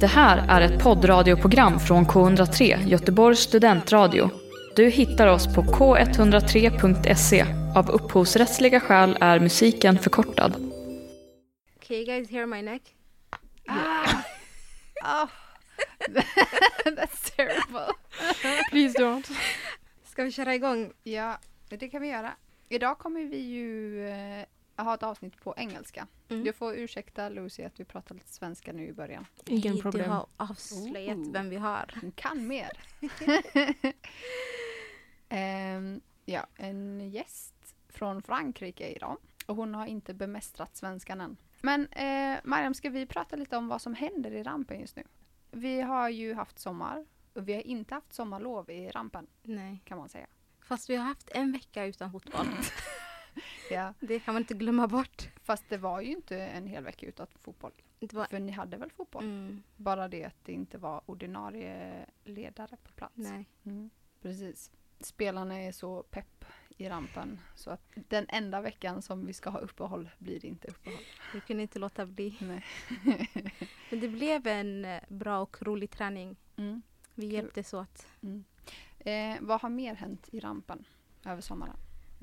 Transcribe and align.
Det 0.00 0.06
här 0.06 0.46
är 0.48 0.60
ett 0.60 0.82
poddradioprogram 0.82 1.80
från 1.80 2.06
K103, 2.06 2.88
Göteborgs 2.88 3.38
studentradio. 3.38 4.30
Du 4.76 4.88
hittar 4.88 5.26
oss 5.26 5.54
på 5.54 5.62
k103.se. 5.62 7.44
Av 7.76 7.90
upphovsrättsliga 7.90 8.80
skäl 8.80 9.18
är 9.20 9.40
musiken 9.40 9.98
förkortad. 9.98 10.56
Okay, 11.76 11.96
you 11.96 12.06
guys 12.06 12.30
hear 12.30 12.46
my 12.46 12.62
neck? 12.62 12.82
Oh, 15.06 15.28
that's 16.96 17.36
terrible. 17.36 17.92
Please 18.70 18.98
don't. 18.98 19.30
Ska 20.04 20.24
vi 20.24 20.32
köra 20.32 20.54
igång? 20.54 20.92
Ja, 21.02 21.38
det 21.68 21.88
kan 21.88 22.02
vi 22.02 22.08
göra. 22.08 22.32
Idag 22.68 22.98
kommer 22.98 23.24
vi 23.24 23.36
ju 23.38 24.08
eh, 24.08 24.44
ha 24.76 24.94
ett 24.94 25.02
avsnitt 25.02 25.40
på 25.40 25.54
engelska. 25.56 26.06
Mm. 26.28 26.44
Du 26.44 26.52
får 26.52 26.74
ursäkta 26.74 27.28
Lucy 27.28 27.62
att 27.64 27.80
vi 27.80 27.84
pratar 27.84 28.14
lite 28.14 28.28
svenska 28.32 28.72
nu 28.72 28.86
i 28.86 28.92
början. 28.92 29.26
Ingen 29.46 29.74
Du 29.76 29.82
problem. 29.82 30.10
har 30.10 30.26
avslöjat 30.36 31.16
Oh. 31.18 31.32
vem 31.32 31.50
vi 31.50 31.56
har. 31.56 31.98
Hon 32.00 32.12
kan 32.12 32.46
mer. 32.46 32.70
Ehm, 35.28 36.00
ja, 36.24 36.46
en 36.56 37.10
gäst 37.10 37.74
från 37.88 38.22
Frankrike 38.22 38.88
idag. 38.88 39.16
Och 39.46 39.56
hon 39.56 39.74
har 39.74 39.86
inte 39.86 40.14
bemästrat 40.14 40.76
svenskan 40.76 41.20
än. 41.20 41.36
Men 41.60 41.86
eh, 41.86 42.38
Mariam, 42.44 42.74
ska 42.74 42.90
vi 42.90 43.06
prata 43.06 43.36
lite 43.36 43.56
om 43.56 43.68
vad 43.68 43.82
som 43.82 43.94
händer 43.94 44.30
i 44.30 44.42
rampen 44.42 44.80
just 44.80 44.96
nu? 44.96 45.02
Vi 45.50 45.80
har 45.80 46.08
ju 46.08 46.34
haft 46.34 46.58
sommar 46.58 47.06
och 47.34 47.48
vi 47.48 47.54
har 47.54 47.60
inte 47.60 47.94
haft 47.94 48.12
sommarlov 48.12 48.70
i 48.70 48.90
rampen 48.90 49.26
Nej. 49.42 49.80
kan 49.84 49.98
man 49.98 50.08
säga. 50.08 50.26
Fast 50.60 50.90
vi 50.90 50.96
har 50.96 51.04
haft 51.04 51.28
en 51.30 51.52
vecka 51.52 51.84
utan 51.84 52.12
fotboll. 52.12 52.46
Ja, 53.70 53.94
Det 54.00 54.20
kan 54.20 54.34
man 54.34 54.42
inte 54.42 54.54
glömma 54.54 54.88
bort. 54.88 55.28
fast 55.42 55.64
det 55.68 55.76
var 55.78 56.00
ju 56.00 56.10
inte 56.10 56.38
en 56.38 56.66
hel 56.66 56.84
vecka 56.84 57.06
utan 57.06 57.26
fotboll. 57.40 57.72
Var... 58.00 58.26
För 58.26 58.38
ni 58.38 58.52
hade 58.52 58.76
väl 58.76 58.90
fotboll? 58.90 59.24
Mm, 59.24 59.62
Bara 59.76 60.08
det 60.08 60.24
att 60.24 60.44
det 60.44 60.52
inte 60.52 60.78
var 60.78 61.02
ordinarie 61.06 62.06
ledare 62.24 62.76
på 62.82 62.92
plats. 62.92 63.14
nej. 63.16 63.46
Mm, 63.64 63.90
precis. 64.22 64.70
Spelarna 65.00 65.60
är 65.60 65.72
så 65.72 66.02
pepp 66.02 66.44
i 66.76 66.88
rampen 66.88 67.40
så 67.54 67.70
att 67.70 67.90
den 68.08 68.26
enda 68.28 68.60
veckan 68.60 69.02
som 69.02 69.26
vi 69.26 69.32
ska 69.32 69.50
ha 69.50 69.58
uppehåll 69.58 70.10
blir 70.18 70.40
det 70.40 70.46
inte 70.46 70.68
uppehåll. 70.68 70.98
Vi 71.34 71.40
kunde 71.40 71.62
inte 71.62 71.78
låta 71.78 72.06
bli. 72.06 72.36
Nej. 72.40 72.64
Men 73.90 74.00
det 74.00 74.08
blev 74.08 74.46
en 74.46 74.84
eh, 74.84 75.02
bra 75.08 75.40
och 75.42 75.62
rolig 75.62 75.90
träning. 75.90 76.36
Mm. 76.56 76.82
Vi 77.14 77.26
hjälptes 77.26 77.74
åt. 77.74 78.06
Mm. 78.22 78.44
Eh, 78.98 79.36
vad 79.40 79.60
har 79.60 79.68
mer 79.68 79.94
hänt 79.94 80.28
i 80.32 80.40
rampen 80.40 80.84
över 81.24 81.40
sommaren? 81.40 81.76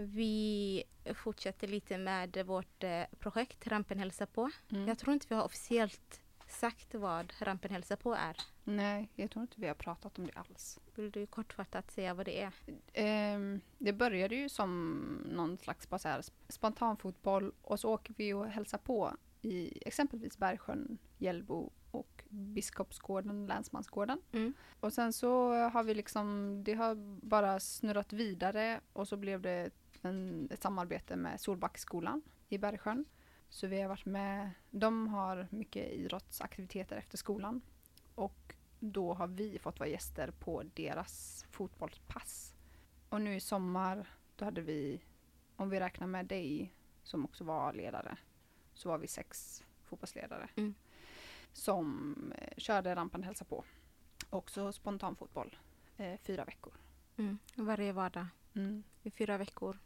Vi 0.06 0.84
fortsätter 1.14 1.68
lite 1.68 1.98
med 1.98 2.46
vårt 2.46 2.84
eh, 2.84 3.04
projekt 3.20 3.68
Rampen 3.68 4.00
hälsa 4.00 4.26
på. 4.26 4.50
Mm. 4.72 4.88
Jag 4.88 4.98
tror 4.98 5.14
inte 5.14 5.26
vi 5.30 5.36
har 5.36 5.44
officiellt 5.44 6.22
sagt 6.48 6.96
vad 6.96 7.34
Rampen 7.40 7.72
hälsa 7.72 7.98
på 7.98 8.14
är. 8.14 8.36
Nej, 8.64 9.10
jag 9.16 9.32
tror 9.32 9.42
inte 9.42 9.62
vi 9.62 9.68
har 9.68 9.76
pratat 9.76 10.20
om 10.20 10.26
det 10.28 10.34
alls. 10.34 10.80
Vill 10.96 11.12
du 11.12 11.26
kortfattat 11.26 11.92
säga 11.92 12.14
vad 12.14 12.26
det 12.26 12.42
är? 12.42 12.54
Ehm, 12.94 13.62
det 13.78 13.94
började 13.94 14.36
ju 14.36 14.50
som 14.50 14.98
någon 15.26 15.58
slags 15.58 15.90
bara 15.90 16.00
så 16.00 16.08
här 16.08 16.22
sp- 16.22 16.32
spontanfotboll 16.50 17.52
och 17.62 17.80
så 17.80 17.94
åker 17.94 18.14
vi 18.18 18.34
och 18.34 18.48
hälsar 18.48 18.78
på 18.78 19.18
i 19.42 19.88
exempelvis 19.88 20.38
Bergsjön, 20.38 20.98
Hjällbo 21.18 21.72
och 21.92 22.24
Biskopsgården, 22.30 23.48
Länsmansgården. 23.48 24.22
Mm. 24.32 24.54
Och 24.80 24.94
sen 24.94 25.14
så 25.14 25.54
har 25.54 25.84
vi 25.84 25.94
liksom, 25.94 26.56
det 26.64 26.74
har 26.74 26.96
bara 27.26 27.60
snurrat 27.60 28.14
vidare 28.14 28.82
och 28.94 29.08
så 29.08 29.18
blev 29.18 29.42
det 29.42 29.70
en, 30.02 30.48
ett 30.52 30.62
samarbete 30.62 31.16
med 31.16 31.40
Solbacksskolan 31.40 32.22
i 32.50 32.58
Bergsjön. 32.58 33.06
Så 33.50 33.68
vi 33.68 33.82
har 33.82 33.90
varit 33.90 34.06
med, 34.06 34.52
de 34.70 35.08
har 35.08 35.48
mycket 35.52 35.92
idrottsaktiviteter 35.92 36.96
efter 36.98 37.18
skolan. 37.18 37.62
Och 38.16 38.56
då 38.80 39.14
har 39.14 39.28
vi 39.28 39.60
fått 39.60 39.80
vara 39.80 39.90
gäster 39.90 40.32
på 40.32 40.64
deras 40.74 41.46
fotbollspass. 41.50 42.56
Och 43.10 43.22
nu 43.22 43.36
i 43.36 43.40
sommar, 43.40 44.10
då 44.36 44.46
hade 44.46 44.62
vi, 44.62 45.02
om 45.56 45.70
vi 45.70 45.80
räknar 45.80 46.08
med 46.08 46.26
dig 46.26 46.74
som 47.04 47.26
också 47.26 47.44
var 47.44 47.74
ledare, 47.74 48.18
så 48.74 48.90
var 48.90 48.98
vi 48.98 49.08
sex 49.08 49.64
fotbollsledare. 49.84 50.50
Mm. 50.56 50.74
Som 51.54 52.16
eh, 52.38 52.54
körde 52.58 52.96
rampen 52.96 53.24
hälsa 53.24 53.46
på. 53.46 53.64
Också 54.30 54.72
spontanfotboll. 54.72 55.58
Eh, 55.98 56.20
fyra 56.20 56.46
veckor. 56.46 56.74
Mm. 57.18 57.40
Varje 57.56 57.94
vardag 57.94 58.28
i 59.04 59.12
fyra 59.12 59.38
veckor. 59.38 59.78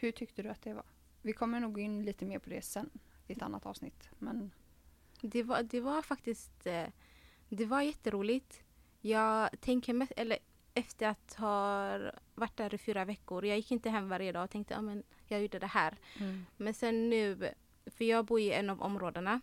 Hur 0.00 0.12
tyckte 0.12 0.42
du 0.42 0.48
att 0.48 0.62
det 0.62 0.72
var? 0.72 0.84
Vi 1.22 1.32
kommer 1.32 1.60
nog 1.60 1.72
gå 1.74 1.80
in 1.80 2.04
lite 2.04 2.24
mer 2.24 2.38
på 2.38 2.50
det 2.50 2.62
sen 2.62 2.90
i 3.26 3.32
ett 3.32 3.42
annat 3.42 3.66
avsnitt. 3.66 4.08
Men 4.18 4.50
Det 5.20 5.42
var, 5.42 5.62
det 5.62 5.80
var 5.80 6.02
faktiskt 6.02 6.66
eh, 6.66 6.86
det 7.48 7.64
var 7.66 7.82
jätteroligt. 7.82 8.62
Jag 9.00 9.60
tänker 9.60 9.92
mest, 9.92 10.12
eller 10.16 10.38
efter 10.74 11.06
att 11.06 11.34
ha 11.34 11.98
varit 12.34 12.56
där 12.56 12.74
i 12.74 12.78
fyra 12.78 13.04
veckor. 13.04 13.44
Jag 13.44 13.56
gick 13.56 13.70
inte 13.70 13.90
hem 13.90 14.08
varje 14.08 14.32
dag 14.32 14.44
och 14.44 14.50
tänkte 14.50 14.76
att 14.76 14.84
men 14.84 15.02
jag 15.26 15.42
gjorde 15.42 15.58
det 15.58 15.66
här. 15.66 15.96
Men 16.56 16.74
sen 16.74 17.10
nu, 17.10 17.50
för 17.86 18.04
jag 18.04 18.24
bor 18.24 18.40
i 18.40 18.52
en 18.52 18.70
av 18.70 18.82
områdena. 18.82 19.40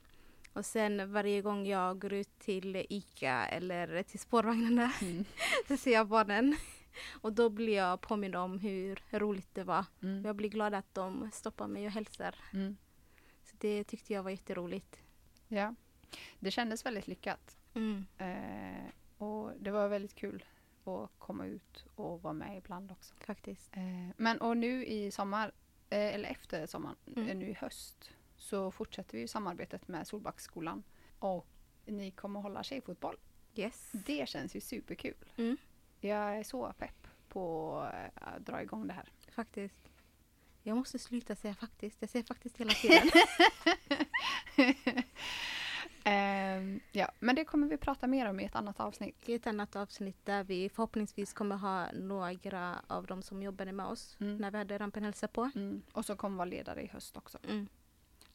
Och 0.53 0.65
sen 0.65 1.11
varje 1.13 1.41
gång 1.41 1.65
jag 1.65 1.99
går 1.99 2.13
ut 2.13 2.39
till 2.39 2.85
ICA 2.89 3.45
eller 3.45 4.03
till 4.03 4.19
spårvagnarna 4.19 4.91
Mm. 5.01 5.25
så 5.67 5.77
ser 5.77 5.91
jag 5.91 6.07
barnen. 6.07 6.55
Och 7.21 7.33
då 7.33 7.49
blir 7.49 7.75
jag 7.75 8.01
påmind 8.01 8.35
om 8.35 8.59
hur 8.59 9.03
roligt 9.11 9.49
det 9.55 9.63
var. 9.63 9.85
Mm. 10.03 10.25
Jag 10.25 10.35
blir 10.35 10.49
glad 10.49 10.73
att 10.73 10.93
de 10.93 11.29
stoppar 11.33 11.67
mig 11.67 11.85
och 11.85 11.91
hälsar. 11.91 12.35
Mm. 12.53 12.77
Så 13.43 13.55
det 13.59 13.83
tyckte 13.83 14.13
jag 14.13 14.23
var 14.23 14.31
jätteroligt. 14.31 14.99
Ja. 15.47 15.75
Det 16.39 16.51
kändes 16.51 16.85
väldigt 16.85 17.07
lyckat. 17.07 17.57
Mm. 17.73 18.05
Eh, 18.17 18.91
och 19.17 19.51
det 19.59 19.71
var 19.71 19.87
väldigt 19.87 20.15
kul 20.15 20.45
att 20.85 21.09
komma 21.17 21.45
ut 21.45 21.85
och 21.95 22.21
vara 22.21 22.33
med 22.33 22.57
ibland 22.57 22.91
också. 22.91 23.13
Faktiskt. 23.19 23.69
Eh, 23.77 24.09
men 24.17 24.41
och 24.41 24.57
nu 24.57 24.85
i 24.85 25.11
sommar, 25.11 25.51
eh, 25.89 26.13
eller 26.15 26.29
efter 26.29 26.65
sommaren, 26.65 26.95
Mm. 27.15 27.29
eh, 27.29 27.35
nu 27.37 27.49
i 27.49 27.53
höst, 27.53 28.11
så 28.37 28.71
fortsätter 28.71 29.17
vi 29.17 29.27
samarbetet 29.27 29.87
med 29.87 30.07
Solbacksskolan. 30.07 30.83
Och 31.19 31.47
ni 31.85 32.11
kommer 32.11 32.39
hålla 32.39 32.63
tjejfotboll. 32.63 33.15
Yes. 33.55 33.91
Det 34.05 34.29
känns 34.29 34.55
ju 34.55 34.61
superkul. 34.61 35.25
Mm. 35.37 35.57
Jag 35.99 36.37
är 36.37 36.43
så 36.43 36.73
pepp 36.77 37.07
på 37.29 37.77
att 38.15 38.45
dra 38.45 38.61
igång 38.61 38.87
det 38.87 38.93
här. 38.93 39.09
Faktiskt. 39.31 39.75
Jag 40.63 40.77
måste 40.77 40.99
sluta 40.99 41.35
säga 41.35 41.55
faktiskt. 41.55 41.97
Jag 41.99 42.09
säger 42.09 42.25
faktiskt 42.25 42.57
hela 42.57 42.71
tiden. 42.71 43.09
Ehm, 46.03 46.79
ja, 46.91 47.11
men 47.19 47.35
det 47.35 47.45
kommer 47.45 47.67
vi 47.67 47.77
prata 47.77 48.07
mer 48.07 48.29
om 48.29 48.39
i 48.39 48.43
ett 48.45 48.55
annat 48.55 48.79
avsnitt. 48.79 49.29
I 49.29 49.33
ett 49.33 49.47
annat 49.47 49.75
avsnitt 49.75 50.25
där 50.25 50.43
vi 50.43 50.69
förhoppningsvis 50.69 51.33
kommer 51.33 51.55
ha 51.55 51.91
några 51.91 52.81
av 52.87 53.05
dem 53.05 53.21
som 53.21 53.43
jobbade 53.43 53.71
med 53.71 53.85
oss 53.85 54.17
Mm. 54.19 54.37
när 54.37 54.51
vi 54.51 54.57
hade 54.57 54.77
rampen 54.77 55.03
hälsa 55.03 55.27
på. 55.27 55.51
Mm. 55.55 55.81
Och 55.91 56.05
så 56.05 56.15
kommer 56.15 56.37
vara 56.37 56.45
ledare 56.45 56.81
i 56.81 56.87
höst 56.87 57.17
också. 57.17 57.37
Mm. 57.43 57.67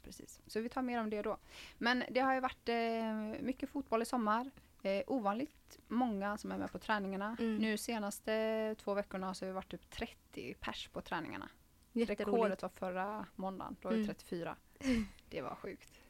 Precis. 0.02 0.40
Så 0.46 0.60
vi 0.60 0.68
tar 0.68 0.82
mer 0.82 1.00
om 1.00 1.10
det 1.10 1.22
då. 1.22 1.36
Men 1.78 2.04
det 2.10 2.20
har 2.20 2.34
ju 2.34 2.40
varit 2.40 2.68
eh, 2.68 3.42
mycket 3.44 3.70
fotboll 3.70 4.02
i 4.02 4.06
sommar. 4.06 4.50
Eh, 4.82 5.02
ovanligt 5.06 5.78
många 5.88 6.38
som 6.38 6.52
är 6.52 6.58
med 6.58 6.72
på 6.72 6.78
träningarna. 6.78 7.36
Mm. 7.40 7.56
Nu 7.56 7.76
senaste 7.76 8.74
två 8.78 8.94
veckorna 8.94 9.34
så 9.34 9.44
har 9.44 9.48
vi 9.48 9.54
varit 9.54 9.70
typ 9.70 9.90
30 9.90 10.54
pers 10.60 10.88
på 10.88 11.00
träningarna. 11.00 11.48
Rekordet 11.92 12.62
var 12.62 12.68
förra 12.68 13.26
måndagen. 13.36 13.76
Då 13.80 13.88
var 13.88 13.94
Mm. 13.96 14.06
34. 14.06 14.56
Det 15.28 15.42
var 15.42 15.54
sjukt. 15.54 16.00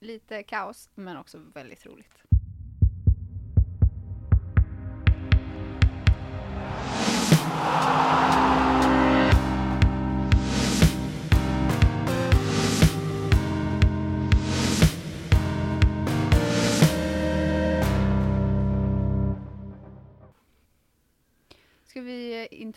Lite 0.00 0.42
kaos 0.42 0.90
men 0.94 1.16
också 1.16 1.38
väldigt 1.38 1.86
roligt. 1.86 2.24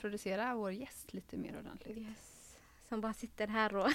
Introducera 0.04 0.56
vår 0.56 0.72
gäst 0.72 1.14
lite 1.14 1.38
mer 1.38 1.60
ordentligt? 1.60 1.98
Yes. 1.98 2.58
Som 2.90 3.02
bara 3.02 3.14
sitter 3.14 3.48
här 3.48 3.76
och 3.76 3.92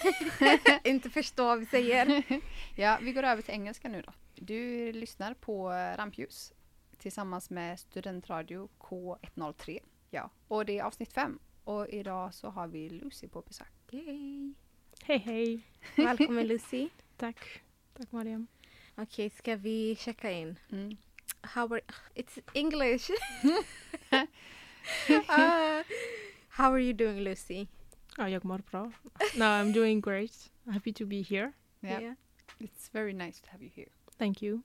inte 0.85 1.11
förstår 1.11 1.45
vad 1.45 1.59
vi 1.59 1.67
säger. 1.67 2.23
Ja, 2.77 2.99
vi 3.03 3.13
går 3.13 3.23
över 3.23 3.43
till 3.43 3.55
engelska 3.55 3.89
nu 3.89 4.03
då. 4.03 4.13
Du 4.35 4.93
lyssnar 4.93 5.35
på 5.35 5.69
Rampljus 5.71 6.53
tillsammans 6.99 7.51
med 7.51 7.81
Studentradio 7.81 8.69
K103. 8.79 9.79
Ja, 10.11 10.31
och 10.49 10.67
det 10.67 10.79
är 10.79 10.83
avsnitt 10.83 11.13
fem. 11.13 11.39
Och 11.65 11.89
idag 11.89 12.35
så 12.35 12.51
har 12.51 12.67
vi 12.67 12.91
Lucy 12.91 13.29
på 13.29 13.41
besök. 13.41 13.73
Yay. 13.91 14.53
Hej 15.03 15.19
hej. 15.19 15.61
Välkommen 15.97 16.47
Lucy. 16.47 16.89
Tack. 17.17 17.63
Tack 17.95 18.13
Mariam. 18.13 18.47
Okej, 18.95 19.31
ska 19.31 19.57
vi 19.57 19.97
checka 19.97 20.31
in? 20.31 20.59
Mm. 20.73 20.97
How 21.41 21.75
are... 21.75 21.81
It's 22.15 22.41
English. 22.55 23.11
Ah, 25.29 25.83
how 26.49 26.73
are 26.73 26.79
you 26.79 26.93
doing 26.93 27.25
Lucy? 27.25 27.69
Ja, 28.19 28.29
jag 28.29 28.45
mår 28.45 28.63
bra. 28.71 28.93
No, 29.37 29.45
I'm 29.45 29.73
doing 29.73 30.01
great. 30.01 30.51
Happy 30.73 30.93
to 30.93 31.07
be 31.07 31.23
here. 31.23 31.53
Yeah. 31.83 32.15
It's 32.61 32.89
very 32.93 33.13
nice 33.13 33.41
to 33.41 33.51
have 33.51 33.63
you 33.63 33.71
here. 33.75 33.89
Thank 34.19 34.43
you. 34.43 34.63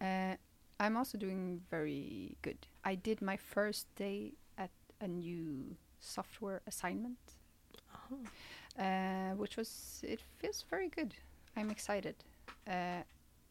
Eh, 0.00 0.36
I'm 0.80 0.96
also 0.96 1.18
doing 1.18 1.60
very 1.70 2.36
good. 2.42 2.58
I 2.84 2.94
did 2.96 3.20
my 3.22 3.36
first 3.36 3.86
day 3.96 4.32
at 4.56 4.70
a 5.00 5.08
new 5.08 5.76
software 6.00 6.60
assignment, 6.66 7.18
uh, 8.78 9.36
which 9.36 9.56
was 9.56 10.00
it 10.02 10.20
feels 10.38 10.64
very 10.70 10.88
good. 10.88 11.14
I'm 11.56 11.70
excited, 11.70 12.14
uh, 12.66 13.02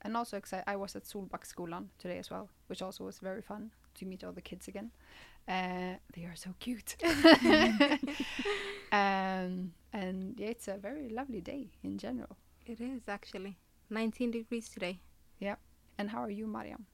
and 0.02 0.18
also 0.18 0.38
excited. 0.38 0.64
I 0.68 0.76
was 0.76 0.96
at 0.96 1.04
Solbacksskolan 1.04 1.88
today 1.98 2.18
as 2.20 2.30
well, 2.30 2.50
which 2.68 2.82
also 2.82 3.04
was 3.06 3.20
very 3.20 3.42
fun 3.42 3.72
to 3.96 4.06
meet 4.06 4.24
all 4.24 4.32
the 4.32 4.42
kids 4.42 4.68
again. 4.68 4.92
Uh, 5.48 5.96
they 6.14 6.24
are 6.24 6.36
so 6.36 6.54
cute. 6.60 6.96
um, 8.92 9.74
and 9.94 10.36
yeah, 10.38 10.48
it's 10.48 10.68
a 10.68 10.78
very 10.78 11.10
lovely 11.10 11.42
day 11.42 11.68
in 11.84 11.98
general. 11.98 12.38
It 12.66 12.80
is 12.80 13.02
actually 13.08 13.58
19 13.90 14.32
degrees 14.32 14.70
today. 14.70 15.00
Yeah. 15.40 15.56
And 15.98 16.10
how 16.10 16.22
are 16.24 16.30
you, 16.30 16.48
Mariam? 16.48 16.86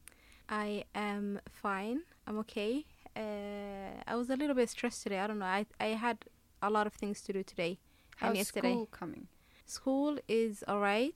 I 0.49 0.85
am 0.95 1.39
fine. 1.51 2.01
I'm 2.25 2.39
okay. 2.39 2.85
Uh, 3.15 4.01
I 4.07 4.15
was 4.15 4.29
a 4.29 4.35
little 4.35 4.55
bit 4.55 4.69
stressed 4.69 5.03
today. 5.03 5.19
I 5.19 5.27
don't 5.27 5.39
know. 5.39 5.45
I 5.45 5.65
I 5.79 5.87
had 5.87 6.17
a 6.61 6.69
lot 6.69 6.87
of 6.87 6.93
things 6.93 7.21
to 7.21 7.33
do 7.33 7.43
today 7.43 7.79
and 8.21 8.29
How's 8.29 8.37
yesterday. 8.37 8.71
school 8.71 8.85
coming? 8.87 9.27
School 9.65 10.17
is 10.27 10.63
alright. 10.67 11.15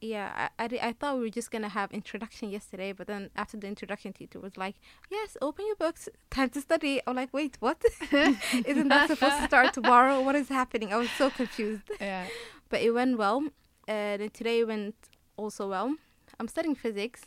Yeah, 0.00 0.48
I, 0.58 0.64
I, 0.64 0.78
I 0.88 0.92
thought 0.92 1.16
we 1.16 1.22
were 1.24 1.28
just 1.30 1.50
gonna 1.50 1.68
have 1.68 1.92
introduction 1.92 2.48
yesterday, 2.50 2.92
but 2.92 3.06
then 3.06 3.28
after 3.36 3.58
the 3.58 3.66
introduction, 3.66 4.12
teacher 4.14 4.40
was 4.40 4.56
like, 4.56 4.76
"Yes, 5.10 5.36
open 5.42 5.66
your 5.66 5.76
books, 5.76 6.08
time 6.30 6.48
to 6.50 6.60
study." 6.62 7.02
I'm 7.06 7.16
like, 7.16 7.32
"Wait, 7.34 7.56
what? 7.60 7.82
Isn't 8.12 8.88
that 8.88 9.08
supposed 9.08 9.36
to 9.40 9.44
start 9.46 9.74
tomorrow? 9.74 10.20
What 10.22 10.36
is 10.36 10.48
happening?" 10.48 10.92
I 10.92 10.96
was 10.96 11.10
so 11.10 11.28
confused. 11.30 11.82
Yeah. 12.00 12.26
but 12.70 12.80
it 12.80 12.92
went 12.92 13.18
well. 13.18 13.44
Uh, 13.86 14.16
then 14.16 14.30
today 14.32 14.64
went 14.64 14.94
also 15.36 15.68
well. 15.68 15.94
I'm 16.38 16.48
studying 16.48 16.74
physics. 16.74 17.22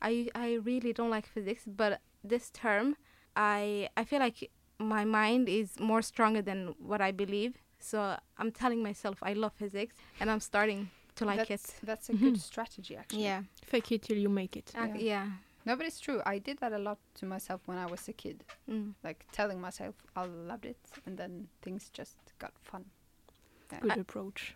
I 0.00 0.28
I 0.34 0.54
really 0.64 0.92
don't 0.94 1.10
like 1.10 1.26
physics, 1.26 1.64
but 1.66 2.00
this 2.22 2.50
term, 2.50 2.96
I 3.36 3.90
I 3.98 4.04
feel 4.04 4.20
like 4.20 4.50
my 4.78 5.04
mind 5.04 5.48
is 5.48 5.78
more 5.78 6.00
stronger 6.02 6.40
than 6.42 6.74
what 6.78 7.00
I 7.02 7.12
believe. 7.12 7.52
So 7.80 8.16
I'm 8.38 8.50
telling 8.50 8.82
myself 8.82 9.18
I 9.22 9.34
love 9.34 9.52
physics, 9.52 9.94
and 10.20 10.30
I'm 10.30 10.40
starting 10.40 10.88
to 11.16 11.24
like 11.24 11.48
that's, 11.48 11.64
it. 11.68 11.74
That's 11.82 12.08
a 12.08 12.12
good 12.14 12.34
Mhm. 12.34 12.40
strategy, 12.40 12.96
actually. 12.96 13.24
Yeah, 13.24 13.42
Fake 13.64 13.92
it 13.92 14.02
till 14.02 14.18
you 14.18 14.28
make 14.28 14.56
it. 14.56 14.72
Ac- 14.76 14.92
Yeah. 15.04 15.24
yeah. 15.24 15.30
No, 15.66 15.76
but 15.76 15.86
it's 15.86 15.98
true. 16.00 16.20
I 16.26 16.38
did 16.38 16.58
that 16.58 16.72
a 16.72 16.78
lot 16.78 16.98
to 17.14 17.26
myself 17.26 17.60
when 17.66 17.78
I 17.78 17.86
was 17.86 18.06
a 18.08 18.12
kid. 18.12 18.44
Mm. 18.68 18.94
Like 19.02 19.24
telling 19.32 19.60
myself 19.60 19.94
I 20.14 20.26
loved 20.26 20.66
it, 20.66 20.76
and 21.06 21.16
then 21.16 21.48
things 21.62 21.90
just 21.98 22.16
got 22.38 22.52
fun. 22.62 22.84
Yeah. 23.72 23.80
Good 23.80 23.98
approach. 23.98 24.54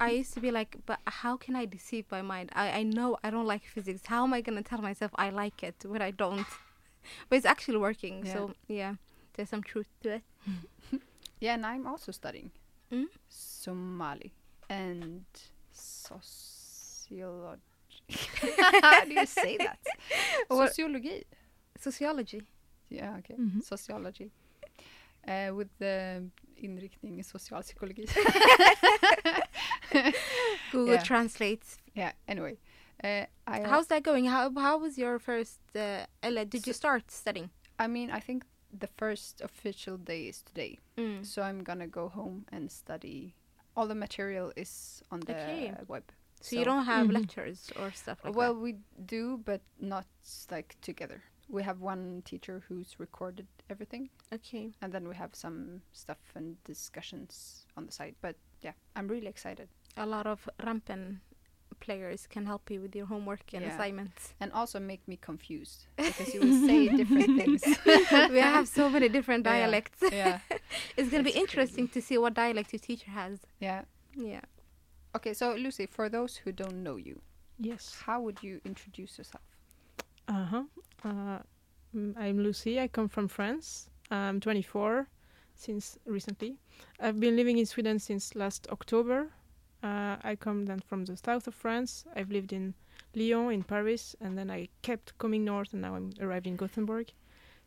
I 0.00 0.10
used 0.10 0.32
to 0.34 0.40
be 0.40 0.50
like, 0.52 0.76
but 0.86 1.00
how 1.06 1.36
can 1.36 1.56
I 1.56 1.66
deceive 1.66 2.04
my 2.10 2.22
mind? 2.22 2.50
I, 2.54 2.70
I 2.80 2.82
know 2.84 3.16
I 3.24 3.30
don't 3.30 3.46
like 3.46 3.64
physics. 3.64 4.02
How 4.06 4.22
am 4.24 4.32
I 4.32 4.40
gonna 4.40 4.62
tell 4.62 4.80
myself 4.80 5.10
I 5.16 5.30
like 5.30 5.62
it 5.64 5.84
when 5.84 6.00
I 6.02 6.12
don't? 6.12 6.46
but 7.28 7.36
it's 7.36 7.46
actually 7.46 7.78
working. 7.78 8.24
Yeah. 8.24 8.32
So 8.32 8.52
yeah, 8.68 8.94
there's 9.34 9.48
some 9.48 9.62
truth 9.62 9.88
to 10.02 10.08
it. 10.16 10.22
Yeah, 11.40 11.54
and 11.54 11.64
I'm 11.66 11.86
also 11.86 12.10
studying 12.12 12.50
Mm? 12.92 13.06
Somali 13.28 14.32
and 14.68 15.24
sociology. 16.08 17.60
How 18.82 19.04
do 19.04 19.12
you 19.14 19.26
say 19.26 19.56
that? 19.58 19.78
Sociology. 20.50 21.24
Sociology. 21.78 22.42
Yeah, 22.90 23.16
okay. 23.18 23.34
Mhm. 23.34 23.62
Sociology. 23.62 24.30
Uh, 25.26 25.50
with 25.54 25.68
the 25.78 26.24
inriktning 26.62 27.20
socialpsykologi. 27.22 28.08
Google 30.72 30.94
Yeah. 30.94 31.02
translates. 31.02 31.78
yeah, 31.94 32.12
anyway. 32.26 32.56
Uh, 33.04 33.26
I, 33.46 33.62
How's 33.62 33.86
that 33.88 34.02
going? 34.02 34.24
How 34.26 34.50
how 34.54 34.78
was 34.78 34.98
your 34.98 35.18
first? 35.18 35.60
Uh, 35.76 36.06
Ella, 36.22 36.44
did 36.44 36.66
you 36.66 36.72
start 36.72 37.10
studying? 37.10 37.50
I 37.78 37.86
mean, 37.86 38.10
I 38.10 38.20
think 38.20 38.44
the 38.72 38.88
first 38.88 39.40
official 39.40 39.96
day 39.98 40.28
is 40.28 40.42
today. 40.42 40.78
Mm. 40.96 41.24
So 41.24 41.42
I'm 41.42 41.62
gonna 41.62 41.86
go 41.86 42.08
home 42.08 42.44
and 42.50 42.70
study. 42.70 43.34
All 43.78 43.86
the 43.86 43.94
material 43.94 44.52
is 44.56 45.02
on 45.12 45.20
the 45.20 45.34
Okay. 45.34 45.72
web. 45.86 46.02
So, 46.40 46.56
you 46.58 46.64
don't 46.64 46.84
have 46.84 47.06
Mhm. 47.06 47.12
lectures 47.14 47.70
or 47.76 47.92
stuff 47.92 48.18
like 48.24 48.32
that? 48.32 48.38
well, 48.38 48.54
we 48.54 48.72
do, 49.06 49.38
but 49.44 49.60
not 49.78 50.06
like 50.50 50.74
together. 50.80 51.22
We 51.48 51.62
have 51.62 51.80
one 51.80 52.22
teacher 52.22 52.62
who's 52.68 52.98
recorded 52.98 53.46
everything. 53.70 54.10
Okay. 54.32 54.72
and 54.82 54.92
then 54.92 55.06
we 55.08 55.14
have 55.14 55.34
some 55.34 55.80
stuff 55.92 56.18
and 56.34 56.62
discussions 56.64 57.66
on 57.76 57.86
the 57.86 57.92
side. 57.92 58.16
But 58.20 58.36
yeah, 58.62 58.72
I'm 58.96 59.06
really 59.08 59.28
excited, 59.28 59.68
A 59.96 60.06
lot 60.06 60.26
of 60.26 60.48
rampen 60.58 61.20
players 61.80 62.26
can 62.28 62.46
help 62.46 62.70
you 62.70 62.80
with 62.80 62.94
your 62.96 63.06
homework 63.06 63.52
and 63.54 63.62
Yeah. 63.62 63.74
assignments. 63.74 64.34
and 64.40 64.52
also 64.52 64.78
make 64.80 65.06
me 65.08 65.16
confused 65.16 65.86
because 65.96 66.34
you 66.34 66.40
will 66.40 66.66
say 66.66 66.88
different 66.88 67.36
things. 67.40 67.62
we 68.30 68.40
have 68.40 68.68
so 68.68 68.88
many 68.88 69.08
different 69.08 69.44
dialects. 69.44 70.00
yeah, 70.12 70.38
it's 70.96 71.08
gonna 71.10 71.22
be 71.24 71.30
It's 71.30 71.38
interesting 71.38 71.88
to 71.88 72.00
see 72.00 72.18
what 72.18 72.34
dialect 72.34 72.72
your 72.72 72.80
teacher 72.80 73.10
has. 73.10 73.38
yeah. 73.60 73.82
Yeah. 74.16 74.40
Okay, 75.16 75.32
so 75.34 75.54
Lucy, 75.54 75.86
for 75.86 76.08
those 76.08 76.36
who 76.36 76.52
don't 76.52 76.82
know 76.82 76.96
you, 76.96 77.20
Yes. 77.58 77.96
how 78.06 78.20
would 78.20 78.42
you 78.42 78.60
introduce 78.64 79.18
yourself? 79.18 79.44
Uh-huh. 80.28 80.64
Uh 81.04 81.38
mm, 81.96 82.12
I'm 82.18 82.38
Lucy. 82.42 82.80
I 82.80 82.88
come 82.88 83.08
from 83.08 83.28
France. 83.28 83.88
I'm 84.10 84.40
24 84.40 85.08
since 85.54 85.98
recently. 86.06 86.56
I've 87.00 87.18
been 87.20 87.36
living 87.36 87.58
in 87.58 87.66
Sweden 87.66 87.98
since 87.98 88.34
last 88.34 88.66
October. 88.70 89.30
Uh, 89.82 90.16
I 90.22 90.36
come 90.36 90.66
then 90.66 90.80
from 90.80 91.04
the 91.04 91.16
south 91.16 91.46
of 91.46 91.54
France. 91.54 92.04
I've 92.16 92.30
lived 92.30 92.52
in 92.52 92.74
Lyon, 93.14 93.52
in 93.52 93.62
Paris, 93.62 94.16
and 94.20 94.36
then 94.36 94.50
I 94.50 94.68
kept 94.82 95.16
coming 95.18 95.44
north, 95.44 95.72
and 95.72 95.82
now 95.82 95.94
I'm 95.94 96.12
arrived 96.20 96.46
in 96.46 96.56
Gothenburg 96.56 97.12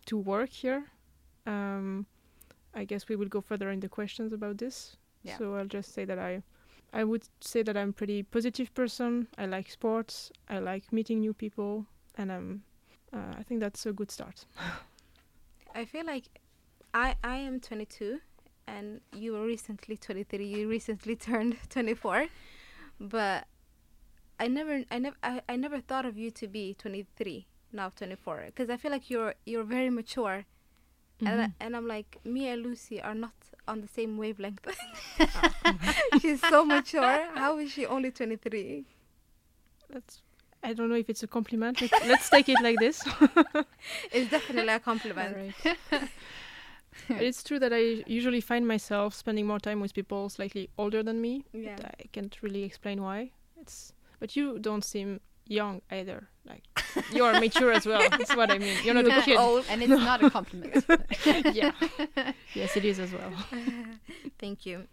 to 0.07 0.17
work 0.17 0.49
here. 0.49 0.85
Um, 1.45 2.05
I 2.73 2.85
guess 2.85 3.07
we 3.07 3.15
will 3.15 3.27
go 3.27 3.41
further 3.41 3.69
in 3.71 3.79
the 3.79 3.89
questions 3.89 4.33
about 4.33 4.57
this. 4.57 4.97
Yeah. 5.23 5.37
So 5.37 5.55
I'll 5.55 5.65
just 5.65 5.93
say 5.93 6.05
that 6.05 6.19
I, 6.19 6.43
I 6.93 7.03
would 7.03 7.23
say 7.39 7.63
that 7.63 7.77
I'm 7.77 7.89
a 7.89 7.93
pretty 7.93 8.23
positive 8.23 8.73
person. 8.73 9.27
I 9.37 9.45
like 9.45 9.69
sports. 9.69 10.31
I 10.49 10.59
like 10.59 10.91
meeting 10.91 11.19
new 11.19 11.33
people, 11.33 11.85
and 12.17 12.31
um, 12.31 12.63
uh, 13.13 13.35
I 13.37 13.43
think 13.43 13.59
that's 13.61 13.85
a 13.85 13.93
good 13.93 14.11
start. 14.11 14.45
I 15.75 15.85
feel 15.85 16.05
like 16.05 16.25
I 16.93 17.15
I 17.23 17.37
am 17.37 17.59
22 17.59 18.19
and 18.67 19.01
you 19.13 19.33
were 19.33 19.45
recently 19.45 19.97
23. 19.97 20.45
You 20.45 20.69
recently 20.69 21.15
turned 21.27 21.57
24. 21.69 22.27
But 22.99 23.47
I 24.39 24.47
never 24.47 24.83
I 24.91 24.97
never 24.99 25.15
I, 25.23 25.41
I 25.49 25.55
never 25.55 25.79
thought 25.79 26.05
of 26.05 26.17
you 26.17 26.31
to 26.31 26.47
be 26.47 26.73
23, 26.75 27.47
now 27.73 27.89
24 27.89 28.43
because 28.47 28.69
I 28.69 28.77
feel 28.77 28.91
like 28.91 29.09
you're 29.09 29.35
you're 29.45 29.63
very 29.63 29.89
mature. 29.89 30.45
And 31.23 31.41
I, 31.41 31.45
Mhm. 31.45 31.53
and 31.59 31.75
I'm 31.77 31.87
like 31.87 32.17
me 32.23 32.47
and 32.47 32.63
Lucy 32.63 32.99
are 33.01 33.13
not 33.13 33.33
on 33.67 33.81
the 33.81 33.87
same 33.87 34.17
wavelength. 34.17 34.65
She's 36.21 36.41
so 36.41 36.65
mature. 36.65 37.27
How 37.35 37.57
is 37.59 37.71
she 37.71 37.85
only 37.85 38.09
23? 38.11 38.85
That's. 39.89 40.21
I 40.63 40.73
don't 40.73 40.89
know 40.89 40.95
if 40.95 41.09
it's 41.09 41.23
a 41.23 41.27
compliment. 41.27 41.81
Let, 41.81 41.91
let's 42.07 42.29
take 42.29 42.47
it 42.49 42.61
like 42.61 42.77
this. 42.79 43.03
It's 44.11 44.29
definitely 44.29 44.73
a 44.73 44.79
compliment. 44.79 45.55
Alright. 45.65 45.77
But 47.07 47.21
it's 47.21 47.43
true 47.43 47.59
that 47.59 47.71
I 47.73 48.03
usually 48.05 48.41
find 48.41 48.67
myself 48.67 49.13
spending 49.13 49.47
more 49.47 49.59
time 49.59 49.79
with 49.79 49.93
people 49.93 50.29
slightly 50.29 50.69
older 50.77 51.03
than 51.03 51.21
me. 51.21 51.45
Yeah. 51.53 51.77
I 51.83 52.07
can't 52.11 52.35
really 52.41 52.63
explain 52.63 53.01
why. 53.01 53.31
It's 53.61 53.93
but 54.19 54.35
you 54.35 54.59
don't 54.59 54.83
seem 54.83 55.19
young 55.47 55.81
either. 55.89 56.27
Like 56.45 56.63
you 57.13 57.23
are 57.23 57.39
mature 57.39 57.71
as 57.71 57.85
well. 57.85 58.01
That's 58.09 58.35
what 58.35 58.51
I 58.51 58.57
mean. 58.57 58.77
You're 58.83 58.93
not 58.93 59.05
You 59.05 59.11
a 59.19 59.21
kid. 59.21 59.37
old. 59.37 59.65
And 59.69 59.81
it's 59.81 59.89
not 59.89 60.23
a 60.23 60.29
compliment. 60.29 60.85
yeah. 61.53 61.71
Yes, 62.53 62.77
it 62.77 62.85
is 62.85 62.99
as 62.99 63.11
well. 63.13 63.31
Thank 64.39 64.65
you. 64.65 64.87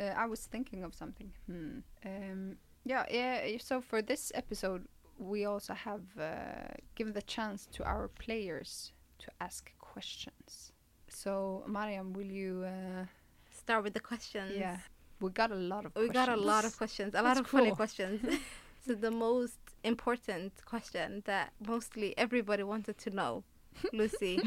Uh, 0.00 0.04
I 0.16 0.26
was 0.26 0.40
thinking 0.46 0.82
of 0.84 0.94
something. 0.94 1.30
Hmm. 1.46 1.78
Um, 2.04 2.56
yeah, 2.84 3.04
yeah. 3.10 3.58
So 3.58 3.80
for 3.80 4.02
this 4.02 4.32
episode, 4.34 4.86
we 5.18 5.44
also 5.44 5.72
have 5.74 6.02
uh, 6.18 6.74
given 6.96 7.12
the 7.12 7.22
chance 7.22 7.66
to 7.72 7.84
our 7.84 8.08
players 8.08 8.92
to 9.20 9.30
ask 9.40 9.72
questions. 9.78 10.72
So, 11.14 11.62
Mariam, 11.66 12.12
will 12.12 12.26
you? 12.26 12.64
Uh, 12.66 13.06
Start 13.50 13.84
with 13.84 13.94
the 13.94 14.00
questions. 14.00 14.52
yeah, 14.56 14.78
we 15.20 15.30
got 15.30 15.50
a 15.50 15.54
lot 15.54 15.84
of. 15.86 15.92
We 15.94 16.08
got 16.08 16.28
a 16.28 16.36
lot 16.36 16.64
of 16.64 16.76
questions, 16.76 17.14
a 17.14 17.18
lot 17.22 17.34
That's 17.36 17.40
of 17.40 17.46
funny 17.46 17.70
questions. 17.70 18.20
so 18.86 18.94
the 18.94 19.10
most 19.10 19.58
important 19.84 20.52
question 20.66 21.22
that 21.26 21.52
mostly 21.66 22.14
everybody 22.18 22.62
wanted 22.62 22.98
to 22.98 23.10
know, 23.10 23.44
Lucy, 23.92 24.40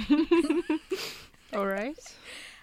All 1.54 1.66
right. 1.66 1.98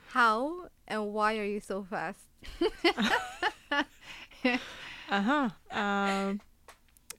how 0.08 0.68
and 0.86 1.12
why 1.12 1.38
are 1.38 1.44
you 1.44 1.60
so 1.60 1.82
fast? 1.82 2.20
Uh-huh. 5.10 5.48
Um, 5.70 6.40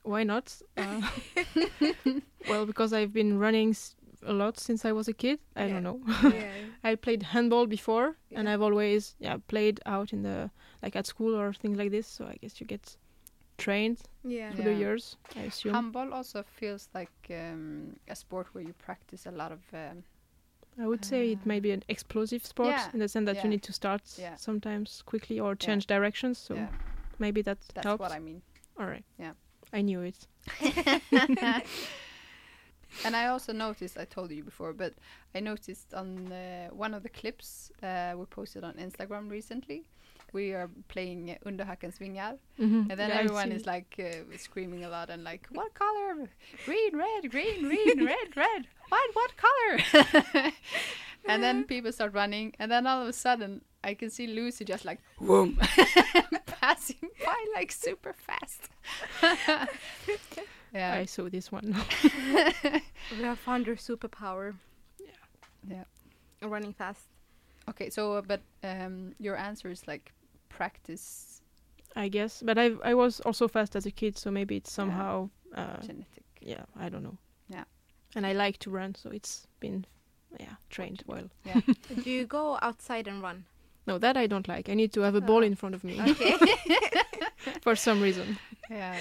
why 0.04 0.24
not? 0.24 0.56
Uh, 0.76 1.02
well, 2.50 2.66
because 2.66 2.94
I've 2.94 3.14
been 3.14 3.38
running 3.38 3.76
a 4.26 4.34
lot 4.34 4.60
since 4.60 4.86
I 4.90 4.92
was 4.92 5.08
a 5.08 5.14
kid. 5.14 5.40
I 5.56 5.66
Yeah. 5.66 5.74
don't 5.74 5.84
know. 5.84 6.00
yeah. 6.34 6.52
I 6.84 6.96
played 6.96 7.24
handball 7.24 7.68
before, 7.68 8.16
and 8.32 8.48
I've 8.50 8.62
always 8.62 9.16
yeah 9.20 9.38
played 9.48 9.80
out 9.86 10.14
in 10.14 10.24
the 10.24 10.50
like 10.84 10.96
at 11.00 11.06
school 11.08 11.36
or 11.36 11.54
things 11.54 11.78
like 11.78 11.92
this. 11.92 12.08
So 12.08 12.26
I 12.26 12.36
guess 12.42 12.60
you 12.62 12.68
get 12.68 12.98
trained 13.58 13.98
Yeah. 14.24 14.52
through 14.52 14.66
Yeah. 14.66 14.72
the 14.74 14.80
years. 14.80 15.18
I 15.36 15.44
assume. 15.48 15.74
Handball 15.74 16.14
also 16.14 16.44
feels 16.44 16.90
like 16.94 17.12
um, 17.30 17.96
a 18.08 18.16
sport 18.16 18.48
where 18.54 18.64
you 18.68 18.74
practice 18.74 19.26
a 19.26 19.32
lot 19.32 19.52
of. 19.52 19.60
Um, 19.74 20.04
I 20.78 20.86
would 20.88 21.06
say 21.06 21.32
it 21.32 21.46
may 21.46 21.58
Uh, 21.58 21.62
be 21.62 21.72
an 21.72 21.84
explosive 21.88 22.46
sport 22.46 22.70
yeah, 22.70 22.90
in 22.94 23.00
the 23.00 23.08
sense 23.08 23.26
that 23.28 23.36
yeah. 23.38 23.44
you 23.44 23.50
need 23.50 23.64
to 23.64 23.72
start 23.74 24.02
Yeah. 24.18 24.36
sometimes 24.38 25.02
quickly 25.06 25.40
or 25.40 25.56
change 25.56 25.88
directions. 25.88 26.38
So 26.38 26.54
yeah, 26.56 26.68
maybe 27.18 27.42
that 27.44 27.58
that's 27.74 27.86
helps. 27.88 28.02
what 28.02 28.12
I 28.12 28.20
mean. 28.20 28.42
All 28.78 28.86
right. 28.88 29.06
Yeah. 29.20 29.34
I 29.74 29.82
knew 29.82 30.02
it. 30.02 30.28
and 33.04 33.16
I 33.16 33.28
also 33.28 33.54
noticed, 33.54 33.98
I 33.98 34.06
told 34.06 34.32
you 34.32 34.44
before, 34.44 34.74
but 34.74 34.94
I 35.36 35.40
noticed 35.40 35.94
on 35.94 36.32
uh, 36.32 36.70
one 36.70 36.94
of 36.94 37.04
the 37.04 37.10
clips 37.10 37.72
uh, 37.84 38.14
we 38.18 38.26
posted 38.26 38.64
on 38.64 38.74
Instagram 38.76 39.30
recently, 39.30 39.84
we 40.34 40.54
are 40.54 40.70
playing 40.88 41.32
uh, 41.32 41.48
Under 41.48 41.66
hökens 41.66 41.98
vingar, 42.00 42.38
Mm-hmm. 42.60 42.90
and 42.92 43.00
then 43.00 43.10
yeah, 43.10 43.20
everyone 43.20 43.52
is 43.52 43.66
like 43.66 43.96
uh, 44.00 44.38
screaming 44.38 44.84
a 44.86 44.90
lot 44.90 45.10
and 45.10 45.24
like, 45.24 45.48
what 45.52 45.74
color? 45.74 46.30
Green, 46.66 46.96
red, 46.98 47.30
green, 47.32 47.62
green, 47.68 48.06
red, 48.14 48.36
red. 48.36 48.68
What, 48.90 49.10
what 49.14 49.32
color? 49.38 50.52
and 51.28 51.44
then 51.44 51.64
people 51.64 51.92
start 51.92 52.14
running, 52.14 52.54
and 52.60 52.72
then 52.72 52.86
all 52.88 53.02
of 53.02 53.08
a 53.08 53.14
sudden, 53.14 53.62
I 53.84 53.94
can 53.94 54.10
see 54.10 54.28
Lucy 54.28 54.66
just 54.66 54.84
like, 54.86 55.00
whoom, 55.18 55.60
passing 56.46 57.10
by 57.26 57.46
like 57.56 57.72
super 57.72 58.14
fast. 58.14 58.70
Yeah. 60.76 60.94
I 61.02 61.06
saw 61.06 61.30
this 61.30 61.52
one. 61.52 61.76
We 63.18 63.24
have 63.24 63.40
found 63.40 63.66
your 63.68 63.76
superpower. 63.78 64.54
Yeah. 65.00 65.86
Yeah. 66.42 66.48
Running 66.48 66.74
fast. 66.74 67.02
Okay, 67.70 67.90
so 67.90 68.14
uh, 68.18 68.22
but 68.22 68.42
um, 68.64 69.14
your 69.20 69.36
answer 69.38 69.72
is 69.72 69.88
like 69.88 70.12
practice 70.50 71.42
I 71.96 72.10
guess, 72.10 72.44
but 72.46 72.58
I 72.58 72.72
I 72.84 72.94
was 72.94 73.22
also 73.22 73.48
fast 73.48 73.76
as 73.76 73.86
a 73.86 73.92
kid, 73.92 74.18
so 74.18 74.32
maybe 74.32 74.56
it's 74.56 74.70
Yeah. 74.72 74.76
somehow. 74.76 75.30
Uh, 75.56 75.80
genetic. 75.82 76.24
yeah, 76.42 76.66
I 76.80 76.90
don't 76.90 77.04
know. 77.04 77.18
Yeah. 77.50 77.64
And 78.16 78.26
I 78.26 78.34
like 78.34 78.58
to 78.60 78.70
run, 78.70 78.96
so 78.96 79.10
it's 79.10 79.48
been, 79.60 79.86
yeah, 80.40 80.56
trained 80.70 81.04
well. 81.08 81.30
Yeah. 81.46 81.62
Do 82.04 82.10
you 82.12 82.26
go 82.28 82.58
outside 82.62 83.08
and 83.08 83.22
run? 83.24 83.46
No, 83.88 83.98
that 84.00 84.18
I 84.18 84.28
don't 84.28 84.48
like. 84.48 84.72
I 84.72 84.74
need 84.76 84.92
to 84.94 85.02
have 85.02 85.16
a 85.16 85.22
ball 85.22 85.38
Oh. 85.44 85.48
in 85.48 85.56
front 85.56 85.76
of 85.76 85.84
me 85.84 86.02
Okay. 86.02 86.36
for 87.62 87.76
some 87.76 88.02
reason. 88.04 88.38
Yeah. 88.70 88.96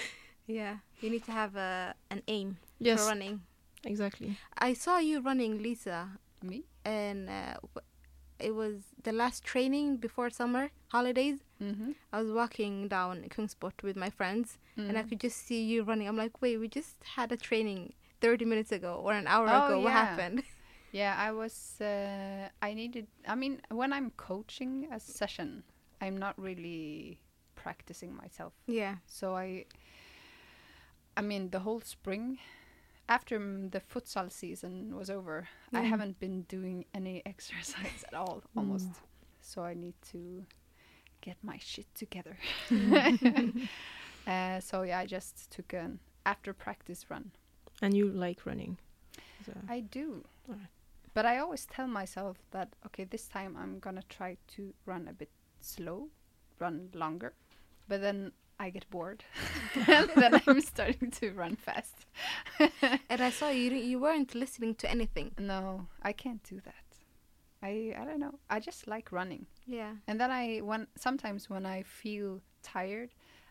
yeah. 0.46 0.76
You 1.04 1.10
need 1.10 1.24
to 1.24 1.32
have 1.32 1.54
a, 1.54 1.94
an 2.10 2.22
aim 2.28 2.56
Yes, 2.78 2.98
for 3.00 3.08
running. 3.08 3.42
exactly. 3.84 4.36
I 4.56 4.72
saw 4.72 4.96
you 4.98 5.20
running, 5.20 5.62
Lisa, 5.62 6.08
Me? 6.42 6.64
and 6.82 7.28
uh, 7.28 7.56
it 8.38 8.54
was 8.54 8.76
the 9.02 9.12
last 9.12 9.44
training 9.44 9.98
before 9.98 10.30
summer 10.30 10.70
holidays. 10.88 11.40
Mm-hmm. 11.62 11.90
I 12.10 12.22
was 12.22 12.30
walking 12.32 12.88
down 12.88 13.22
Kungsport 13.28 13.82
with 13.82 13.96
my 13.96 14.08
friends, 14.08 14.56
and 14.78 14.96
I 14.96 15.02
Mm. 15.02 15.08
could 15.10 15.20
just 15.20 15.38
see 15.46 15.62
you 15.62 15.82
running. 15.84 16.08
I'm 16.08 16.16
like, 16.16 16.40
wait, 16.40 16.56
we 16.56 16.68
just 16.68 16.96
had 17.16 17.30
a 17.32 17.36
training 17.36 17.92
30 18.22 18.46
minutes 18.46 18.72
ago 18.72 18.92
or 19.04 19.12
an 19.12 19.26
hour 19.26 19.46
Oh, 19.50 19.66
ago. 19.66 19.80
What 19.80 19.92
happened? 19.92 20.42
Yeah, 21.02 21.14
I 21.18 21.32
was. 21.32 21.54
Uh, 21.80 22.48
I 22.62 22.72
needed. 22.72 23.08
I 23.26 23.34
mean, 23.34 23.60
when 23.68 23.92
I'm 23.92 24.10
coaching 24.16 24.86
a 24.96 24.98
session, 25.00 25.64
I'm 26.00 26.16
not 26.16 26.34
really 26.38 27.18
practicing 27.56 28.14
myself. 28.16 28.52
yeah. 28.68 28.94
So 29.06 29.34
I. 29.36 29.66
I 31.16 31.22
mean, 31.22 31.50
the 31.50 31.60
whole 31.60 31.80
spring, 31.80 32.38
after 33.08 33.38
mm, 33.38 33.70
the 33.70 33.80
futsal 33.80 34.30
season 34.30 34.96
was 34.96 35.10
over, 35.10 35.48
I 35.72 35.82
Mm. 35.82 35.88
haven't 35.88 36.18
been 36.20 36.42
doing 36.48 36.84
any 36.94 37.22
exercise 37.26 38.04
at 38.08 38.14
all, 38.14 38.42
almost. 38.56 39.00
So 39.40 39.62
I 39.64 39.74
need 39.74 39.94
to 40.12 40.44
get 41.20 41.36
my 41.42 41.58
shit 41.58 41.86
together. 41.94 42.36
uh, 44.26 44.60
so 44.60 44.82
yeah, 44.82 44.98
I 45.00 45.06
just 45.06 45.50
took 45.50 45.72
an 45.72 45.98
after 46.26 46.52
practice 46.52 47.10
run. 47.10 47.30
And 47.82 47.96
you 47.96 48.08
like 48.08 48.46
running. 48.46 48.78
So, 49.44 49.52
I 49.68 49.80
do. 49.80 50.24
But 51.14 51.26
I 51.26 51.38
always 51.38 51.66
tell 51.66 51.86
myself 51.86 52.38
that 52.50 52.68
okay, 52.86 53.04
this 53.04 53.28
time 53.28 53.56
I'm 53.56 53.78
gonna 53.78 54.02
try 54.08 54.36
to 54.56 54.74
run 54.86 55.08
a 55.08 55.12
bit 55.12 55.30
slow, 55.60 56.08
run 56.58 56.88
longer. 56.94 57.32
But 57.88 58.00
then 58.00 58.32
I 58.66 58.70
get 58.70 58.84
bored, 58.90 59.24
and 59.88 60.10
then 60.22 60.40
I'm 60.46 60.60
starting 60.60 61.10
to 61.20 61.26
run 61.42 61.56
fast. 61.56 61.96
And 63.10 63.20
I 63.20 63.30
saw 63.30 63.48
you 63.50 63.70
you 63.92 63.98
weren't 64.00 64.34
listening 64.34 64.74
to 64.76 64.86
anything. 64.90 65.28
no, 65.38 65.86
I 66.10 66.12
can't 66.12 66.42
do 66.50 66.60
that. 66.68 66.84
I 67.62 67.72
I 68.00 68.04
don't 68.08 68.20
know. 68.20 68.34
I 68.54 68.60
just 68.60 68.86
like 68.94 69.06
running. 69.12 69.46
Yeah. 69.66 69.92
And 70.08 70.18
then 70.20 70.30
I 70.30 70.60
when 70.70 70.86
sometimes 70.96 71.50
when 71.50 71.64
I 71.66 71.82
feel 72.02 72.40
tired, 72.62 73.10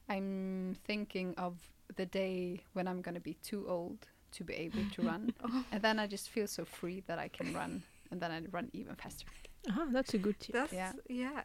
I'm 0.10 0.76
thinking 0.88 1.34
of 1.38 1.54
the 1.96 2.06
day 2.06 2.64
when 2.76 2.88
I'm 2.88 3.02
gonna 3.02 3.20
be 3.32 3.36
too 3.50 3.66
old 3.68 3.98
to 4.38 4.44
be 4.44 4.54
able 4.66 4.86
to 4.96 5.02
run, 5.12 5.34
Oh. 5.44 5.64
and 5.72 5.82
then 5.82 6.00
I 6.00 6.08
just 6.08 6.30
feel 6.30 6.48
so 6.48 6.66
free 6.66 7.04
that 7.08 7.20
I 7.26 7.30
can 7.38 7.54
run, 7.54 7.84
and 8.12 8.20
then 8.22 8.32
I 8.32 8.40
run 8.52 8.70
even 8.74 8.96
faster. 8.96 9.28
uh 9.70 9.86
that's 9.96 10.14
a 10.14 10.18
good 10.18 10.38
tip. 10.40 10.54
That's 10.54 10.74
Yeah. 10.74 10.94
yeah. 11.10 11.44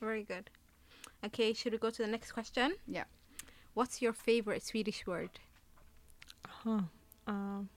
Very 0.00 0.24
good. 0.24 0.50
Okay, 1.24 1.52
should 1.52 1.72
we 1.72 1.78
go 1.78 1.90
to 1.90 2.02
the 2.02 2.08
next 2.08 2.32
question? 2.32 2.74
Yeah. 2.86 3.04
What's 3.74 4.00
your 4.02 4.12
favorite 4.12 4.62
Swedish 4.64 5.06
word? 5.06 5.30
Huh. 6.46 6.80
Um, 7.26 7.68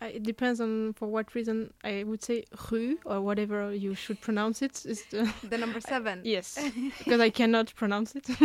I, 0.00 0.06
it 0.08 0.22
depends 0.22 0.60
on 0.60 0.92
for 0.94 1.08
what 1.08 1.34
reason. 1.34 1.72
I 1.84 2.04
would 2.04 2.22
say 2.22 2.44
"ru" 2.70 2.98
or 3.04 3.20
whatever 3.20 3.72
you 3.74 3.94
should 3.94 4.20
pronounce 4.20 4.62
it. 4.62 4.84
Is 4.86 5.04
the 5.10 5.32
The 5.48 5.58
number 5.58 5.80
seven. 5.80 6.20
yes, 6.24 6.58
because 6.98 7.20
I 7.20 7.30
cannot 7.30 7.74
pronounce 7.74 8.14
it. 8.14 8.26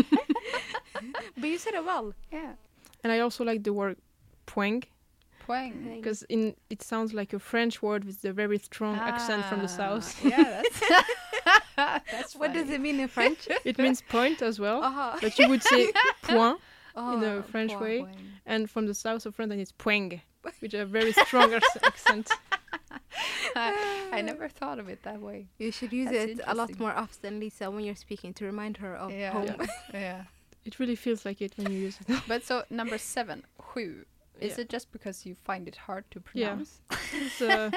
But 1.37 1.49
you 1.49 1.57
said 1.57 1.73
it 1.73 1.83
well. 1.85 2.13
Yeah. 2.31 2.53
and 3.03 3.11
I 3.11 3.19
also 3.19 3.43
like 3.43 3.63
the 3.63 3.73
word 3.73 3.97
"poing" 4.47 4.83
Poäng. 5.47 5.95
because 5.97 6.23
in 6.29 6.55
it 6.69 6.81
sounds 6.81 7.13
like 7.13 7.33
a 7.33 7.39
French 7.39 7.81
word 7.81 8.05
with 8.05 8.23
a 8.25 8.31
very 8.31 8.57
strong 8.59 8.95
accent 8.95 9.43
from 9.45 9.59
the 9.59 9.65
Ah, 9.73 9.77
south. 9.99 10.23
Yeah, 10.25 10.61
that's 10.61 11.62
that's 12.11 12.35
What 12.35 12.53
does 12.53 12.69
it 12.69 12.81
mean 12.81 12.99
in 12.99 13.07
French? 13.07 13.47
it 13.65 13.77
means 13.77 14.01
point 14.01 14.41
as 14.41 14.59
well, 14.59 14.83
uh-huh. 14.83 15.17
but 15.21 15.37
you 15.39 15.49
would 15.49 15.63
say 15.63 15.91
point 16.23 16.59
oh, 16.95 17.13
in 17.13 17.19
the 17.21 17.43
French 17.43 17.71
poor. 17.71 17.81
way, 17.81 17.99
Poäng. 18.01 18.15
and 18.45 18.69
from 18.69 18.85
the 18.87 18.93
south 18.93 19.25
of 19.25 19.35
France, 19.35 19.49
then 19.49 19.59
it's 19.59 19.71
poing, 19.71 20.21
with 20.61 20.73
a 20.73 20.85
very 20.85 21.11
strong 21.13 21.53
ac- 21.53 21.79
accent. 21.83 22.29
I, 23.55 24.09
I 24.11 24.21
never 24.21 24.47
thought 24.49 24.79
of 24.79 24.89
it 24.89 25.03
that 25.03 25.21
way. 25.21 25.47
You 25.57 25.71
should 25.71 25.93
use 25.93 26.09
That's 26.09 26.39
it 26.39 26.41
a 26.47 26.55
lot 26.55 26.77
more 26.79 26.91
often, 26.91 27.39
Lisa, 27.39 27.69
when 27.69 27.83
you're 27.83 27.95
speaking 27.95 28.33
to 28.35 28.45
remind 28.45 28.77
her 28.77 28.95
of 28.95 29.11
Yeah. 29.11 29.31
home. 29.31 29.67
Yeah. 29.93 30.23
It 30.65 30.79
really 30.79 30.95
feels 30.95 31.25
like 31.25 31.41
it 31.41 31.53
when 31.57 31.71
you 31.71 31.77
use 31.77 31.99
it. 32.07 32.21
But 32.27 32.43
so 32.43 32.63
number 32.69 32.97
seven, 32.97 33.43
sju. 33.73 34.05
Is 34.39 34.57
Yeah. 34.57 34.61
it 34.61 34.69
just 34.69 34.91
because 34.91 35.25
you 35.25 35.35
find 35.35 35.67
it 35.67 35.75
hard 35.75 36.09
to 36.11 36.19
pronounce? 36.19 36.79
Yeah. 36.89 36.97
pronounce? 36.97 37.41
It's 37.41 37.41
uh, 37.41 37.71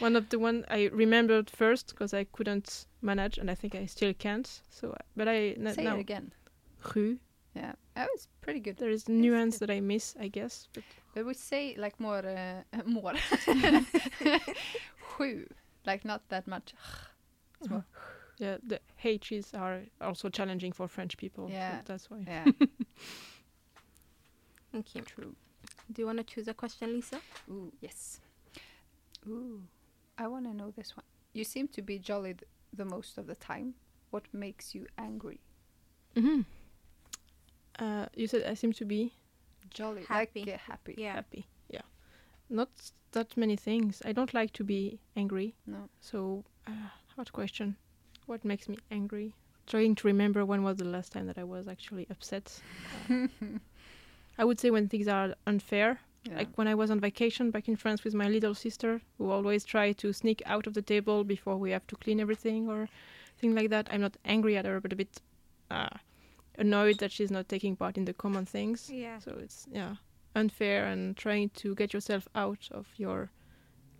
one 0.00 0.16
of 0.16 0.28
the 0.28 0.38
one 0.38 0.64
I 0.68 0.90
remembered 0.92 1.48
first 1.48 1.88
because 1.90 2.12
I 2.12 2.24
couldn't 2.24 2.86
manage, 3.06 3.38
and 3.38 3.50
I 3.50 3.54
think 3.54 3.74
I 3.74 3.86
still 3.86 4.12
can't. 4.14 4.46
So, 4.70 4.90
uh, 4.90 4.96
but 5.16 5.28
I 5.28 5.54
n- 5.58 5.72
Say 5.74 5.84
now 5.84 5.96
it 5.96 6.00
again. 6.00 6.32
ru. 6.94 7.18
Yeah, 7.54 7.72
that 7.94 8.08
was 8.12 8.28
pretty 8.42 8.60
good. 8.60 8.76
There 8.76 8.90
is 8.90 9.08
nuance 9.08 9.58
that 9.60 9.70
I 9.70 9.80
miss, 9.80 10.14
I 10.20 10.28
guess. 10.28 10.68
But 10.74 10.84
But 11.14 11.24
we 11.26 11.32
say 11.34 11.74
like 11.78 11.98
more, 11.98 12.18
uh, 12.26 12.62
more. 12.86 13.14
sju, 15.16 15.46
like 15.86 16.04
not 16.04 16.28
that 16.28 16.46
much. 16.46 16.74
It's 17.60 17.70
more, 17.70 17.84
yeah, 18.38 18.56
the 18.66 18.80
H's 19.02 19.54
are 19.54 19.80
also 20.00 20.28
challenging 20.28 20.72
for 20.72 20.88
French 20.88 21.16
people. 21.16 21.48
so 21.48 21.54
Yeah. 21.54 21.80
that's 21.86 22.10
why. 22.10 22.24
yeah, 22.26 22.44
Thank 24.72 24.94
you. 24.94 25.00
true. 25.02 25.34
Do 25.92 26.02
you 26.02 26.06
want 26.06 26.18
to 26.18 26.24
choose 26.24 26.48
a 26.48 26.54
question, 26.54 26.92
Lisa? 26.92 27.20
Ooh, 27.48 27.72
yes. 27.80 28.20
Ooh, 29.26 29.62
I 30.18 30.26
want 30.26 30.44
to 30.44 30.52
know 30.54 30.70
this 30.76 30.96
one. 30.96 31.04
You 31.32 31.44
seem 31.44 31.68
to 31.68 31.82
be 31.82 31.98
jolly 31.98 32.34
th- 32.34 32.44
the 32.76 32.84
most 32.84 33.18
of 33.18 33.26
the 33.26 33.34
time. 33.34 33.74
What 34.10 34.24
makes 34.32 34.74
you 34.74 34.86
angry? 34.98 35.40
hmm 36.14 36.42
Uh, 37.78 38.06
you 38.14 38.26
said 38.26 38.42
I 38.50 38.54
seem 38.54 38.72
to 38.72 38.84
be 38.84 39.12
Jolly, 39.70 40.02
Happy. 40.08 40.40
like 40.46 40.54
uh, 40.54 40.58
happy. 40.58 40.94
Yeah. 40.96 41.14
happy. 41.14 41.46
Yeah, 41.68 41.82
not 42.48 42.68
that 43.12 43.36
many 43.36 43.56
things. 43.56 44.00
I 44.04 44.12
don't 44.12 44.32
like 44.32 44.52
to 44.54 44.64
be 44.64 44.98
angry. 45.16 45.54
No. 45.66 45.88
So, 46.00 46.44
uh, 46.66 46.88
hard 47.16 47.32
question. 47.32 47.76
What 48.26 48.44
makes 48.44 48.68
me 48.68 48.78
angry? 48.90 49.34
Trying 49.66 49.94
to 49.96 50.06
remember 50.06 50.44
when 50.44 50.62
was 50.62 50.76
the 50.76 50.84
last 50.84 51.12
time 51.12 51.26
that 51.26 51.38
I 51.38 51.44
was 51.44 51.68
actually 51.68 52.06
upset. 52.10 52.62
Uh, 53.10 53.26
I 54.38 54.44
would 54.44 54.60
say 54.60 54.70
when 54.70 54.88
things 54.88 55.08
are 55.08 55.34
unfair. 55.46 56.00
Yeah. 56.28 56.36
Like 56.38 56.48
when 56.56 56.68
I 56.68 56.74
was 56.74 56.90
on 56.90 57.00
vacation 57.00 57.50
back 57.50 57.68
in 57.68 57.76
France 57.76 58.04
with 58.04 58.14
my 58.14 58.28
little 58.28 58.54
sister, 58.54 59.00
who 59.18 59.30
always 59.30 59.64
try 59.64 59.92
to 59.92 60.12
sneak 60.12 60.42
out 60.46 60.66
of 60.66 60.74
the 60.74 60.82
table 60.82 61.24
before 61.24 61.56
we 61.56 61.70
have 61.72 61.86
to 61.86 61.96
clean 61.96 62.20
everything 62.20 62.68
or 62.68 62.88
thing 63.38 63.54
like 63.54 63.70
that. 63.70 63.88
I'm 63.90 64.00
not 64.00 64.16
angry 64.24 64.56
at 64.56 64.64
her, 64.66 64.80
but 64.80 64.92
a 64.92 64.96
bit 64.96 65.20
uh, 65.70 65.88
annoyed 66.58 66.98
that 66.98 67.12
she's 67.12 67.30
not 67.30 67.48
taking 67.48 67.76
part 67.76 67.96
in 67.98 68.04
the 68.04 68.12
common 68.14 68.46
things. 68.46 68.90
Yeah. 68.90 69.18
So 69.18 69.36
it's 69.42 69.66
yeah 69.72 69.96
unfair 70.34 70.86
and 70.86 71.16
trying 71.16 71.48
to 71.50 71.74
get 71.74 71.92
yourself 71.94 72.28
out 72.34 72.68
of 72.70 72.86
your 72.96 73.30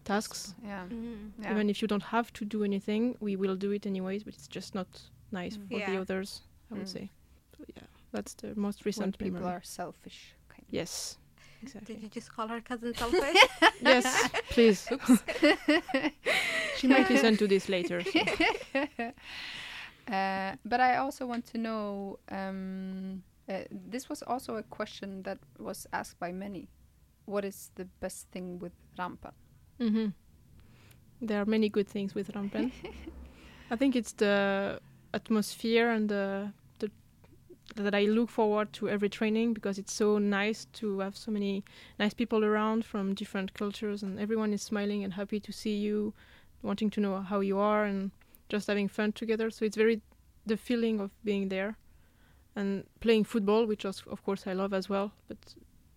tasks. 0.05 0.55
yeah. 0.63 0.85
Mm. 0.89 1.31
yeah. 1.43 1.51
Even 1.53 1.71
if 1.71 1.81
you 1.83 1.89
don't 1.89 2.03
have 2.03 2.33
to 2.35 2.45
do 2.45 2.63
anything, 2.65 3.17
we 3.21 3.37
will 3.37 3.57
do 3.57 3.71
it 3.73 3.87
anyways. 3.87 4.23
But 4.25 4.35
it's 4.35 4.49
just 4.49 4.75
not 4.75 4.89
nice 5.33 5.57
Mm. 5.57 5.69
for 5.69 5.91
the 5.91 6.01
others. 6.01 6.43
I 6.71 6.75
would 6.75 6.85
Mm. 6.87 6.93
say. 6.93 7.11
So, 7.57 7.65
yeah, 7.77 7.83
That's 8.13 8.35
the 8.35 8.55
most 8.55 8.85
when 8.85 8.89
recent 8.89 9.19
people 9.19 9.41
memory. 9.41 9.53
are 9.57 9.63
selfish. 9.63 10.35
Kind 10.49 10.63
of. 10.69 10.75
Yes, 10.75 11.19
Did 11.85 12.03
you 12.03 12.09
just 12.09 12.33
call 12.35 12.49
her 12.49 12.61
cousin 12.61 12.95
selfish? 12.99 13.37
yes, 13.81 14.29
please. 14.51 14.89
she 16.77 16.87
might 16.87 17.09
listen 17.11 17.37
to 17.37 17.47
this 17.47 17.69
later. 17.69 18.03
so. 18.03 18.21
uh, 20.13 20.53
but 20.65 20.81
I 20.81 20.97
also 20.97 21.27
want 21.27 21.47
to 21.47 21.59
know. 21.59 22.19
Um, 22.31 23.23
uh, 23.49 23.61
this 23.71 24.09
was 24.09 24.23
also 24.23 24.57
a 24.57 24.63
question 24.65 25.23
that 25.23 25.39
was 25.59 25.87
asked 25.93 26.19
by 26.19 26.33
many. 26.33 26.69
What 27.27 27.45
is 27.45 27.71
the 27.77 27.85
best 28.01 28.29
thing 28.33 28.59
with 28.59 28.73
Rampen? 28.99 29.33
hmm 29.79 30.09
There 31.21 31.41
are 31.41 31.47
many 31.47 31.69
good 31.69 31.89
things 31.89 32.15
with 32.15 32.31
Rampen. 32.35 32.73
I 33.71 33.77
think 33.77 33.95
it's 33.97 34.13
the 34.13 34.81
atmosphere 35.15 35.91
and 35.91 36.09
the, 36.09 36.53
the 36.53 36.53
that 37.75 37.95
I 37.95 38.05
look 38.05 38.31
forward 38.31 38.73
to 38.75 38.89
every 38.89 39.09
training 39.09 39.53
because 39.53 39.79
it's 39.79 39.93
so 39.93 40.19
nice 40.19 40.67
to 40.75 41.01
have 41.01 41.17
so 41.17 41.31
many 41.31 41.65
nice 41.99 42.15
people 42.15 42.45
around 42.45 42.85
from 42.85 43.15
different 43.15 43.55
cultures 43.55 44.03
and 44.03 44.19
everyone 44.19 44.53
is 44.53 44.63
smiling 44.63 45.05
and 45.05 45.15
happy 45.15 45.41
to 45.41 45.53
see 45.53 45.77
you, 45.77 46.15
wanting 46.63 46.91
to 46.91 47.01
know 47.01 47.21
how 47.21 47.41
you 47.41 47.59
are 47.59 47.85
and 47.85 48.13
just 48.49 48.69
having 48.69 48.89
fun 48.89 49.13
together. 49.13 49.51
So 49.51 49.65
it's 49.65 49.77
very 49.77 50.01
the 50.47 50.57
feeling 50.57 51.01
of 51.01 51.11
being 51.25 51.49
there 51.49 51.77
and 52.55 52.85
playing 53.01 53.25
football, 53.25 53.67
which 53.67 53.85
of 53.85 54.07
of 54.07 54.25
course 54.25 54.47
I 54.47 54.53
love 54.53 54.73
as 54.73 54.89
well, 54.89 55.13
but 55.29 55.39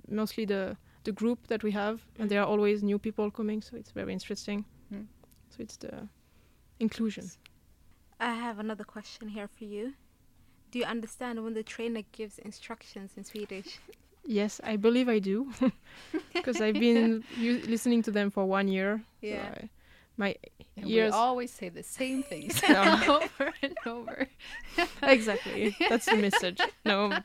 mostly 0.10 0.46
the 0.46 0.78
the 1.04 1.12
group 1.12 1.48
that 1.48 1.64
we 1.64 1.72
have 1.72 2.02
and 2.18 2.30
there 2.30 2.42
are 2.42 2.48
always 2.48 2.84
new 2.84 3.00
people 3.00 3.32
coming, 3.32 3.62
so 3.62 3.78
it's 3.78 3.92
very 3.92 4.12
interesting. 4.12 4.66
Mm. 4.94 5.06
So 5.50 5.58
it's 5.60 5.78
the 5.78 6.10
inclusion. 6.80 7.30
I 8.20 8.34
have 8.34 8.60
another 8.60 8.84
question 8.84 9.30
here 9.30 9.48
for 9.48 9.64
you. 9.64 9.94
Do 10.72 10.80
you 10.80 10.86
understand 10.86 11.44
when 11.44 11.54
the 11.54 11.64
trainer 11.64 12.04
gives 12.12 12.38
instructions 12.40 13.12
in 13.18 13.24
Swedish? 13.24 13.80
Yes, 14.26 14.62
I 14.64 14.76
believe 14.76 15.10
I 15.10 15.20
do, 15.20 15.52
because 16.34 16.62
I've 16.62 16.80
been 16.80 17.24
u- 17.38 17.64
listening 17.68 18.04
to 18.04 18.12
them 18.12 18.30
for 18.30 18.46
one 18.46 18.68
year. 18.68 19.02
so 19.22 19.28
Yeah. 19.28 19.54
I- 19.64 19.70
my 20.18 20.36
And 20.76 20.86
ears. 20.90 21.14
we 21.14 21.18
always 21.18 21.50
say 21.52 21.70
the 21.70 21.82
same 21.84 22.24
things 22.24 22.62
Yeah. 22.70 23.02
over 23.08 23.54
and 23.62 23.76
over. 23.86 24.28
exactly. 25.02 25.74
That's 25.90 26.06
the 26.06 26.18
message. 26.18 26.60
No. 26.86 27.20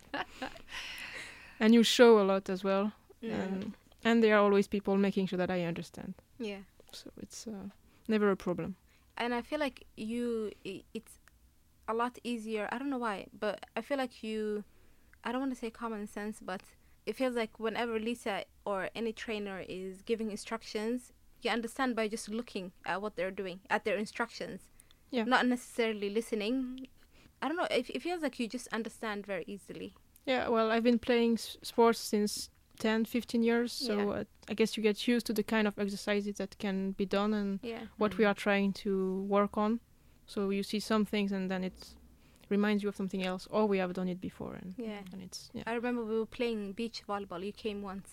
And 1.61 1.75
you 1.75 1.83
show 1.83 2.21
a 2.21 2.25
lot 2.25 2.49
as 2.49 2.63
well, 2.65 2.93
Mm. 3.23 3.33
and 3.33 3.73
and 4.05 4.23
there 4.23 4.37
are 4.37 4.45
always 4.45 4.69
people 4.69 4.97
making 4.97 5.27
sure 5.29 5.39
that 5.39 5.51
I 5.51 5.65
understand. 5.65 6.15
Yeah. 6.39 6.61
So 6.93 7.11
it's 7.23 7.47
uh, 7.47 7.69
never 8.07 8.31
a 8.31 8.37
problem. 8.37 8.77
And 9.17 9.33
I 9.35 9.43
feel 9.43 9.59
like 9.61 9.87
you, 9.97 10.51
i- 10.67 10.85
it's 10.95 11.13
a 11.89 11.95
lot 11.95 12.19
easier. 12.25 12.69
I 12.73 12.79
don't 12.79 12.91
know 12.91 12.99
why, 12.99 13.27
but 13.39 13.65
I 13.77 13.81
feel 13.83 13.99
like 13.99 14.23
you, 14.23 14.65
I 15.23 15.33
don't 15.33 15.41
want 15.41 15.53
to 15.53 15.59
say 15.59 15.71
common 15.71 16.07
sense, 16.07 16.39
but 16.41 16.63
it 17.07 17.17
feels 17.17 17.35
like 17.35 17.59
whenever 17.61 17.99
Lisa 17.99 18.45
or 18.65 18.89
any 18.95 19.13
trainer 19.13 19.63
is 19.69 20.03
giving 20.03 20.31
instructions, 20.31 21.13
you 21.43 21.51
understand 21.51 21.95
by 21.95 22.09
just 22.09 22.29
looking 22.31 22.73
at 22.87 23.03
what 23.03 23.17
they're 23.17 23.31
doing, 23.31 23.61
at 23.71 23.85
their 23.85 23.97
instructions. 23.97 24.63
Yeah. 25.11 25.25
Not 25.25 25.47
necessarily 25.47 26.09
listening. 26.11 26.89
I 27.43 27.49
don't 27.49 27.57
know. 27.57 27.67
It, 27.71 27.91
it 27.91 28.03
feels 28.03 28.23
like 28.23 28.41
you 28.41 28.49
just 28.49 28.69
understand 28.73 29.27
very 29.27 29.45
easily. 29.47 29.95
Yeah, 30.27 30.49
well, 30.49 30.71
I've 30.71 30.83
been 30.83 30.99
playing 30.99 31.35
s- 31.35 31.59
sports 31.63 31.99
since 32.01 32.49
10, 32.79 33.05
15 33.05 33.43
years, 33.43 33.73
so 33.73 33.97
Yeah. 33.99 34.21
uh, 34.21 34.25
I 34.49 34.55
guess 34.55 34.77
you 34.77 34.83
get 34.83 35.07
used 35.07 35.27
to 35.27 35.35
the 35.35 35.43
kind 35.43 35.69
of 35.69 35.79
exercises 35.79 36.37
that 36.39 36.57
can 36.59 36.93
be 36.93 37.05
done 37.05 37.35
and 37.35 37.61
Yeah. 37.63 37.83
what 37.99 38.17
we 38.17 38.25
are 38.25 38.35
trying 38.35 38.73
to 38.85 39.23
work 39.29 39.59
on. 39.59 39.81
So 40.27 40.51
you 40.51 40.63
see 40.63 40.81
some 40.81 41.05
things 41.05 41.33
and 41.33 41.51
then 41.51 41.65
it 41.65 41.95
reminds 42.51 42.83
you 42.83 42.89
of 42.89 42.97
something 42.97 43.25
else, 43.25 43.47
or 43.51 43.67
we 43.67 43.79
have 43.79 43.93
done 43.95 44.09
it 44.09 44.21
before, 44.21 44.55
and 44.55 44.75
Yeah. 44.79 45.01
and 45.13 45.23
it's 45.23 45.51
yeah, 45.55 45.63
I 45.67 45.75
remember 45.75 46.05
we 46.05 46.19
were 46.19 46.27
playing 46.39 46.73
beach 46.75 47.03
volleyball. 47.09 47.45
You 47.45 47.53
came 47.53 47.83
once, 47.83 48.11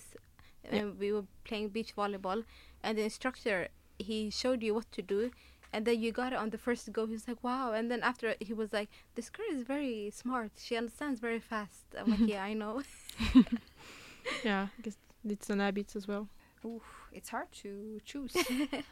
and 0.63 0.73
Yeah. 0.75 0.89
we 0.99 1.11
were 1.11 1.25
playing 1.43 1.69
beach 1.69 1.95
volleyball, 1.95 2.43
and 2.83 2.97
the 2.97 3.03
instructor 3.03 3.67
he 3.99 4.29
showed 4.29 4.63
you 4.63 4.73
what 4.73 4.91
to 4.93 5.01
do, 5.01 5.31
and 5.73 5.85
then 5.85 6.01
you 6.01 6.11
got 6.11 6.33
it 6.33 6.39
on 6.39 6.49
the 6.49 6.57
first 6.57 6.91
go. 6.93 7.05
He 7.05 7.13
was 7.13 7.27
like, 7.27 7.43
"Wow!" 7.43 7.73
And 7.73 7.89
then 7.91 8.01
after 8.03 8.35
he 8.39 8.53
was 8.53 8.71
like, 8.73 8.89
"This 9.15 9.29
girl 9.29 9.47
is 9.51 9.63
very 9.63 10.09
smart. 10.11 10.51
She 10.57 10.75
understands 10.77 11.19
very 11.19 11.39
fast." 11.39 11.83
I'm 11.97 12.09
like, 12.09 12.19
"Yeah, 12.33 12.43
I 12.43 12.53
know." 12.53 12.81
yeah. 14.43 14.67
I 14.77 14.81
guess 14.81 14.97
it's 15.27 15.49
an 15.49 15.59
habit 15.59 15.95
as 15.95 16.07
well. 16.07 16.27
Oof, 16.65 16.83
it's 17.11 17.29
hard 17.29 17.51
to 17.63 17.99
choose. 18.05 18.33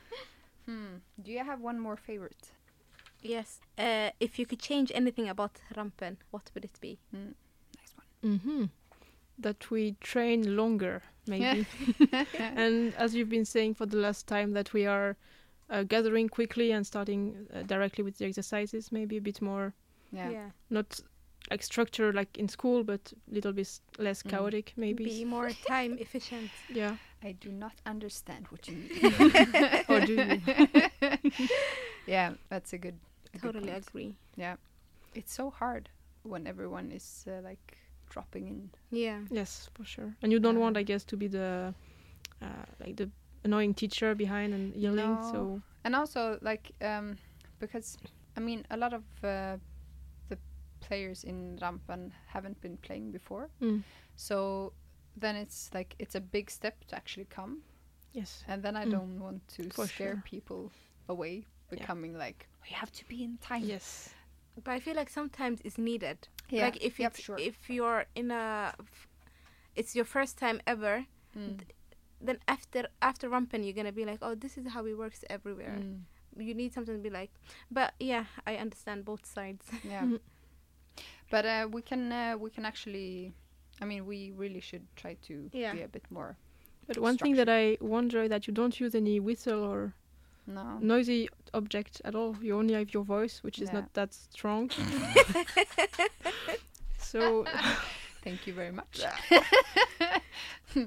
hmm. 0.66 0.98
Do 1.22 1.32
you 1.32 1.44
have 1.44 1.60
one 1.62 1.80
more 1.80 1.98
favorite? 1.98 2.52
Yes. 3.22 3.60
Uh, 3.78 4.10
if 4.20 4.38
you 4.40 4.46
could 4.46 4.60
change 4.60 4.92
anything 4.96 5.30
about 5.30 5.62
Rampen, 5.76 6.18
what 6.32 6.52
would 6.54 6.66
it 6.66 6.78
be? 6.82 7.00
Hmm. 7.12 7.32
Nice 7.78 7.94
one. 7.96 8.40
Mm-hmm. 8.40 8.66
That 9.40 9.72
we 9.72 9.96
train 10.02 10.56
longer, 10.56 11.02
maybe. 11.28 11.66
and 12.40 12.94
as 12.96 13.16
you've 13.16 13.30
been 13.30 13.46
saying 13.46 13.76
for 13.76 13.86
the 13.86 13.98
last 13.98 14.28
time, 14.28 14.52
that 14.54 14.74
we 14.74 14.86
are 14.86 15.16
uh, 15.70 15.84
gathering 15.84 16.28
quickly 16.30 16.72
and 16.72 16.86
starting 16.86 17.48
uh, 17.54 17.62
directly 17.64 18.04
with 18.04 18.18
the 18.18 18.26
exercises, 18.26 18.92
maybe 18.92 19.18
a 19.18 19.22
bit 19.22 19.42
more 19.42 19.74
Yeah. 20.12 20.50
not 20.70 21.00
like 21.50 21.64
structured 21.64 22.16
like 22.16 22.38
in 22.38 22.50
school, 22.50 22.84
but 22.84 23.14
a 23.32 23.34
little 23.34 23.54
bit 23.54 23.66
s- 23.68 23.82
less 23.98 24.24
Mm. 24.24 24.30
chaotic, 24.30 24.74
maybe. 24.76 25.06
Be 25.06 25.26
more 25.26 25.52
time 25.68 25.98
efficient. 26.00 26.50
Yeah. 26.74 26.98
I 27.24 27.32
do 27.34 27.52
not 27.52 27.74
understand 27.86 28.48
what 28.50 28.68
you 28.68 28.76
mean. 28.76 29.84
Or 29.90 30.00
do 30.06 30.14
you? 30.14 31.20
yeah, 32.08 32.34
that's 32.50 32.74
a 32.74 32.78
good. 32.78 32.96
A 33.34 33.38
good 33.38 33.54
Totally 33.54 33.72
agree. 33.72 34.16
Yeah, 34.36 34.56
it's 35.14 35.34
so 35.34 35.50
hard 35.50 35.90
when 36.24 36.48
everyone 36.48 36.92
is 36.92 37.26
uh, 37.28 37.42
like 37.44 37.78
dropping 38.10 38.48
in. 38.48 38.70
Yeah. 38.92 39.20
Yes, 39.30 39.70
for 39.74 39.86
sure. 39.86 40.16
And 40.22 40.32
you 40.32 40.40
don't 40.40 40.60
want, 40.60 40.78
I 40.78 40.84
guess, 40.84 41.04
to 41.06 41.18
be 41.18 41.28
the 41.28 41.74
uh, 42.42 42.66
like 42.80 42.96
the 42.96 43.10
annoying 43.44 43.74
teacher 43.74 44.16
behind 44.16 44.54
and 44.54 44.76
yelling. 44.76 45.16
No. 45.16 45.32
So 45.32 45.62
and 45.84 45.96
also 45.96 46.38
like 46.42 46.72
um 46.82 47.18
because 47.60 47.98
i 48.36 48.40
mean 48.40 48.66
a 48.70 48.78
lot 48.78 48.94
of 48.94 49.04
uh, 49.24 49.58
the 50.30 50.38
players 50.82 51.24
in 51.24 51.58
rampen 51.62 52.12
haven't 52.28 52.60
been 52.62 52.78
playing 52.78 53.12
before 53.12 53.50
mm, 53.62 53.82
so 54.16 54.74
then 55.18 55.36
it's 55.36 55.70
like 55.74 55.96
it's 56.00 56.16
a 56.16 56.22
big 56.22 56.50
step 56.52 56.76
to 56.88 56.96
actually 56.96 57.26
come 57.26 57.62
yes, 58.14 58.44
and 58.48 58.62
then 58.64 58.76
i 58.76 58.86
Mm. 58.86 58.92
don't 58.92 59.20
want 59.20 59.48
to 59.48 59.70
For 59.70 59.88
scare 59.88 60.16
sure. 60.16 60.24
people 60.26 60.72
away 61.08 61.46
becoming 61.70 62.18
like 62.18 62.48
we 62.64 62.70
have 62.76 62.92
to 62.92 63.04
be 63.08 63.24
in 63.24 63.38
time 63.38 63.64
yes, 63.64 64.10
But 64.64 64.72
I 64.72 64.80
feel 64.80 64.96
like 64.96 65.10
sometimes 65.10 65.60
it's 65.64 65.78
needed. 65.78 66.18
yeah 66.50 66.66
Like 66.66 66.84
if 66.84 67.00
yep, 67.00 67.14
it's, 67.14 67.24
sure 67.24 67.38
if 67.40 67.70
you're 67.70 68.06
in 68.16 68.32
a, 68.32 68.74
f- 68.80 69.08
it's 69.76 69.96
your 69.96 70.06
first 70.06 70.38
time 70.38 70.60
ever, 70.68 71.06
Mm. 71.38 71.60
then 72.22 72.38
after 72.48 72.88
after 73.02 73.30
Rampen 73.30 73.64
you're 73.64 73.76
gonna 73.82 73.92
be 74.02 74.04
like, 74.06 74.20
oh, 74.22 74.36
this 74.36 74.58
is 74.58 74.66
how 74.74 74.86
it 74.86 74.98
works 74.98 75.24
everywhere. 75.30 75.78
Mm. 75.80 76.02
You 76.38 76.54
need 76.54 76.74
something 76.74 76.96
to 76.96 77.02
be 77.02 77.10
like, 77.10 77.32
but 77.72 77.94
yeah, 78.00 78.26
I 78.48 78.56
understand 78.58 79.06
both 79.06 79.26
sides. 79.26 79.66
yeah 79.84 80.06
but 81.32 81.46
uh, 81.46 81.68
we 81.72 81.82
can 81.82 82.12
uh, 82.12 82.36
we 82.38 82.50
can 82.50 82.66
actually 82.66 83.32
i 83.82 83.86
mean 83.86 84.06
we 84.06 84.32
really 84.36 84.60
should 84.60 84.86
try 84.96 85.16
to 85.28 85.50
Yeah. 85.54 85.74
be 85.74 85.82
a 85.84 85.88
bit 85.88 86.06
more 86.10 86.36
But 86.88 86.98
one 86.98 87.18
thing 87.18 87.36
that 87.38 87.48
I 87.50 87.78
wonder 87.80 88.28
that 88.28 88.48
you 88.48 88.54
don't 88.54 88.76
use 88.80 88.96
any 88.96 89.20
whistle 89.20 89.62
or 89.64 89.94
no 90.48 90.80
noisy 90.82 91.30
object 91.54 92.02
at 92.06 92.16
all. 92.16 92.36
You 92.42 92.58
only 92.58 92.74
have 92.74 92.94
your 92.94 93.04
voice, 93.06 93.44
which 93.44 93.60
is 93.62 93.70
Yeah. 93.70 93.82
not 93.82 93.94
that 93.94 94.14
strong. 94.14 94.70
so 96.98 97.46
thank 98.24 98.48
you 98.48 98.54
very 98.54 98.72
much 98.72 99.02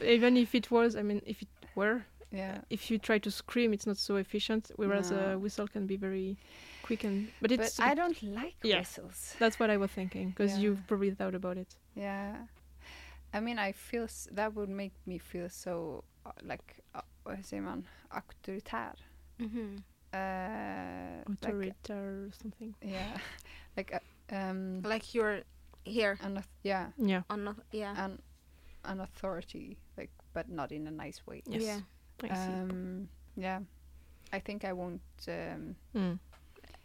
even 0.00 0.36
if 0.36 0.54
it 0.54 0.70
was, 0.70 0.96
I 0.96 1.02
mean, 1.02 1.22
if 1.26 1.42
it 1.42 1.48
were, 1.74 2.04
yeah 2.32 2.58
if 2.70 2.90
you 2.90 2.98
try 2.98 3.18
to 3.18 3.30
scream, 3.30 3.72
it's 3.72 3.86
not 3.86 3.96
so 3.96 4.16
efficient. 4.16 4.70
Whereas 4.76 5.10
a 5.12 5.36
whistle 5.38 5.68
can 5.68 5.86
be 5.86 5.96
very 5.96 6.36
quick 6.82 7.04
and. 7.04 7.28
But 7.40 7.50
but 7.50 7.60
it's. 7.60 7.80
i 7.80 7.94
don't 7.94 8.20
like 8.22 8.56
Yeah. 8.62 8.78
whistles 8.78 9.34
that's 9.38 9.58
what 9.58 9.70
I 9.70 9.76
was 9.76 9.90
thinking 9.90 10.30
because 10.30 10.56
Yeah. 10.56 10.62
you've 10.62 10.86
probably 10.86 11.10
thought 11.14 11.34
about 11.34 11.56
it. 11.56 11.76
Yeah, 11.94 12.46
I 13.34 13.40
mean, 13.40 13.58
I 13.58 13.72
feel 13.72 14.04
s- 14.04 14.28
that 14.34 14.54
would 14.54 14.68
make 14.68 14.92
me 15.06 15.18
feel 15.18 15.48
so 15.48 16.04
uh, 16.24 16.32
like 16.42 16.76
uh, 16.94 17.00
vad 17.24 17.44
säger 17.44 17.62
man, 17.62 17.86
auktoritär. 18.10 18.94
hmm 19.38 19.76
Uh, 20.14 21.22
like, 21.42 21.74
or 21.90 22.30
something. 22.42 22.74
yeah, 22.82 23.18
like 23.76 23.92
uh, 23.94 24.34
um, 24.34 24.82
Like 24.82 25.14
you're 25.14 25.40
here 25.84 26.18
an 26.22 26.36
auth- 26.36 26.58
yeah, 26.62 26.86
Yeah. 26.98 27.22
on, 27.30 27.44
not, 27.44 27.56
yeah, 27.72 27.94
an 28.04 28.18
an 28.84 29.00
authority, 29.00 29.76
like, 29.98 30.10
but 30.32 30.48
not 30.48 30.70
in 30.72 30.86
a 30.86 30.90
nice 30.90 31.20
way. 31.26 31.42
Yes. 31.46 31.62
yeah. 31.62 31.80
I. 32.22 32.28
Um, 32.28 33.08
yeah, 33.36 33.60
I 34.32 34.38
think 34.40 34.64
I 34.64 34.72
won't. 34.72 35.00
Um, 35.28 35.76
Mm. 35.94 36.18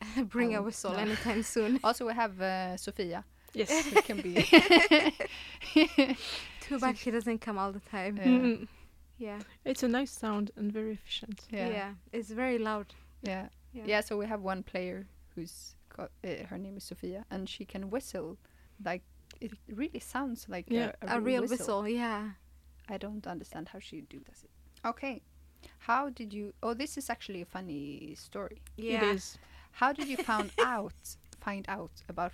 Bring 0.29 0.55
a 0.55 0.59
Oh, 0.59 0.63
whistle 0.63 0.91
no. 0.93 0.97
anytime 0.99 1.43
soon. 1.43 1.79
also, 1.83 2.05
we 2.07 2.13
have 2.13 2.41
uh, 2.41 2.75
Sofia. 2.77 3.23
Yes. 3.53 3.69
It 3.91 4.03
can 4.05 4.21
be. 4.21 4.33
Too 6.61 6.79
bad 6.79 6.97
she 6.97 7.11
doesn't 7.11 7.39
come 7.41 7.57
all 7.57 7.71
the 7.71 7.79
time. 7.81 8.17
Yeah. 8.17 8.25
Mm. 8.25 8.67
Yeah. 9.17 9.39
It's 9.65 9.83
a 9.83 9.87
nice 9.87 10.11
sound 10.11 10.51
and 10.55 10.71
very 10.71 10.93
efficient. 10.93 11.41
yeah, 11.51 11.69
yeah, 11.69 11.91
It's 12.11 12.29
very 12.31 12.57
loud. 12.57 12.93
Yeah. 13.21 13.47
Yeah. 13.73 13.83
Yeah, 13.85 14.01
so 14.01 14.17
we 14.17 14.25
have 14.25 14.41
one 14.41 14.63
player 14.63 15.07
who's 15.35 15.75
got 15.95 16.11
uh, 16.23 16.45
her 16.49 16.57
name 16.57 16.77
is 16.77 16.83
Sofia, 16.83 17.25
and 17.31 17.47
she 17.47 17.65
can 17.65 17.89
whistle 17.89 18.37
like 18.83 19.03
It 19.39 19.51
really 19.67 19.99
sounds 19.99 20.47
like 20.49 20.65
Yeah. 20.69 20.91
a, 21.01 21.17
A 21.17 21.21
real 21.21 21.45
whistle. 21.47 21.87
Yeah. 21.87 22.31
I 22.89 22.97
don't 22.97 23.25
understand 23.27 23.69
how 23.69 23.79
she 23.79 24.01
do 24.01 24.19
this. 24.27 24.43
Okay. 24.85 25.21
How 25.79 26.09
did 26.09 26.33
you 26.33 26.53
Oh, 26.61 26.73
this 26.73 26.97
is 26.97 27.09
actually 27.09 27.41
a 27.41 27.45
funny 27.45 28.15
story. 28.15 28.61
Yeah. 28.77 28.97
It 28.97 29.15
is. 29.15 29.37
How 29.71 29.93
did 29.93 30.07
you 30.07 30.17
found 30.17 30.51
out 30.65 30.93
find 31.39 31.65
out 31.69 31.91
about 32.09 32.33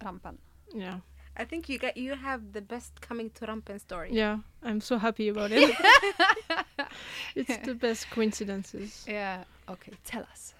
Rampen? 0.00 0.38
Yeah. 0.74 1.00
I 1.36 1.44
think 1.44 1.68
you 1.68 1.78
get 1.78 1.96
you 1.96 2.14
have 2.14 2.52
the 2.52 2.60
best 2.60 3.00
coming 3.00 3.30
to 3.30 3.46
Rampen 3.46 3.78
story. 3.80 4.10
Yeah. 4.12 4.38
I'm 4.62 4.80
so 4.80 4.98
happy 4.98 5.28
about 5.28 5.50
it. 5.52 5.74
it's 7.34 7.56
the 7.66 7.74
best 7.74 8.10
coincidences. 8.10 9.04
Yeah. 9.08 9.44
Okay, 9.68 9.92
tell 10.04 10.22
us. 10.22 10.54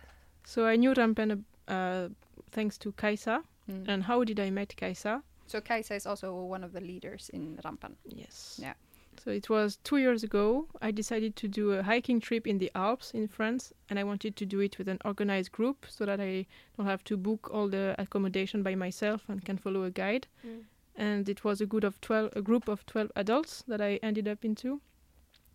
So 0.44 0.66
I 0.66 0.76
knew 0.76 0.92
Rampen 0.94 1.44
uh, 1.68 2.08
thanks 2.50 2.78
to 2.78 2.92
Kaisa. 2.92 3.42
Mm. 3.70 3.88
And 3.88 4.02
how 4.02 4.24
did 4.24 4.40
I 4.40 4.50
met 4.50 4.74
Kaisa? 4.76 5.22
So 5.46 5.60
Kaisa 5.60 5.94
is 5.94 6.06
also 6.06 6.34
one 6.34 6.64
of 6.64 6.72
the 6.72 6.80
leaders 6.80 7.30
in 7.32 7.58
Rampen. 7.64 7.94
Yes. 8.04 8.58
Yeah. 8.62 8.74
So 9.22 9.30
it 9.30 9.48
was 9.48 9.78
two 9.84 9.98
years 9.98 10.22
ago. 10.22 10.66
I 10.82 10.90
decided 10.90 11.36
to 11.36 11.48
do 11.48 11.72
a 11.72 11.82
hiking 11.82 12.20
trip 12.20 12.46
in 12.46 12.58
the 12.58 12.70
Alps 12.74 13.10
in 13.12 13.28
France, 13.28 13.72
and 13.88 13.98
I 13.98 14.04
wanted 14.04 14.36
to 14.36 14.46
do 14.46 14.60
it 14.60 14.78
with 14.78 14.88
an 14.88 14.98
organized 15.04 15.52
group 15.52 15.86
so 15.88 16.04
that 16.06 16.20
I 16.20 16.46
don't 16.76 16.86
have 16.86 17.04
to 17.04 17.16
book 17.16 17.50
all 17.52 17.68
the 17.68 17.94
accommodation 17.98 18.62
by 18.62 18.74
myself 18.74 19.22
and 19.28 19.44
can 19.44 19.58
follow 19.58 19.84
a 19.84 19.90
guide. 19.90 20.26
Mm. 20.46 20.64
And 20.96 21.28
it 21.28 21.44
was 21.44 21.60
a 21.60 21.66
good 21.66 21.84
of 21.84 22.00
twelve, 22.00 22.30
a 22.36 22.42
group 22.42 22.68
of 22.68 22.86
twelve 22.86 23.10
adults 23.16 23.64
that 23.66 23.80
I 23.80 23.98
ended 24.02 24.28
up 24.28 24.44
into. 24.44 24.80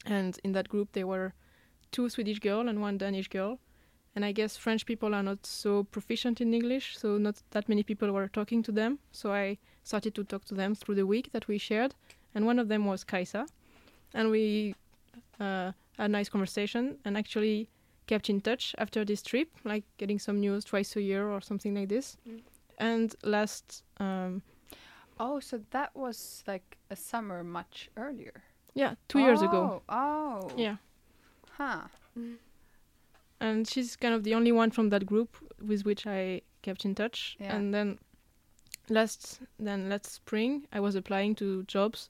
And 0.06 0.40
in 0.44 0.52
that 0.54 0.70
group, 0.70 0.92
there 0.94 1.08
were 1.08 1.34
two 1.92 2.10
Swedish 2.10 2.40
girls 2.40 2.68
and 2.68 2.82
one 2.82 2.98
Danish 2.98 3.28
girl. 3.28 3.60
And 4.16 4.26
I 4.26 4.32
guess 4.32 4.58
French 4.58 4.86
people 4.86 5.14
are 5.14 5.24
not 5.24 5.46
so 5.46 5.84
proficient 5.84 6.42
in 6.42 6.54
English, 6.54 6.98
so 6.98 7.18
not 7.18 7.42
that 7.52 7.70
many 7.70 7.84
people 7.84 8.12
were 8.12 8.28
talking 8.28 8.64
to 8.64 8.72
them. 8.72 9.00
So 9.12 9.32
I 9.32 9.60
started 9.84 10.16
to 10.16 10.24
talk 10.24 10.46
to 10.46 10.56
them 10.56 10.76
through 10.76 10.96
the 10.96 11.06
week 11.06 11.32
that 11.32 11.48
we 11.48 11.58
shared 11.58 11.94
and 12.36 12.46
one 12.46 12.60
of 12.60 12.68
them 12.68 12.86
was 12.86 13.04
Kaisa, 13.04 13.48
and 14.14 14.30
we 14.32 14.76
uh, 15.40 15.72
had 15.98 16.06
a 16.06 16.08
nice 16.08 16.30
conversation 16.30 16.98
and 17.06 17.18
actually 17.18 17.70
kept 18.08 18.30
in 18.30 18.42
touch 18.42 18.74
after 18.78 19.06
this 19.06 19.22
trip, 19.22 19.50
like 19.64 19.84
getting 19.98 20.20
some 20.20 20.40
news 20.40 20.64
twice 20.66 20.96
a 20.96 21.02
year 21.02 21.30
or 21.30 21.42
something 21.42 21.76
like 21.76 21.90
this. 21.90 22.18
Mm. 22.28 22.42
And 22.78 23.16
last, 23.24 23.84
um, 24.00 24.42
Oh, 25.20 25.40
so 25.42 25.60
that 25.72 25.94
was 25.96 26.44
like 26.48 26.78
a 26.90 26.96
summer 26.96 27.44
much 27.44 27.90
earlier. 27.98 28.44
yeah, 28.74 28.96
two 29.10 29.20
years 29.20 29.42
ago, 29.42 29.82
Oh. 29.90 30.50
Oh. 30.50 30.52
yeah. 30.58 30.78
Huh. 31.58 31.82
Mm. 32.18 32.36
And 33.42 33.68
she's 33.68 33.96
kind 33.96 34.14
of 34.14 34.24
the 34.24 34.34
only 34.34 34.52
one 34.52 34.72
from 34.72 34.90
that 34.90 35.06
group 35.06 35.36
with 35.62 35.86
which 35.86 36.08
I 36.08 36.42
kept 36.62 36.86
in 36.86 36.96
touch. 36.96 37.38
Yeah. 37.40 37.56
And 37.56 37.74
then 37.74 38.00
last 38.90 39.40
then 39.60 39.90
last 39.90 40.08
spring, 40.08 40.68
I 40.72 40.80
was 40.80 40.96
applying 40.96 41.36
to 41.36 41.64
jobs, 41.64 42.10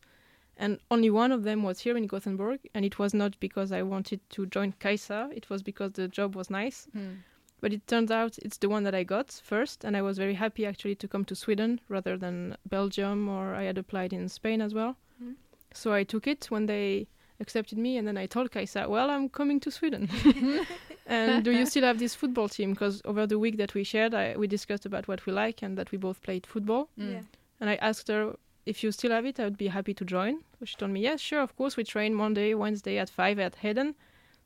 and 0.58 0.80
only 0.92 1.10
one 1.10 1.32
of 1.32 1.44
them 1.44 1.64
was 1.64 1.80
here 1.80 1.98
in 1.98 2.08
Gothenburg. 2.08 2.60
And 2.74 2.86
it 2.86 3.00
was 3.00 3.14
not 3.14 3.40
because 3.40 3.72
I 3.72 3.82
wanted 3.84 4.20
to 4.32 4.46
join 4.46 4.74
Kaisa; 4.80 5.30
it 5.34 5.50
was 5.50 5.64
because 5.64 5.94
the 5.94 6.08
job 6.08 6.36
was 6.36 6.50
nice. 6.50 6.88
Mm. 6.96 7.18
But 7.62 7.74
it 7.74 7.86
turns 7.88 8.10
out 8.10 8.38
it's 8.40 8.58
the 8.58 8.70
one 8.70 8.84
that 8.84 8.96
I 8.96 9.04
got 9.04 9.32
first, 9.32 9.84
and 9.84 9.98
I 9.98 10.02
was 10.02 10.18
very 10.18 10.36
happy 10.36 10.66
actually 10.66 10.96
to 10.96 11.08
come 11.08 11.26
to 11.26 11.36
Sweden 11.36 11.82
rather 11.90 12.18
than 12.18 12.56
Belgium, 12.68 13.28
or 13.28 13.54
I 13.54 13.64
had 13.64 13.78
applied 13.78 14.14
in 14.14 14.30
Spain 14.30 14.62
as 14.62 14.74
well. 14.74 14.96
Mm. 15.22 15.36
So 15.74 15.94
I 15.94 16.04
took 16.04 16.26
it 16.28 16.50
when 16.50 16.66
they 16.68 17.08
accepted 17.40 17.78
me, 17.78 17.98
and 17.98 18.08
then 18.08 18.18
I 18.18 18.26
told 18.28 18.52
Kaisa, 18.52 18.88
"Well, 18.90 19.10
I'm 19.10 19.30
coming 19.30 19.60
to 19.62 19.72
Sweden." 19.72 20.10
and 21.10 21.44
do 21.44 21.52
you 21.52 21.66
still 21.72 21.84
have 21.84 22.00
this 22.00 22.16
football 22.16 22.48
team? 22.50 22.72
Because 22.74 23.02
over 23.06 23.26
the 23.28 23.38
week 23.40 23.58
that 23.58 23.74
we 23.74 23.84
shared, 23.84 24.14
I, 24.14 24.36
we 24.38 24.48
discussed 24.48 24.86
about 24.86 25.08
what 25.08 25.26
we 25.26 25.34
like 25.34 25.62
and 25.64 25.78
that 25.78 25.92
we 25.92 25.98
both 25.98 26.22
played 26.22 26.46
football. 26.46 26.90
Mm. 26.98 27.12
Yeah. 27.14 27.22
And 27.60 27.70
I 27.70 27.76
asked 27.76 28.08
her 28.08 28.36
if 28.66 28.84
you 28.84 28.92
still 28.92 29.12
have 29.12 29.26
it, 29.26 29.40
I 29.40 29.44
would 29.46 29.58
be 29.58 29.68
happy 29.68 29.94
to 29.96 30.06
join. 30.06 30.34
So 30.60 30.66
she 30.66 30.76
told 30.76 30.92
me, 30.92 31.02
yes, 31.02 31.20
sure, 31.20 31.42
of 31.42 31.56
course. 31.56 31.76
We 31.78 31.84
train 31.84 32.14
Monday, 32.14 32.54
Wednesday 32.54 32.98
at 33.00 33.10
five 33.10 33.40
at 33.40 33.56
Heden. 33.64 33.96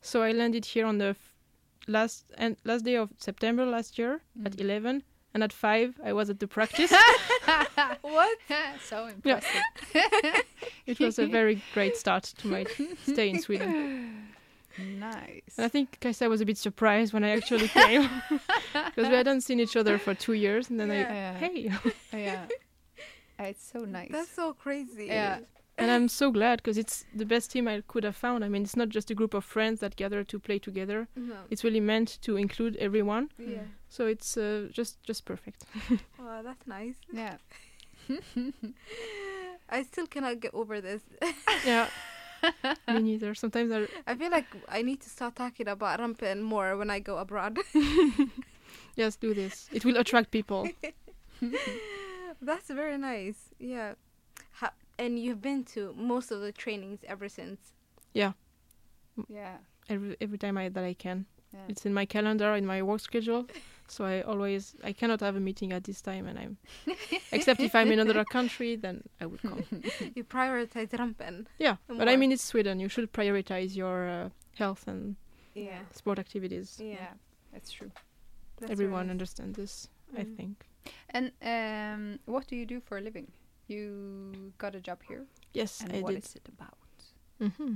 So 0.02 0.22
I 0.24 0.32
landed 0.32 0.66
here 0.66 0.86
on 0.86 0.98
the 0.98 1.10
f- 1.10 1.36
last 1.88 2.26
and 2.38 2.56
last 2.64 2.86
day 2.86 2.96
of 2.96 3.10
September 3.18 3.66
last 3.66 3.98
year 4.00 4.22
at 4.46 4.54
Mm. 4.54 4.62
eleven, 4.62 5.04
and 5.34 5.44
at 5.44 5.52
five 5.54 6.00
I 6.04 6.14
was 6.14 6.30
at 6.30 6.40
the 6.40 6.48
practice. 6.48 6.94
What? 8.02 8.38
so 8.90 9.08
impressive. 9.08 9.62
it 10.86 11.00
was 11.00 11.20
a 11.20 11.26
very 11.28 11.62
great 11.74 11.98
start 11.98 12.24
to 12.38 12.48
my 12.48 12.66
stay 13.06 13.30
in 13.30 13.40
Sweden. 13.42 14.28
Nice. 14.78 15.42
And 15.58 15.66
I 15.66 15.68
think 15.70 16.00
Kaisa 16.00 16.28
was 16.30 16.42
a 16.42 16.46
bit 16.46 16.58
surprised 16.58 17.14
when 17.14 17.24
I 17.24 17.30
actually 17.30 17.68
came 17.68 18.10
because 18.74 19.08
we 19.10 19.16
hadn't 19.16 19.42
seen 19.42 19.60
each 19.60 19.76
other 19.76 19.98
for 19.98 20.14
two 20.16 20.34
years, 20.34 20.70
and 20.70 20.80
then 20.80 20.90
Yeah. 20.90 21.34
I, 21.36 21.40
hey, 21.40 21.72
yeah. 22.14 22.46
It's 23.40 23.72
so 23.72 23.80
nice. 23.80 24.10
That's 24.12 24.30
so 24.32 24.54
crazy. 24.54 25.08
Yeah. 25.08 25.40
and 25.78 25.90
I'm 25.92 26.08
so 26.08 26.32
glad 26.32 26.58
because 26.58 26.78
it's 26.78 27.04
the 27.16 27.26
best 27.26 27.52
team 27.52 27.68
I 27.68 27.82
could 27.88 28.04
have 28.04 28.16
found. 28.16 28.44
I 28.46 28.48
mean, 28.48 28.62
it's 28.64 28.76
not 28.76 28.90
just 28.90 29.10
a 29.12 29.16
group 29.16 29.34
of 29.34 29.44
friends 29.44 29.80
that 29.80 29.96
gather 29.96 30.24
to 30.24 30.40
play 30.40 30.60
together. 30.60 31.08
No. 31.16 31.36
It's 31.50 31.64
really 31.64 31.80
meant 31.82 32.20
to 32.22 32.38
include 32.38 32.76
everyone. 32.78 33.30
Yeah. 33.38 33.64
So 33.90 34.06
it's 34.08 34.38
uh, 34.38 34.68
just 34.72 35.02
just 35.04 35.26
perfect. 35.26 35.66
Oh, 36.20 36.42
that's 36.44 36.66
nice. 36.68 36.96
yeah. 37.12 37.38
I 39.70 39.84
still 39.84 40.08
cannot 40.08 40.40
get 40.40 40.54
over 40.54 40.80
this. 40.82 41.02
yeah. 41.66 41.88
Me 42.88 43.00
neither. 43.02 43.34
Sometimes 43.36 43.72
I 43.72 43.88
I 44.12 44.16
feel 44.16 44.32
like 44.32 44.46
I 44.70 44.82
need 44.82 45.02
to 45.02 45.10
start 45.10 45.36
talking 45.36 45.68
about 45.68 46.00
Rampen 46.00 46.42
more 46.42 46.78
when 46.78 46.90
I 46.90 47.00
go 47.00 47.18
abroad. 47.18 47.58
just 48.98 49.20
do 49.22 49.34
this. 49.34 49.70
It 49.72 49.86
will 49.86 49.98
attract 49.98 50.32
people. 50.32 50.70
That's 52.42 52.70
very 52.70 52.98
nice. 52.98 53.50
Yeah. 53.60 53.94
Ha- 54.60 54.74
and 54.98 55.18
you've 55.20 55.42
been 55.42 55.64
to 55.76 55.94
most 55.98 56.32
of 56.32 56.42
the 56.42 56.52
trainings 56.52 57.00
ever 57.08 57.30
since. 57.30 57.74
Yeah. 58.14 58.34
Yeah. 59.30 59.58
every 59.90 60.16
every 60.22 60.38
time 60.38 60.58
I, 60.58 60.70
that 60.70 60.84
I 60.84 60.94
can. 60.94 61.26
Yeah. 61.54 61.60
It's 61.70 61.86
in 61.86 61.94
my 61.94 62.06
calendar 62.06 62.56
in 62.56 62.66
my 62.66 62.82
work 62.82 63.00
schedule. 63.00 63.48
So 63.88 64.06
I 64.06 64.22
always 64.22 64.76
I 64.84 64.94
cannot 64.94 65.20
have 65.22 65.36
a 65.36 65.40
meeting 65.40 65.74
at 65.74 65.84
this 65.84 66.02
time, 66.02 66.26
and 66.28 66.40
I'm 66.40 66.58
except 67.32 67.60
if 67.62 67.76
I'm 67.76 67.92
in 67.92 68.00
another 68.00 68.26
country, 68.38 68.76
then 68.76 69.04
I 69.22 69.26
would 69.26 69.42
come. 69.42 69.64
You 70.16 70.24
prioritize 70.24 70.90
Rampen. 70.98 71.46
Yeah, 71.60 71.76
but 71.88 72.08
I 72.08 72.16
mean 72.18 72.32
it's 72.32 72.44
Sweden. 72.44 72.80
You 72.80 72.90
should 72.90 73.12
prioritize 73.12 73.76
your 73.76 74.08
uh, 74.10 74.30
health 74.58 74.88
and 74.88 75.16
Yeah. 75.56 75.82
sport 75.92 76.20
activities. 76.20 76.78
Yeah. 76.80 76.94
yeah. 76.94 77.14
That's 77.52 77.72
true. 77.72 77.92
That's 78.60 78.72
Everyone 78.72 79.06
very 79.06 79.12
understands 79.12 79.58
this, 79.58 79.88
I 80.18 80.24
Mm. 80.24 80.36
think. 80.38 80.66
And 81.10 81.32
um, 81.42 82.20
what 82.26 82.48
do 82.48 82.56
you 82.56 82.66
do 82.66 82.80
for 82.82 82.98
a 82.98 83.02
living? 83.02 83.28
You 83.68 84.54
got 84.58 84.76
a 84.76 84.80
job 84.82 85.00
here, 85.08 85.26
Yes, 85.54 85.82
and 85.82 85.92
I 85.94 86.02
what 86.02 86.14
did. 86.14 86.24
is 86.26 86.36
it 86.36 86.48
about? 86.48 86.78
hmm 87.40 87.76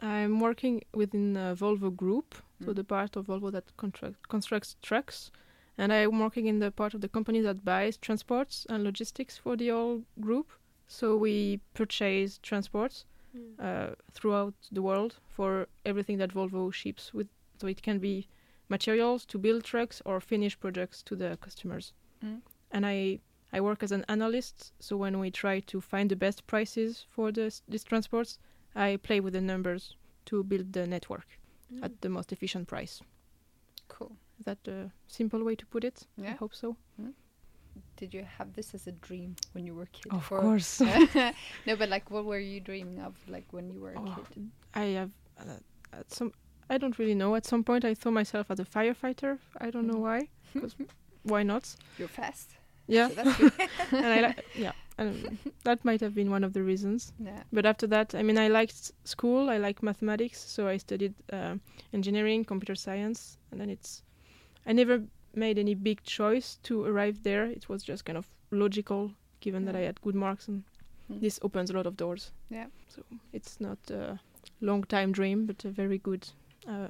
I'm 0.00 0.40
working 0.40 0.82
within 0.94 1.34
the 1.34 1.54
Volvo 1.54 1.90
Group, 1.94 2.34
so 2.64 2.72
Mm. 2.72 2.76
the 2.76 2.84
part 2.84 3.16
of 3.16 3.26
Volvo 3.26 3.50
that 3.52 3.76
contract, 3.76 4.28
constructs 4.28 4.76
trucks, 4.82 5.30
and 5.78 5.92
I'm 5.92 6.18
working 6.18 6.46
in 6.46 6.58
the 6.58 6.70
part 6.70 6.94
of 6.94 7.00
the 7.00 7.08
company 7.08 7.40
that 7.40 7.64
buys 7.64 7.96
transports 7.98 8.66
and 8.68 8.84
logistics 8.84 9.38
for 9.38 9.56
the 9.56 9.68
whole 9.70 10.04
group. 10.20 10.46
So 10.88 11.16
we 11.16 11.60
purchase 11.74 12.38
transports 12.42 13.04
Mm. 13.34 13.54
uh, 13.60 13.94
throughout 14.12 14.54
the 14.72 14.82
world 14.82 15.12
for 15.28 15.68
everything 15.84 16.18
that 16.18 16.32
Volvo 16.34 16.70
ships 16.72 17.14
with. 17.14 17.28
So 17.60 17.68
it 17.68 17.80
can 17.82 17.98
be 18.00 18.26
materials 18.68 19.24
to 19.26 19.38
build 19.38 19.62
trucks 19.64 20.02
or 20.04 20.20
finished 20.20 20.58
products 20.60 21.02
to 21.04 21.16
the 21.16 21.36
customers. 21.40 21.92
Mm. 22.22 22.40
And 22.72 22.84
I 22.86 23.20
I 23.52 23.60
work 23.60 23.82
as 23.82 23.92
an 23.92 24.04
analyst. 24.08 24.72
So 24.78 24.96
when 24.96 25.18
we 25.18 25.30
try 25.30 25.60
to 25.60 25.80
find 25.80 26.08
the 26.10 26.16
best 26.16 26.46
prices 26.46 27.06
for 27.10 27.32
this 27.32 27.62
these 27.68 27.84
transports, 27.84 28.38
I 28.74 28.96
play 28.96 29.20
with 29.20 29.32
the 29.34 29.40
numbers 29.40 29.96
to 30.26 30.42
build 30.44 30.72
the 30.72 30.86
network 30.86 31.26
Mm. 31.72 31.84
at 31.84 32.00
the 32.00 32.08
most 32.08 32.32
efficient 32.32 32.66
price. 32.68 33.00
Cool. 33.88 34.12
Is 34.38 34.44
that 34.46 34.58
a 34.68 34.90
simple 35.06 35.44
way 35.44 35.54
to 35.56 35.66
put 35.66 35.84
it? 35.84 36.06
I 36.22 36.30
hope 36.30 36.54
so. 36.54 36.76
Did 37.96 38.14
you 38.14 38.24
have 38.38 38.54
this 38.54 38.74
as 38.74 38.86
a 38.86 38.92
dream 38.92 39.36
when 39.52 39.64
you 39.66 39.74
were 39.74 39.82
a 39.84 39.86
kid? 39.86 40.12
Of 40.12 40.28
course. 40.28 40.80
no, 41.66 41.76
but 41.76 41.88
like, 41.88 42.10
what 42.10 42.24
were 42.24 42.38
you 42.38 42.60
dreaming 42.60 43.00
of, 43.00 43.14
like 43.28 43.44
when 43.52 43.70
you 43.70 43.80
were 43.80 43.92
a 43.92 43.98
Oh, 44.00 44.24
kid? 44.34 44.50
I 44.74 44.84
have 44.98 45.10
uh, 45.38 45.52
at 45.92 46.10
some. 46.10 46.32
I 46.68 46.78
don't 46.78 46.98
really 46.98 47.14
know. 47.14 47.34
At 47.36 47.44
some 47.46 47.62
point, 47.62 47.84
I 47.84 47.94
saw 47.94 48.10
myself 48.10 48.50
as 48.50 48.58
a 48.60 48.64
firefighter. 48.64 49.38
I 49.60 49.70
don't 49.70 49.86
know 49.86 49.98
why. 49.98 50.28
why. 50.52 50.60
'cause 50.60 50.74
why 51.22 51.42
not? 51.42 51.76
You're 51.98 52.08
fast. 52.08 52.50
Yeah, 52.88 53.08
So 53.08 53.20
and 53.92 54.06
I 54.06 54.20
li- 54.28 54.34
yeah, 54.56 54.72
that 55.64 55.84
might 55.84 56.00
have 56.00 56.14
been 56.14 56.30
one 56.30 56.44
of 56.44 56.52
the 56.52 56.62
reasons. 56.62 57.12
yeah. 57.18 57.42
But 57.52 57.66
after 57.66 57.86
that, 57.88 58.14
I 58.14 58.22
mean, 58.22 58.38
I 58.38 58.48
liked 58.48 58.92
school. 59.04 59.48
I 59.50 59.58
like 59.58 59.82
mathematics, 59.82 60.38
so 60.40 60.68
I 60.68 60.78
studied 60.78 61.14
uh, 61.32 61.56
engineering, 61.92 62.44
computer 62.44 62.74
science, 62.74 63.38
and 63.50 63.60
then 63.60 63.70
it's. 63.70 64.02
I 64.66 64.72
never 64.72 65.02
made 65.34 65.58
any 65.58 65.74
big 65.74 66.02
choice 66.02 66.58
to 66.64 66.84
arrive 66.84 67.22
there. 67.22 67.44
It 67.46 67.68
was 67.68 67.82
just 67.82 68.04
kind 68.04 68.18
of 68.18 68.26
logical, 68.50 69.10
given 69.40 69.64
that 69.66 69.76
I 69.76 69.80
had 69.86 70.00
good 70.00 70.14
marks, 70.14 70.48
and 70.48 70.64
Mm. 71.10 71.20
this 71.20 71.40
opens 71.42 71.70
a 71.70 71.72
lot 71.72 71.86
of 71.86 71.96
doors. 71.96 72.30
Yeah. 72.50 72.66
So 72.88 73.02
it's 73.32 73.60
not 73.60 73.78
a 73.90 74.20
long 74.60 74.84
time 74.84 75.10
dream, 75.12 75.46
but 75.46 75.64
a 75.64 75.68
very 75.70 75.98
good 75.98 76.28
uh, 76.68 76.88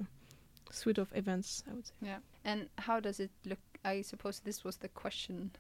suite 0.71 0.99
of 0.99 1.09
events, 1.15 1.65
I 1.71 1.75
would 1.75 1.87
say. 1.87 1.95
Yeah. 2.03 2.19
And 2.45 2.69
how 2.77 3.01
does 3.01 3.19
it 3.21 3.31
look? 3.47 3.59
I 3.83 4.03
suppose 4.03 4.41
this 4.41 4.63
was 4.65 4.77
the 4.77 4.89
question 4.89 5.51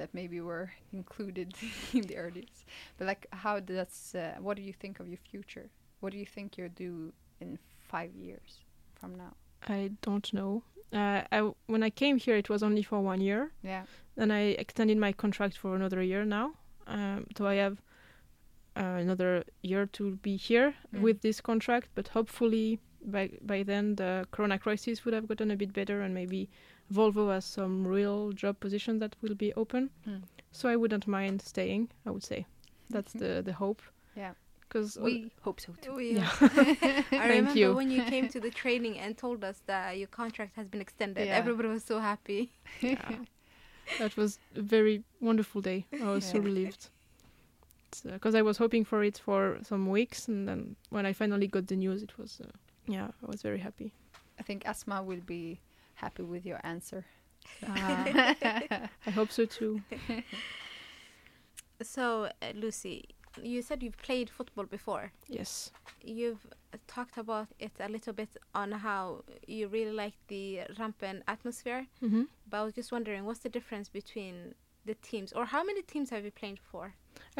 that 0.00 0.10
maybe 0.20 0.38
were 0.40 0.68
included 1.00 1.48
in 1.98 2.02
the 2.10 2.16
earliest. 2.24 2.64
But 2.96 3.06
like, 3.12 3.26
how 3.44 3.60
does 3.60 4.14
uh, 4.14 4.40
what 4.44 4.54
do 4.58 4.62
you 4.68 4.72
think 4.82 5.00
of 5.00 5.06
your 5.12 5.22
future? 5.30 5.66
What 6.00 6.10
do 6.12 6.18
you 6.18 6.26
think 6.34 6.46
you'll 6.56 6.76
do 6.88 7.12
in 7.40 7.58
five 7.92 8.12
years 8.26 8.50
from 8.98 9.10
now? 9.16 9.32
I 9.68 9.80
don't 10.02 10.28
know. 10.32 10.62
Uh, 10.92 11.22
I, 11.36 11.38
when 11.72 11.82
I 11.82 11.90
came 11.90 12.16
here, 12.24 12.36
it 12.36 12.48
was 12.48 12.62
only 12.62 12.82
for 12.82 12.98
one 13.12 13.20
year. 13.20 13.42
Yeah. 13.62 13.84
Then 14.16 14.30
I 14.30 14.42
extended 14.64 14.96
my 14.98 15.12
contract 15.12 15.56
for 15.58 15.76
another 15.76 16.02
year 16.02 16.24
now. 16.24 16.52
Um, 16.86 17.26
so 17.36 17.46
I 17.46 17.56
have 17.64 17.76
uh, 18.76 18.98
another 19.04 19.44
year 19.62 19.86
to 19.98 20.16
be 20.22 20.36
here 20.36 20.74
Mm. 20.94 21.02
with 21.02 21.20
this 21.20 21.40
contract. 21.40 21.88
But 21.94 22.08
hopefully 22.08 22.78
by 23.04 23.30
by 23.42 23.62
then 23.64 23.94
the 23.96 24.26
Corona 24.32 24.58
crisis 24.58 25.04
would 25.04 25.14
have 25.14 25.26
gotten 25.28 25.50
a 25.50 25.56
bit 25.56 25.72
better, 25.72 26.00
and 26.04 26.12
maybe 26.14 26.48
Volvo 26.92 27.32
has 27.32 27.44
some 27.44 27.86
real 27.86 28.32
job 28.32 28.58
positions 28.60 29.00
that 29.00 29.16
will 29.22 29.34
be 29.34 29.52
open. 29.54 29.90
Mm. 30.08 30.22
So 30.52 30.68
I 30.68 30.76
wouldn't 30.76 31.06
mind 31.06 31.42
staying. 31.42 31.90
I 32.06 32.10
would 32.10 32.24
say 32.24 32.46
that's 32.88 33.12
the 33.12 33.42
the 33.42 33.52
hope. 33.52 33.82
Yeah. 34.16 34.32
Because 34.60 34.96
We 35.00 35.32
hope 35.42 35.60
so 35.60 35.74
too. 35.82 35.94
We, 35.96 36.12
Yeah. 36.12 36.30
I 37.12 37.28
remember 37.28 37.58
you. 37.58 37.74
when 37.74 37.90
you 37.90 38.02
came 38.04 38.28
to 38.34 38.40
the 38.40 38.50
training 38.50 38.98
and 38.98 39.16
told 39.18 39.42
us 39.44 39.62
that 39.66 39.98
your 39.98 40.06
contract 40.08 40.54
has 40.56 40.68
been 40.68 40.80
extended. 40.80 41.26
Yeah. 41.26 41.36
Everybody 41.36 41.68
was 41.68 41.84
so 41.84 41.98
happy. 41.98 42.52
yeah, 42.80 43.16
that 43.98 44.16
was 44.16 44.38
a 44.54 44.62
very 44.62 45.02
wonderful 45.20 45.60
day. 45.60 45.86
I 45.92 46.10
was 46.10 46.24
so 46.24 46.38
relieved. 46.38 46.88
Because 48.04 48.36
I 48.36 48.42
was 48.42 48.58
hoping 48.58 48.84
for 48.84 49.02
it 49.02 49.18
for 49.18 49.58
some 49.64 49.88
weeks, 49.88 50.28
and 50.28 50.46
then 50.46 50.76
when 50.90 51.04
I 51.04 51.12
finally 51.12 51.48
got 51.48 51.66
the 51.66 51.74
news, 51.74 52.02
it 52.04 52.16
was, 52.16 52.40
uh, 52.40 52.46
yeah, 52.86 53.08
I 53.24 53.26
was 53.26 53.42
very 53.42 53.58
happy. 53.58 53.92
I 54.38 54.44
think 54.44 54.64
Asma 54.64 55.02
will 55.02 55.24
be 55.26 55.58
happy 56.00 56.22
with 56.22 56.44
your 56.46 56.60
answer. 56.64 57.04
I 57.66 59.10
hope 59.14 59.30
so 59.32 59.44
too. 59.44 59.80
So, 61.82 62.28
uh, 62.42 62.52
Lucy, 62.54 63.04
you 63.42 63.62
said 63.62 63.82
you've 63.82 63.96
played 63.98 64.28
football 64.30 64.64
before. 64.66 65.12
Yes. 65.28 65.70
You've 66.02 66.46
talked 66.86 67.16
about 67.16 67.48
it 67.58 67.72
a 67.80 67.88
little 67.88 68.12
bit 68.12 68.28
on 68.54 68.72
how 68.72 69.24
you 69.46 69.68
really 69.68 69.92
like 69.92 70.14
the 70.28 70.60
Rampen 70.78 71.22
atmosphere. 71.28 71.86
hmm 72.00 72.22
But 72.48 72.58
I 72.58 72.64
was 72.64 72.74
just 72.74 72.92
wondering, 72.92 73.24
what's 73.24 73.40
the 73.40 73.48
difference 73.48 73.88
between 73.88 74.54
the 74.90 74.96
teams, 75.10 75.32
or 75.38 75.44
how 75.54 75.62
many 75.70 75.82
teams 75.92 76.08
have 76.10 76.24
you 76.24 76.32
played 76.42 76.58
for? 76.70 76.84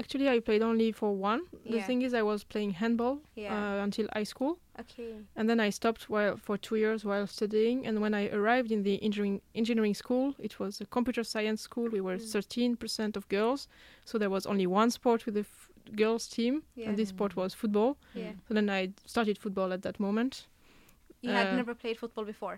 Actually, 0.00 0.28
I 0.28 0.38
played 0.48 0.62
only 0.70 0.92
for 1.00 1.10
one. 1.32 1.40
The 1.72 1.76
Yeah. 1.78 1.86
thing 1.88 2.02
is, 2.06 2.12
I 2.14 2.22
was 2.22 2.40
playing 2.52 2.72
handball 2.82 3.16
Yeah. 3.34 3.54
uh, 3.56 3.84
until 3.86 4.06
high 4.18 4.28
school, 4.34 4.52
Okay. 4.82 5.12
and 5.36 5.44
then 5.50 5.58
I 5.66 5.70
stopped 5.70 6.02
while 6.12 6.36
for 6.46 6.56
two 6.66 6.76
years 6.84 7.00
while 7.04 7.26
studying. 7.26 7.78
And 7.86 7.94
when 8.04 8.14
I 8.20 8.22
arrived 8.38 8.70
in 8.76 8.82
the 8.88 8.96
engineering 9.06 9.40
engineering 9.54 9.94
school, 9.94 10.26
it 10.38 10.54
was 10.60 10.80
a 10.80 10.86
computer 10.96 11.24
science 11.24 11.60
school. 11.68 11.88
We 11.96 12.00
were 12.06 12.18
Mm. 12.18 12.28
thirteen 12.32 12.76
percent 12.82 13.16
of 13.16 13.24
girls, 13.36 13.60
so 14.08 14.12
there 14.18 14.30
was 14.36 14.44
only 14.52 14.66
one 14.66 14.90
sport 14.90 15.20
with 15.26 15.34
the 15.34 15.46
f- 15.52 15.70
girls 16.02 16.24
team, 16.36 16.54
Yeah. 16.76 16.88
and 16.88 16.96
this 16.98 17.08
sport 17.14 17.32
was 17.40 17.50
football. 17.60 17.92
Yeah. 18.14 18.32
So 18.46 18.54
then 18.54 18.68
I 18.80 18.92
started 19.06 19.36
football 19.44 19.72
at 19.72 19.82
that 19.82 19.98
moment. 20.06 20.32
You 21.22 21.32
had 21.38 21.48
Uh, 21.48 21.56
never 21.62 21.74
played 21.74 21.96
football 21.98 22.24
before. 22.24 22.56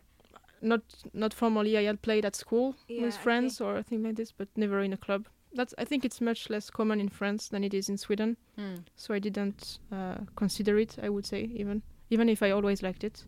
Not 0.62 0.82
not 1.12 1.34
formally. 1.34 1.76
I 1.76 1.82
had 1.82 2.02
played 2.02 2.24
at 2.24 2.36
school 2.36 2.74
Yeah, 2.88 3.02
with 3.04 3.14
okay. 3.14 3.22
friends 3.22 3.60
or 3.60 3.76
a 3.76 3.82
thing 3.82 4.02
like 4.02 4.16
this, 4.16 4.32
but 4.32 4.48
never 4.56 4.80
in 4.80 4.92
a 4.92 4.96
club. 4.96 5.26
That's 5.54 5.74
I 5.76 5.84
think 5.84 6.04
it's 6.04 6.20
much 6.20 6.48
less 6.50 6.70
common 6.70 7.00
in 7.00 7.08
France 7.08 7.48
than 7.48 7.64
it 7.64 7.74
is 7.74 7.88
in 7.88 7.98
Sweden. 7.98 8.36
Mm. 8.56 8.84
So 8.96 9.12
I 9.14 9.18
didn't 9.18 9.78
uh, 9.90 10.18
consider 10.36 10.78
it. 10.78 10.96
I 11.02 11.08
would 11.08 11.26
say 11.26 11.50
even 11.54 11.82
even 12.10 12.28
if 12.28 12.42
I 12.42 12.50
always 12.52 12.82
liked 12.82 13.04
it. 13.04 13.24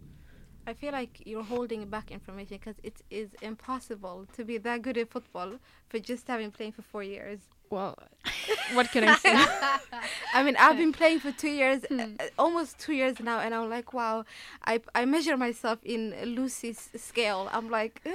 I 0.67 0.73
feel 0.75 0.93
like 0.93 1.23
you're 1.27 1.43
holding 1.45 1.85
back 1.87 2.11
information 2.11 2.57
because 2.59 2.77
it 2.83 2.97
is 3.11 3.31
impossible 3.43 4.27
to 4.37 4.45
be 4.45 4.59
that 4.59 4.83
good 4.83 4.97
at 4.97 5.11
football 5.11 5.59
for 5.89 5.99
just 5.99 6.27
having 6.29 6.51
playing 6.51 6.73
for 6.73 6.83
four 6.83 7.03
years. 7.03 7.41
Well, 7.71 7.99
what 8.73 8.91
can 8.91 9.05
I 9.09 9.17
say? 9.17 9.35
I 10.33 10.43
mean, 10.43 10.57
I've 10.59 10.77
been 10.77 10.93
playing 10.93 11.21
for 11.21 11.33
two 11.33 11.51
years, 11.51 11.85
Hmm. 11.89 12.01
uh, 12.21 12.25
almost 12.39 12.79
two 12.79 12.93
years 12.93 13.21
now, 13.21 13.41
and 13.41 13.55
I'm 13.55 13.69
like, 13.69 13.93
wow. 13.93 14.25
I 14.65 14.81
I 14.95 15.05
measure 15.05 15.37
myself 15.37 15.79
in 15.85 16.15
Lucy's 16.37 16.91
scale. 16.97 17.49
I'm 17.53 17.69
like, 17.71 18.01
uh, 18.07 18.11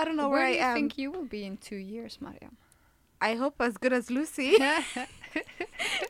I 0.00 0.02
don't 0.04 0.16
know 0.16 0.28
where, 0.28 0.40
Where 0.40 0.52
do 0.52 0.52
I 0.52 0.56
you 0.56 0.62
am. 0.70 0.74
think 0.76 0.98
you 0.98 1.10
will 1.12 1.26
be 1.26 1.44
in 1.44 1.56
two 1.58 1.76
years, 1.76 2.18
Mariam? 2.20 2.56
I 3.30 3.34
hope 3.42 3.56
as 3.68 3.74
good 3.82 3.92
as 3.92 4.10
Lucy. 4.10 4.50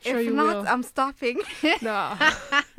Sure 0.03 0.19
if 0.19 0.25
you 0.25 0.33
not, 0.33 0.55
will. 0.55 0.67
I'm 0.67 0.83
stopping. 0.83 1.37
no. 1.81 2.15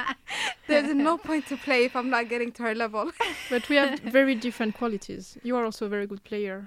There's 0.69 0.95
no 0.95 1.19
point 1.19 1.47
to 1.49 1.57
play 1.57 1.85
if 1.85 1.97
I'm 1.97 2.09
not 2.09 2.29
getting 2.29 2.53
to 2.53 2.63
her 2.63 2.75
level. 2.75 3.11
But 3.51 3.69
we 3.69 3.77
have 3.83 3.99
very 4.01 4.35
different 4.47 4.73
qualities. 4.81 5.37
You 5.43 5.57
are 5.57 5.65
also 5.65 5.87
a 5.87 5.89
very 5.89 6.07
good 6.07 6.23
player. 6.31 6.59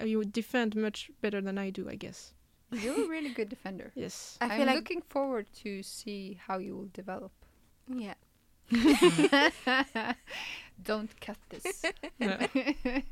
Uh, 0.00 0.06
You 0.12 0.24
defend 0.24 0.74
much 0.86 1.10
better 1.22 1.40
than 1.40 1.58
I 1.58 1.70
do, 1.70 1.88
I 1.88 1.96
guess. 2.04 2.34
You're 2.72 3.04
a 3.04 3.08
really 3.16 3.32
good 3.38 3.48
defender. 3.48 3.92
Yes. 3.94 4.36
I 4.40 4.46
I'm 4.46 4.66
like 4.66 4.76
looking 4.76 5.02
forward 5.14 5.46
to 5.62 5.70
see 5.82 6.38
how 6.46 6.58
you 6.58 6.72
will 6.76 6.90
develop. 6.92 7.32
yeah. 7.86 8.14
Don't 10.82 11.10
cut 11.20 11.36
this. 11.50 11.84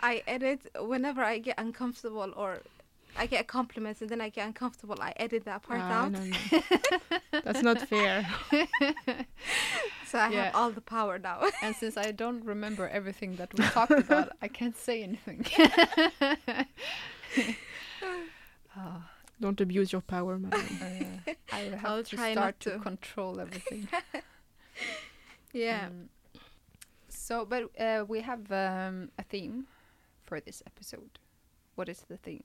I 0.00 0.22
edit 0.26 0.60
whenever 0.80 1.22
I 1.22 1.38
get 1.38 1.58
uncomfortable 1.58 2.32
or 2.36 2.58
I 3.16 3.26
get 3.26 3.46
compliments 3.46 4.00
and 4.00 4.10
then 4.10 4.20
I 4.20 4.28
get 4.28 4.46
uncomfortable. 4.46 4.96
I 5.00 5.12
edit 5.16 5.44
that 5.44 5.62
part 5.62 5.80
Ah, 5.82 6.04
out, 6.04 6.12
no, 6.12 6.18
no. 6.24 6.36
That's 7.44 7.62
not 7.62 7.80
fair. 7.88 8.26
so 10.06 10.18
I 10.18 10.28
Yeah. 10.30 10.44
have 10.44 10.54
all 10.54 10.70
the 10.70 10.80
power 10.80 11.18
now. 11.18 11.48
and 11.62 11.74
since 11.76 11.96
I 11.96 12.10
don't 12.12 12.44
remember 12.44 12.88
everything 12.88 13.36
that 13.36 13.52
we 13.54 13.64
talked 13.64 13.92
about, 13.92 14.30
I 14.42 14.48
can't 14.48 14.76
say 14.76 15.02
anything. 15.02 15.44
Ah, 18.76 19.10
Don't 19.40 19.60
abuse 19.60 19.92
your 19.92 20.02
power, 20.02 20.38
man. 20.38 20.52
uh, 21.26 21.32
I 21.52 21.64
will 21.64 21.76
have 21.76 21.84
I'll 21.84 22.02
to 22.04 22.16
try 22.16 22.32
start 22.32 22.60
to. 22.60 22.70
to. 22.70 22.78
control 22.78 23.40
everything. 23.40 23.88
yeah. 25.52 25.86
Um, 25.86 26.08
so, 27.08 27.44
but 27.44 27.70
uh, 27.78 28.04
we 28.06 28.20
have 28.20 28.50
um, 28.52 29.10
a 29.18 29.22
theme 29.22 29.66
for 30.24 30.40
this 30.40 30.62
episode. 30.66 31.18
What 31.74 31.88
is 31.88 32.04
the 32.08 32.16
theme? 32.16 32.44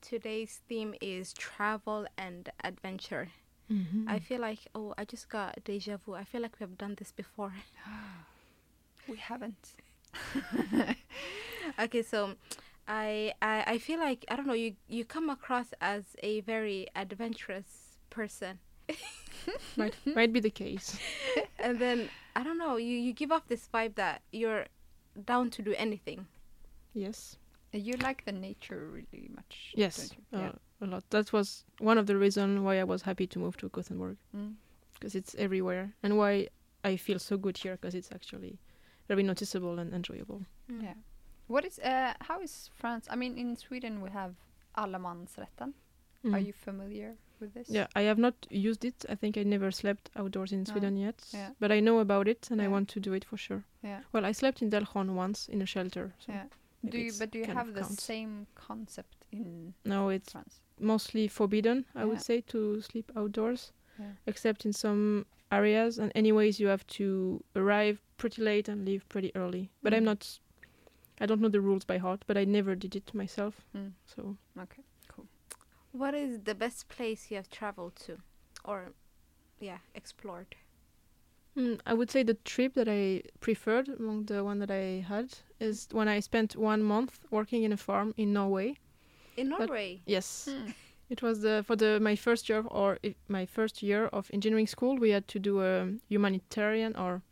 Today's 0.00 0.60
theme 0.68 0.94
is 1.00 1.32
travel 1.32 2.06
and 2.16 2.50
adventure. 2.62 3.28
Mm-hmm. 3.70 4.08
I 4.08 4.18
feel 4.18 4.40
like 4.40 4.60
oh, 4.74 4.94
I 4.96 5.04
just 5.04 5.28
got 5.28 5.62
deja 5.64 5.98
vu. 5.98 6.14
I 6.14 6.24
feel 6.24 6.40
like 6.40 6.58
we 6.58 6.64
have 6.64 6.78
done 6.78 6.94
this 6.98 7.12
before. 7.12 7.52
We 9.08 9.16
haven't. 9.16 9.72
okay, 11.78 12.02
so 12.02 12.34
I, 12.88 13.34
I 13.42 13.64
I 13.74 13.78
feel 13.78 13.98
like 14.00 14.24
I 14.30 14.36
don't 14.36 14.46
know. 14.46 14.54
You 14.54 14.74
you 14.88 15.04
come 15.04 15.28
across 15.30 15.68
as 15.80 16.04
a 16.22 16.40
very 16.40 16.86
adventurous 16.96 17.98
person, 18.10 18.58
might 19.76 19.94
might 20.16 20.32
be 20.32 20.40
the 20.40 20.50
case. 20.50 20.98
and 21.58 21.78
then 21.78 22.08
I 22.34 22.42
don't 22.42 22.58
know. 22.58 22.76
You 22.76 22.96
you 22.96 23.12
give 23.12 23.30
off 23.30 23.46
this 23.46 23.68
vibe 23.72 23.94
that 23.96 24.22
you're 24.32 24.66
down 25.26 25.50
to 25.50 25.62
do 25.62 25.74
anything. 25.76 26.26
Yes. 26.94 27.36
You 27.72 27.94
like 28.02 28.24
the 28.24 28.32
nature 28.32 28.88
really 28.90 29.28
much. 29.34 29.72
Yes. 29.74 30.10
Uh, 30.32 30.38
Yeah. 30.38 30.52
A 30.80 30.86
lot. 30.86 31.04
That 31.10 31.32
was 31.32 31.64
one 31.80 31.98
of 31.98 32.06
the 32.06 32.16
reasons 32.16 32.60
why 32.60 32.78
I 32.80 32.84
was 32.84 33.02
happy 33.02 33.26
to 33.26 33.38
move 33.38 33.56
to 33.58 33.68
Gothenburg 33.68 34.16
Mm. 34.34 34.54
because 34.94 35.14
it's 35.18 35.34
everywhere, 35.34 35.92
and 36.02 36.16
why 36.16 36.48
I 36.84 36.96
feel 36.96 37.18
so 37.18 37.36
good 37.36 37.58
here 37.58 37.76
because 37.76 37.94
it's 37.98 38.12
actually 38.12 38.58
very 39.08 39.22
noticeable 39.22 39.78
and 39.80 39.92
enjoyable. 39.92 40.40
Mm. 40.70 40.82
Yeah. 40.82 40.94
What 41.48 41.64
is 41.64 41.78
uh 41.78 42.12
how 42.20 42.40
is 42.40 42.70
France? 42.74 43.08
I 43.10 43.16
mean 43.16 43.36
in 43.38 43.56
Sweden 43.56 44.00
we 44.02 44.10
have 44.10 44.34
allemansrätten. 44.76 45.72
Are 46.24 46.30
Mhm. 46.40 46.46
you 46.46 46.52
familiar 46.52 47.16
with 47.40 47.52
this? 47.54 47.68
Yeah, 47.70 47.86
I 47.94 48.02
have 48.02 48.18
not 48.20 48.34
used 48.50 48.84
it. 48.84 49.04
I 49.08 49.14
think 49.16 49.36
I 49.36 49.44
never 49.44 49.70
slept 49.70 50.10
outdoors 50.16 50.52
in 50.52 50.58
No. 50.64 50.64
Sweden 50.72 50.96
yet. 50.96 51.24
Yeah. 51.32 51.50
But 51.60 51.70
I 51.72 51.80
know 51.80 52.00
about 52.00 52.28
it 52.28 52.50
and 52.50 52.60
I 52.60 52.68
want 52.68 52.88
to 52.88 53.00
do 53.00 53.12
it 53.14 53.24
for 53.24 53.36
sure. 53.38 53.62
Yeah. 53.82 54.02
Well, 54.12 54.24
I 54.26 54.32
slept 54.32 54.62
in 54.62 54.70
Delsjön 54.70 55.14
once 55.14 55.48
in 55.52 55.62
a 55.62 55.66
shelter. 55.66 56.12
So 56.18 56.32
Yeah. 56.32 56.46
Do 56.90 56.98
you 56.98 57.12
but 57.18 57.30
do 57.32 57.38
you 57.38 57.46
have 57.46 57.72
the 57.74 57.80
counts. 57.82 58.02
same 58.04 58.46
concept 58.54 59.24
in 59.32 59.74
No, 59.84 60.10
it's 60.10 60.32
France? 60.32 60.60
mostly 60.80 61.28
forbidden, 61.28 61.84
I 61.94 62.00
Yeah. 62.00 62.04
would 62.08 62.20
say, 62.20 62.40
to 62.42 62.80
sleep 62.82 63.10
outdoors, 63.16 63.72
Yeah. 63.98 64.12
except 64.26 64.64
in 64.66 64.72
some 64.72 65.24
areas. 65.50 65.98
And 65.98 66.12
anyways, 66.14 66.60
you 66.60 66.68
have 66.68 66.84
to 66.98 67.42
arrive 67.56 67.98
pretty 68.16 68.42
late 68.42 68.68
and 68.72 68.84
leave 68.84 69.08
pretty 69.08 69.30
early. 69.34 69.70
But 69.82 69.92
I'm 69.94 70.02
Mm. 70.02 70.06
not. 70.06 70.40
I 71.20 71.26
don't 71.26 71.40
know 71.40 71.48
the 71.48 71.60
rules 71.60 71.84
by 71.84 71.98
heart, 71.98 72.24
but 72.26 72.36
I 72.36 72.44
never 72.44 72.74
did 72.74 72.94
it 72.96 73.12
myself. 73.14 73.66
Mm. 73.76 73.92
So 74.06 74.36
Okay. 74.60 74.82
Cool. 75.08 75.26
What 75.92 76.14
is 76.14 76.40
the 76.44 76.54
best 76.54 76.88
place 76.88 77.30
you 77.30 77.36
have 77.36 77.48
traveled 77.50 77.96
to, 78.06 78.18
or 78.64 78.92
yeah, 79.60 79.78
explored? 79.94 80.56
Mm, 81.56 81.80
I 81.86 81.94
would 81.94 82.10
say 82.10 82.22
the 82.22 82.34
trip 82.44 82.74
that 82.74 82.88
I 82.88 83.22
preferred 83.40 83.88
among 83.88 84.26
the 84.26 84.44
one 84.44 84.60
that 84.60 84.70
I 84.70 85.04
had 85.08 85.38
is 85.58 85.88
when 85.90 86.06
I 86.06 86.20
spent 86.20 86.54
one 86.56 86.82
month 86.82 87.18
working 87.30 87.64
in 87.64 87.72
a 87.72 87.76
farm 87.76 88.14
in 88.16 88.32
Norway. 88.32 88.76
In 89.36 89.48
Norway. 89.48 90.02
Yes, 90.06 90.48
Hmm. 90.48 90.70
it 91.10 91.22
was 91.22 91.40
the 91.40 91.64
for 91.66 91.74
the 91.76 91.98
my 92.00 92.14
first 92.16 92.48
year 92.48 92.64
or 92.70 92.98
my 93.28 93.46
first 93.46 93.82
year 93.82 94.06
of 94.12 94.30
engineering 94.32 94.68
school. 94.68 94.96
We 94.98 95.10
had 95.10 95.26
to 95.28 95.38
do 95.40 95.62
a 95.62 95.88
humanitarian 96.08 96.94
or 96.96 97.22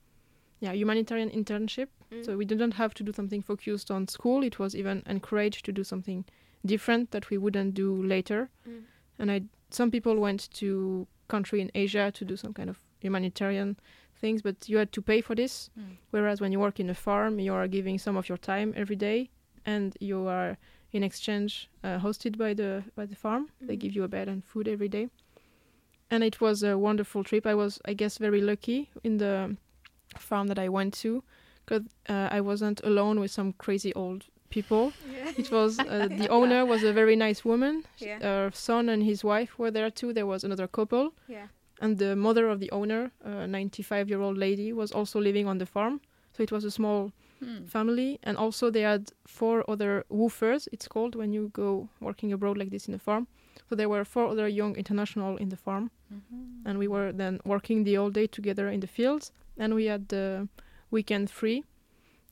yeah 0.60 0.72
humanitarian 0.74 1.30
internship. 1.30 1.88
Mm. 2.10 2.24
So 2.24 2.36
we 2.36 2.44
didn't 2.44 2.74
have 2.74 2.94
to 2.94 3.02
do 3.04 3.12
something 3.12 3.42
focused 3.42 3.90
on 3.90 4.08
school. 4.08 4.42
It 4.44 4.58
was 4.58 4.74
even 4.74 5.02
encouraged 5.06 5.64
to 5.64 5.72
do 5.72 5.84
something 5.84 6.24
different 6.64 7.10
that 7.10 7.30
we 7.30 7.38
wouldn't 7.38 7.74
do 7.74 8.02
later. 8.02 8.48
Mm. 8.68 8.82
And 9.18 9.30
I 9.30 9.42
some 9.70 9.90
people 9.90 10.14
went 10.20 10.48
to 10.54 11.06
country 11.28 11.60
in 11.60 11.70
Asia 11.74 12.10
to 12.12 12.24
do 12.24 12.36
some 12.36 12.52
kind 12.52 12.70
of 12.70 12.78
humanitarian 13.00 13.76
things, 14.20 14.42
but 14.42 14.68
you 14.68 14.78
had 14.78 14.92
to 14.92 15.02
pay 15.02 15.20
for 15.20 15.34
this. 15.34 15.70
Mm. 15.78 15.96
Whereas 16.10 16.40
when 16.40 16.52
you 16.52 16.60
work 16.60 16.78
in 16.80 16.88
a 16.90 16.94
farm, 16.94 17.38
you 17.40 17.52
are 17.54 17.68
giving 17.68 17.98
some 17.98 18.16
of 18.16 18.28
your 18.28 18.38
time 18.38 18.72
every 18.76 18.96
day, 18.96 19.30
and 19.64 19.96
you 20.00 20.28
are 20.28 20.56
in 20.92 21.02
exchange 21.02 21.68
uh, 21.84 21.98
hosted 21.98 22.36
by 22.38 22.54
the 22.54 22.82
by 22.94 23.06
the 23.06 23.16
farm. 23.16 23.48
They 23.60 23.74
Mhm. 23.76 23.80
give 23.80 23.92
you 23.96 24.04
a 24.04 24.08
bed 24.08 24.28
and 24.28 24.44
food 24.44 24.68
every 24.68 24.88
day, 24.88 25.08
and 26.10 26.22
it 26.22 26.40
was 26.40 26.62
a 26.62 26.78
wonderful 26.78 27.24
trip. 27.24 27.46
I 27.46 27.54
was, 27.54 27.80
I 27.84 27.94
guess, 27.94 28.18
very 28.18 28.40
lucky 28.40 28.88
in 29.02 29.18
the 29.18 29.56
farm 30.18 30.46
that 30.46 30.58
I 30.58 30.68
went 30.68 30.94
to, 31.02 31.22
because 31.66 31.82
uh, 32.08 32.28
I 32.30 32.40
wasn't 32.40 32.80
alone 32.84 33.20
with 33.20 33.30
some 33.30 33.52
crazy 33.58 33.92
old 33.94 34.24
people. 34.50 34.92
Yeah. 35.12 35.32
It 35.36 35.50
was 35.50 35.78
uh, 35.80 36.08
the 36.08 36.28
owner 36.28 36.64
was 36.64 36.82
a 36.84 36.92
very 36.92 37.16
nice 37.16 37.44
woman. 37.44 37.84
Yeah. 37.98 38.20
Her 38.20 38.50
son 38.54 38.88
and 38.88 39.02
his 39.02 39.24
wife 39.24 39.58
were 39.58 39.70
there 39.72 39.90
too. 39.90 40.12
There 40.12 40.26
was 40.26 40.44
another 40.44 40.68
couple, 40.68 41.10
yeah. 41.28 41.48
and 41.80 41.98
the 41.98 42.14
mother 42.16 42.48
of 42.48 42.60
the 42.60 42.70
owner, 42.70 43.10
a 43.24 43.46
95-year-old 43.48 44.38
lady, 44.38 44.72
was 44.72 44.92
also 44.92 45.20
living 45.20 45.46
on 45.48 45.58
the 45.58 45.66
farm. 45.66 46.00
So 46.36 46.42
it 46.42 46.52
was 46.52 46.64
a 46.64 46.70
small 46.70 47.10
Hmm. 47.40 47.66
family, 47.66 48.18
and 48.22 48.38
also 48.38 48.70
they 48.70 48.80
had 48.80 49.12
four 49.26 49.62
other 49.68 50.04
woofers. 50.10 50.68
It's 50.72 50.88
called 50.88 51.14
when 51.14 51.34
you 51.34 51.50
go 51.52 51.88
working 52.00 52.32
abroad 52.32 52.56
like 52.56 52.70
this 52.70 52.88
in 52.88 52.94
a 52.94 52.98
farm. 52.98 53.26
So 53.68 53.76
there 53.76 53.88
were 53.90 54.04
four 54.06 54.26
other 54.28 54.48
young 54.48 54.74
international 54.76 55.36
in 55.36 55.48
the 55.50 55.56
farm, 55.56 55.90
Mhm. 56.10 56.64
and 56.64 56.78
we 56.78 56.88
were 56.88 57.12
then 57.12 57.40
working 57.44 57.84
the 57.84 57.96
whole 57.96 58.10
day 58.10 58.26
together 58.26 58.70
in 58.70 58.80
the 58.80 58.86
fields. 58.86 59.32
And 59.58 59.74
we 59.74 59.84
had 59.90 60.08
the 60.08 60.48
weekend 60.98 61.30
free, 61.30 61.62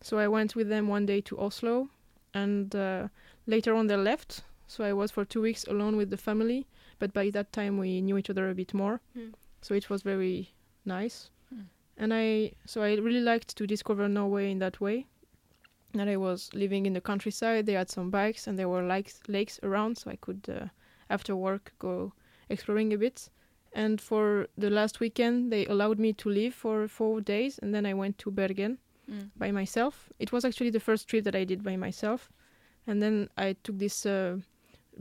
so 0.00 0.18
I 0.18 0.28
went 0.28 0.56
with 0.56 0.68
them 0.68 0.88
one 0.88 1.06
day 1.06 1.20
to 1.28 1.38
Oslo, 1.38 1.88
and 2.32 2.74
uh, 2.74 3.08
later 3.46 3.74
on 3.74 3.86
they 3.86 3.96
left. 3.96 4.42
So 4.66 4.84
I 4.84 4.92
was 4.92 5.10
for 5.10 5.24
two 5.24 5.42
weeks 5.42 5.64
alone 5.64 5.96
with 5.96 6.10
the 6.10 6.16
family, 6.28 6.66
but 6.98 7.12
by 7.12 7.30
that 7.30 7.52
time 7.52 7.78
we 7.78 8.00
knew 8.00 8.18
each 8.18 8.30
other 8.30 8.50
a 8.50 8.54
bit 8.54 8.72
more. 8.74 9.00
Mm. 9.16 9.32
So 9.60 9.74
it 9.74 9.90
was 9.90 10.02
very 10.02 10.54
nice. 10.84 11.30
Mm. 11.54 11.66
And 11.96 12.14
I 12.14 12.52
so 12.66 12.82
I 12.82 12.94
really 13.08 13.24
liked 13.32 13.56
to 13.56 13.66
discover 13.66 14.08
Norway 14.08 14.50
in 14.50 14.58
that 14.58 14.80
way. 14.80 15.06
And 15.98 16.10
I 16.10 16.16
was 16.16 16.50
living 16.54 16.86
in 16.86 16.94
the 16.94 17.00
countryside. 17.10 17.66
They 17.66 17.78
had 17.78 17.90
some 17.90 18.10
bikes 18.10 18.46
and 18.46 18.58
there 18.58 18.68
were 18.68 18.82
lakes 18.82 19.20
lakes 19.28 19.60
around, 19.62 19.98
so 19.98 20.10
I 20.10 20.16
could 20.16 20.42
uh, 20.48 20.66
after 21.08 21.36
work 21.36 21.72
go 21.78 22.12
exploring 22.48 22.92
a 22.92 22.98
bit. 22.98 23.30
And 23.74 24.00
for 24.00 24.46
the 24.56 24.70
last 24.70 25.00
weekend, 25.00 25.52
they 25.52 25.66
allowed 25.66 25.98
me 25.98 26.12
to 26.14 26.28
leave 26.30 26.54
for 26.54 26.88
four 26.88 27.20
days, 27.20 27.58
and 27.58 27.74
then 27.74 27.84
I 27.86 27.94
went 27.94 28.18
to 28.18 28.30
Bergen 28.30 28.78
Mm. 29.10 29.30
by 29.36 29.50
myself. 29.50 30.08
It 30.18 30.32
was 30.32 30.44
actually 30.44 30.70
the 30.70 30.80
first 30.80 31.08
trip 31.08 31.24
that 31.24 31.34
I 31.34 31.44
did 31.44 31.62
by 31.62 31.76
myself. 31.76 32.30
And 32.86 33.02
then 33.02 33.28
I 33.36 33.54
took 33.62 33.78
this 33.78 34.06
uh, 34.06 34.38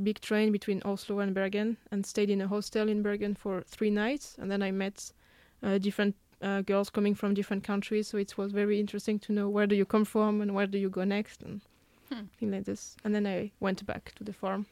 big 0.01 0.19
train 0.19 0.51
between 0.51 0.81
Oslo 0.83 1.19
and 1.19 1.33
Bergen 1.33 1.77
and 1.91 2.05
stayed 2.05 2.29
in 2.29 2.41
a 2.41 2.47
hostel 2.47 2.89
in 2.89 3.01
Bergen 3.01 3.35
for 3.35 3.63
three 3.67 3.91
nights. 3.91 4.35
And 4.39 4.49
then 4.51 4.61
I 4.61 4.71
met 4.71 5.13
uh, 5.61 5.77
different 5.77 6.15
uh, 6.41 6.61
girls 6.63 6.89
coming 6.89 7.15
from 7.15 7.33
different 7.33 7.63
countries. 7.63 8.07
So 8.07 8.17
it 8.17 8.37
was 8.37 8.51
very 8.51 8.79
interesting 8.79 9.19
to 9.19 9.31
know 9.31 9.47
where 9.49 9.67
do 9.67 9.75
you 9.75 9.85
come 9.85 10.05
from 10.05 10.41
and 10.41 10.53
where 10.53 10.67
do 10.67 10.77
you 10.77 10.89
go 10.89 11.03
next 11.05 11.43
and 11.43 11.61
Hmm. 12.09 12.25
things 12.37 12.51
like 12.51 12.65
this. 12.65 12.97
And 13.05 13.13
then 13.15 13.25
I 13.25 13.51
went 13.61 13.85
back 13.85 14.11
to 14.15 14.23
the 14.25 14.33
farm. 14.33 14.65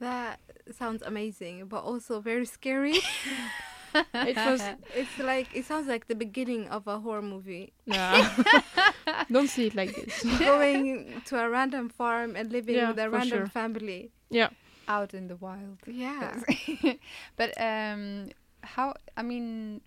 That 0.00 0.40
sounds 0.72 1.02
amazing, 1.02 1.66
but 1.66 1.82
also 1.84 2.20
very 2.20 2.46
scary. 2.46 2.98
It 4.12 4.34
was 4.36 4.60
it's 4.96 5.18
like 5.20 5.54
it 5.54 5.64
sounds 5.66 5.86
like 5.86 6.08
the 6.08 6.16
beginning 6.16 6.66
of 6.68 6.88
a 6.88 6.98
horror 6.98 7.22
movie. 7.22 7.72
nah. 7.86 8.28
don't 9.30 9.46
see 9.48 9.66
it 9.68 9.74
like 9.76 9.94
this. 9.94 10.24
Going 10.40 11.22
to 11.26 11.38
a 11.38 11.48
random 11.48 11.88
farm 11.88 12.34
and 12.34 12.50
living 12.50 12.74
Yeah, 12.74 12.88
with 12.88 12.98
a 12.98 13.08
random 13.08 13.38
sure. 13.38 13.46
family. 13.46 14.10
Yeah. 14.30 14.48
out 14.88 15.14
in 15.14 15.28
the 15.28 15.36
wild. 15.36 15.78
Yeah. 15.86 16.42
But 17.36 17.54
um, 17.60 18.30
how? 18.64 18.94
I 19.16 19.22
mean, 19.22 19.80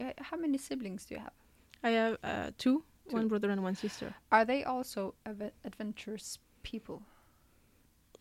uh, 0.00 0.12
how 0.18 0.38
many 0.38 0.56
siblings 0.56 1.04
do 1.04 1.14
you 1.16 1.20
have? 1.20 1.36
I 1.82 1.90
have 1.90 2.16
uh, 2.24 2.50
two, 2.56 2.82
Two. 3.10 3.16
one 3.16 3.28
brother 3.28 3.50
and 3.50 3.62
one 3.62 3.74
sister. 3.76 4.14
Are 4.32 4.46
they 4.46 4.64
also 4.64 5.14
av- 5.28 5.52
adventurous 5.66 6.38
people? 6.62 7.02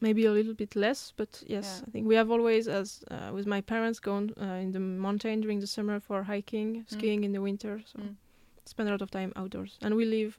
Maybe 0.06 0.26
a 0.28 0.32
little 0.40 0.54
bit 0.64 0.76
less 0.76 1.14
but 1.20 1.32
yes 1.56 1.66
Yeah. 1.66 1.88
i 1.88 1.92
think 1.92 2.04
we 2.12 2.16
have 2.22 2.30
always 2.36 2.68
as 2.68 2.88
uh, 3.14 3.30
with 3.36 3.48
my 3.56 3.62
parents 3.74 4.00
gone 4.10 4.26
uh, 4.46 4.64
in 4.66 4.72
the 4.72 4.80
mountain 4.80 5.42
during 5.42 5.60
the 5.62 5.68
summer 5.76 6.00
for 6.08 6.24
hiking 6.34 6.70
skiing 6.88 7.24
in 7.24 7.32
the 7.34 7.42
winter 7.50 7.76
so 7.92 8.00
Mm. 8.00 8.16
spend 8.66 8.90
a 8.90 8.92
lot 8.92 9.02
of 9.02 9.10
time 9.12 9.32
outdoors 9.36 9.78
and 9.84 9.92
we 9.96 10.06
live 10.06 10.34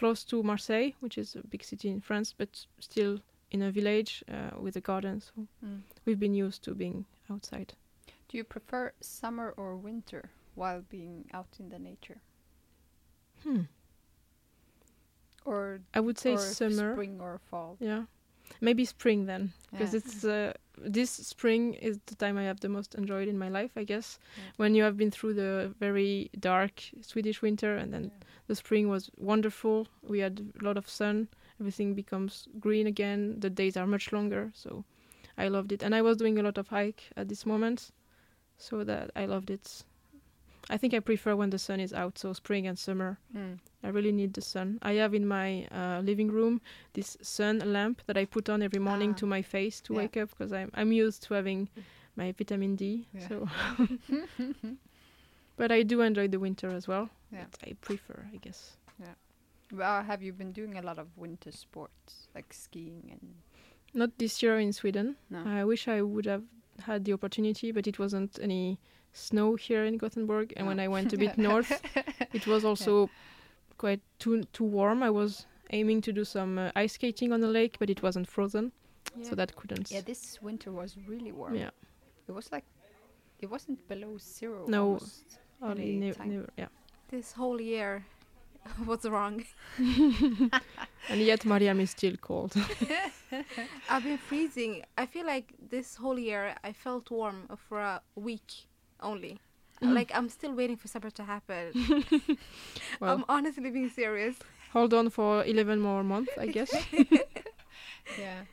close 0.00 0.24
to 0.30 0.42
marseille 0.42 0.90
which 1.02 1.16
is 1.22 1.36
a 1.36 1.42
big 1.52 1.62
city 1.64 1.88
in 1.88 2.00
france 2.00 2.34
but 2.40 2.66
still 2.78 3.18
in 3.54 3.62
a 3.62 3.70
village 3.70 4.12
uh, 4.34 4.50
with 4.64 4.76
a 4.76 4.80
garden 4.90 5.20
so 5.20 5.32
Mm. 5.64 5.80
we've 6.04 6.20
been 6.20 6.34
used 6.46 6.62
to 6.64 6.74
being 6.74 7.04
outside 7.32 7.70
Do 8.30 8.36
you 8.38 8.44
prefer 8.44 8.92
summer 9.00 9.48
or 9.56 9.70
winter 9.76 10.22
while 10.54 10.82
being 10.90 11.24
out 11.32 11.58
in 11.60 11.68
the 11.70 11.78
nature, 11.78 12.20
hmm. 13.44 13.62
or 15.44 15.80
i 15.94 16.00
would 16.00 16.18
say 16.18 16.36
summer 16.36 16.92
spring 16.94 17.20
or 17.20 17.38
fall? 17.50 17.76
yeah 17.80 18.04
maybe 18.60 18.84
spring 18.84 19.26
then 19.26 19.52
because 19.70 19.92
Yeah. 19.94 19.98
it's 20.00 20.24
uh, 20.24 20.52
this 20.78 21.10
spring 21.10 21.74
is 21.74 21.98
the 22.06 22.14
time 22.14 22.38
I 22.38 22.44
have 22.44 22.60
the 22.60 22.68
most 22.68 22.94
enjoyed 22.94 23.28
in 23.28 23.38
my 23.38 23.48
life, 23.48 23.70
I 23.76 23.84
guess. 23.84 24.18
Yeah. 24.36 24.42
When 24.56 24.74
you 24.74 24.82
have 24.84 24.96
been 24.96 25.10
through 25.10 25.34
the 25.34 25.74
very 25.78 26.30
dark 26.38 26.82
Swedish 27.02 27.42
winter, 27.42 27.76
and 27.76 27.92
then 27.92 28.04
Yeah. 28.04 28.26
the 28.46 28.54
spring 28.54 28.88
was 28.88 29.10
wonderful. 29.16 29.86
We 30.02 30.20
had 30.20 30.40
a 30.60 30.64
lot 30.64 30.76
of 30.78 30.88
sun. 30.88 31.28
Everything 31.60 31.94
becomes 31.94 32.48
green 32.58 32.86
again. 32.86 33.40
The 33.40 33.50
days 33.50 33.76
are 33.76 33.86
much 33.86 34.12
longer, 34.12 34.50
so 34.54 34.84
I 35.36 35.48
loved 35.48 35.72
it. 35.72 35.82
And 35.82 35.94
I 35.94 36.02
was 36.02 36.16
doing 36.16 36.38
a 36.38 36.42
lot 36.42 36.58
of 36.58 36.68
hike 36.68 37.02
at 37.16 37.28
this 37.28 37.44
moment, 37.44 37.92
so 38.56 38.84
that 38.84 39.10
I 39.14 39.26
loved 39.26 39.50
it. 39.50 39.84
I 40.72 40.76
think 40.78 40.94
I 40.94 41.00
prefer 41.00 41.34
when 41.34 41.50
the 41.50 41.58
sun 41.58 41.80
is 41.80 41.92
out, 41.92 42.16
so 42.18 42.32
spring 42.32 42.66
and 42.68 42.78
summer. 42.78 43.18
Mm. 43.36 43.58
I 43.82 43.88
really 43.88 44.12
need 44.12 44.32
the 44.34 44.40
sun. 44.40 44.78
I 44.82 44.92
have 45.02 45.14
in 45.14 45.26
my 45.26 45.66
uh, 45.72 46.00
living 46.04 46.30
room 46.30 46.60
this 46.92 47.16
sun 47.22 47.58
lamp 47.72 48.02
that 48.06 48.16
I 48.16 48.24
put 48.24 48.48
on 48.48 48.62
every 48.62 48.78
morning 48.80 49.10
Ah. 49.10 49.18
to 49.18 49.26
my 49.26 49.42
face 49.42 49.80
to 49.82 49.92
Yeah. 49.94 49.98
wake 50.00 50.16
up 50.16 50.30
because 50.30 50.52
I'm 50.52 50.70
I'm 50.74 50.92
used 50.92 51.22
to 51.24 51.34
having 51.34 51.68
my 52.16 52.32
vitamin 52.38 52.76
D. 52.76 53.06
Yeah. 53.12 53.28
So, 53.28 53.48
but 55.56 55.72
I 55.72 55.82
do 55.82 56.00
enjoy 56.02 56.28
the 56.28 56.38
winter 56.38 56.70
as 56.70 56.86
well. 56.88 57.08
Yeah. 57.32 57.46
I 57.66 57.72
prefer, 57.80 58.26
I 58.32 58.36
guess. 58.36 58.76
Yeah. 59.00 59.14
well, 59.72 60.02
have 60.02 60.22
you 60.22 60.32
been 60.32 60.52
doing 60.52 60.76
a 60.78 60.82
lot 60.82 60.98
of 60.98 61.06
winter 61.16 61.52
sports 61.52 62.28
like 62.34 62.52
skiing 62.52 63.08
and? 63.10 63.34
Not 63.92 64.10
this 64.18 64.42
year 64.42 64.58
in 64.60 64.72
Sweden. 64.72 65.16
No. 65.30 65.42
I 65.44 65.64
wish 65.64 65.88
I 65.88 66.00
would 66.02 66.26
have 66.26 66.44
had 66.86 67.04
the 67.04 67.12
opportunity, 67.12 67.72
but 67.72 67.86
it 67.86 67.98
wasn't 67.98 68.38
any 68.40 68.78
snow 69.12 69.56
here 69.56 69.84
in 69.84 69.96
Gothenburg. 69.96 70.52
And 70.56 70.66
when 70.66 70.80
I 70.80 70.88
went 70.88 71.12
a 71.12 71.18
bit 71.18 71.38
north, 71.38 71.80
it 72.32 72.46
was 72.46 72.64
also 72.64 73.10
quite 73.78 74.00
too 74.18 74.44
too 74.52 74.64
warm. 74.64 75.02
I 75.02 75.10
was 75.10 75.46
aiming 75.70 76.00
to 76.02 76.12
do 76.12 76.24
some 76.24 76.58
uh, 76.58 76.70
ice 76.76 76.94
skating 76.94 77.32
on 77.32 77.40
the 77.40 77.48
lake, 77.48 77.76
but 77.78 77.90
it 77.90 78.02
wasn't 78.02 78.28
frozen, 78.28 78.72
so 79.22 79.34
that 79.34 79.54
couldn't. 79.56 79.90
Yeah, 79.90 80.02
this 80.02 80.42
winter 80.42 80.72
was 80.72 80.96
really 81.08 81.32
warm. 81.32 81.54
Yeah. 81.54 81.70
It 82.28 82.32
was 82.32 82.52
like, 82.52 82.64
it 83.38 83.50
wasn't 83.50 83.86
below 83.88 84.18
zero. 84.18 84.64
No. 84.66 84.84
almost. 84.84 85.38
Hardly 85.60 85.96
ne- 85.96 86.14
never, 86.24 86.48
yeah. 86.56 86.68
This 87.08 87.32
whole 87.32 87.60
year 87.60 88.04
was 88.86 89.04
wrong. 89.04 89.44
And 91.08 91.20
yet 91.20 91.44
Mariam 91.44 91.80
is 91.80 91.90
still 91.90 92.16
cold. 92.16 92.54
I've 93.88 94.04
been 94.04 94.18
freezing. 94.18 94.84
I 94.96 95.06
feel 95.06 95.26
like 95.26 95.54
this 95.70 95.96
whole 95.96 96.18
year 96.18 96.54
I 96.62 96.72
felt 96.72 97.10
warm 97.10 97.48
for 97.68 97.80
a 97.80 98.02
week 98.14 98.68
only. 99.02 99.38
Mm. 99.82 99.94
Like 99.94 100.12
I'm 100.14 100.28
still 100.28 100.52
waiting 100.52 100.76
for 100.76 100.88
summer 100.88 101.08
to 101.08 101.22
happen. 101.24 101.72
well, 103.00 103.14
I'm 103.14 103.24
honestly 103.30 103.70
being 103.70 103.88
serious. 103.88 104.36
hold 104.74 104.92
on 104.92 105.08
for 105.08 105.42
11 105.42 105.80
more 105.80 106.04
months, 106.04 106.32
I 106.38 106.46
guess. 106.48 106.70
Yeah. 108.18 108.44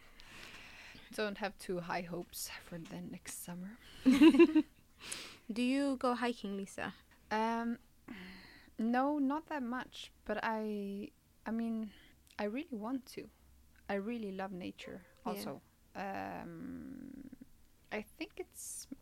Don't 1.15 1.37
have 1.39 1.57
too 1.57 1.79
high 1.81 2.01
hopes 2.01 2.49
for 2.65 2.77
the 2.77 3.01
next 3.11 3.43
summer. 3.43 3.71
Do 5.51 5.61
you 5.61 5.97
go 5.99 6.13
hiking, 6.15 6.55
Lisa? 6.55 6.93
Um, 7.29 7.77
no, 8.79 9.17
not 9.19 9.47
that 9.49 9.63
much. 9.63 10.11
But 10.25 10.39
I, 10.43 11.09
I 11.45 11.51
mean, 11.51 11.91
I 12.39 12.45
really 12.45 12.67
want 12.71 13.05
to. 13.15 13.27
I 13.89 13.95
really 13.95 14.31
love 14.31 14.51
nature. 14.51 15.01
Yeah. 15.25 15.31
Also, 15.33 15.61
um, 15.95 17.09
I 17.91 18.03
think 18.17 18.31
it's 18.37 18.87
m- 18.91 18.96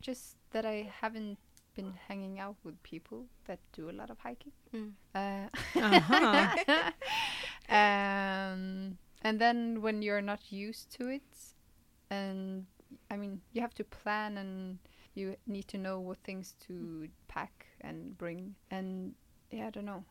just 0.00 0.36
that 0.52 0.64
I 0.64 0.90
haven't 1.00 1.38
been 1.74 1.92
hanging 2.08 2.40
out 2.40 2.56
with 2.64 2.82
people 2.82 3.26
that 3.46 3.58
do 3.72 3.90
a 3.90 3.92
lot 3.92 4.10
of 4.10 4.18
hiking. 4.18 4.52
Mm. 4.74 4.92
Uh, 5.14 5.48
Uh-huh. 5.78 6.90
um, 7.68 8.98
and 9.22 9.38
then 9.38 9.82
when 9.82 10.02
you're 10.02 10.22
not 10.22 10.50
used 10.50 10.90
to 10.98 11.08
it, 11.08 11.54
and 12.10 12.66
I 13.10 13.16
mean, 13.16 13.40
you 13.52 13.60
have 13.60 13.74
to 13.74 13.84
plan 13.84 14.38
and 14.38 14.78
you 15.14 15.36
need 15.46 15.68
to 15.68 15.78
know 15.78 16.00
what 16.00 16.18
things 16.24 16.54
to 16.66 17.08
pack 17.28 17.66
and 17.80 18.16
bring. 18.16 18.54
And 18.70 19.14
yeah, 19.50 19.66
I 19.66 19.70
don't 19.70 19.84
know. 19.86 20.04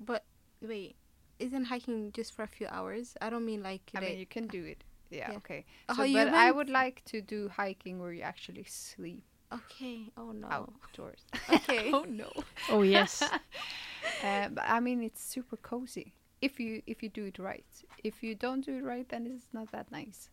But 0.00 0.24
wait, 0.60 0.96
isn't 1.38 1.64
hiking 1.64 2.12
just 2.12 2.34
for 2.34 2.42
a 2.42 2.48
few 2.48 2.66
hours? 2.68 3.16
I 3.20 3.30
don't 3.30 3.44
mean 3.44 3.62
like. 3.62 3.90
I 3.94 4.00
mean, 4.00 4.18
you 4.18 4.26
can 4.26 4.46
do 4.46 4.64
it 4.64 4.84
yeah, 5.10 5.30
Yeah. 5.30 5.36
okay. 5.38 5.64
Oh, 5.88 5.94
So, 5.94 6.02
you 6.04 6.14
but 6.14 6.28
I 6.28 6.50
would 6.50 6.68
like 6.70 7.02
to 7.06 7.20
do 7.20 7.48
hiking 7.48 7.98
where 8.00 8.12
you 8.12 8.22
actually 8.22 8.64
sleep 8.64 9.22
Okay. 9.52 10.10
Oh 10.16 10.32
no. 10.32 10.48
outdoors. 10.50 11.24
Okay. 11.48 11.90
oh 11.94 12.04
no. 12.08 12.30
Oh 12.70 12.82
yes. 12.82 13.22
Uh, 14.22 14.48
but 14.48 14.64
I 14.66 14.80
mean, 14.80 15.02
it's 15.02 15.22
super 15.22 15.56
cozy 15.56 16.12
if 16.40 16.58
you 16.60 16.82
if 16.86 17.02
you 17.02 17.08
do 17.08 17.24
it 17.24 17.38
right. 17.38 17.64
If 18.04 18.22
you 18.22 18.34
don't 18.34 18.64
do 18.66 18.76
it 18.78 18.82
right, 18.84 19.08
then 19.08 19.26
it's 19.26 19.48
not 19.52 19.70
that 19.72 19.90
nice. 19.92 20.30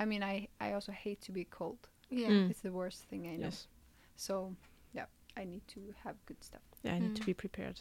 I 0.00 0.04
mean, 0.06 0.22
I 0.22 0.48
I 0.60 0.72
also 0.72 0.92
hate 0.92 1.20
to 1.22 1.32
be 1.32 1.44
cold. 1.44 1.88
yeah. 2.10 2.28
Mm. 2.30 2.50
It's 2.50 2.60
the 2.62 2.72
worst 2.72 3.02
thing 3.10 3.26
I 3.26 3.36
know. 3.36 3.46
Yes. 3.46 3.68
So 4.16 4.54
yeah, 4.94 5.06
I 5.36 5.44
need 5.44 5.66
to 5.68 5.80
have 6.04 6.16
good 6.26 6.42
stuff. 6.42 6.62
Yeah, 6.82 6.94
I 6.94 6.98
need 6.98 7.14
to 7.14 7.22
Mm. 7.22 7.26
be 7.26 7.34
prepared. 7.34 7.80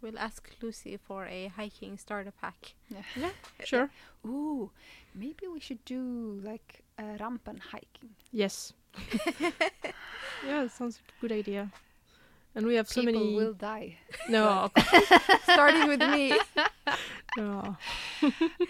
We'll 0.00 0.18
ask 0.18 0.50
Lucy 0.62 0.96
for 0.96 1.26
a 1.26 1.48
hiking 1.56 1.96
starter 1.98 2.32
pack. 2.40 2.74
Yeah. 2.88 3.30
Sure. 3.64 3.90
Ooh, 4.26 4.70
maybe 5.14 5.46
we 5.52 5.60
should 5.60 5.84
do 5.84 6.40
like 6.44 6.82
uh, 6.98 7.16
rampen 7.20 7.58
hiking. 7.58 8.10
Yes. 8.32 8.72
yeah, 10.46 10.62
it 10.64 10.70
sounds 10.72 10.98
like 11.00 11.14
a 11.16 11.20
good 11.20 11.32
idea. 11.32 11.70
And 12.54 12.66
we 12.66 12.74
have 12.74 12.88
so 12.88 13.00
many. 13.02 13.12
People 13.18 13.32
many. 13.32 13.36
will 13.46 13.54
die. 13.54 13.96
No, 14.28 14.70
Starting 15.44 15.88
with 15.88 16.00
me. 16.00 16.36
no. 17.36 17.76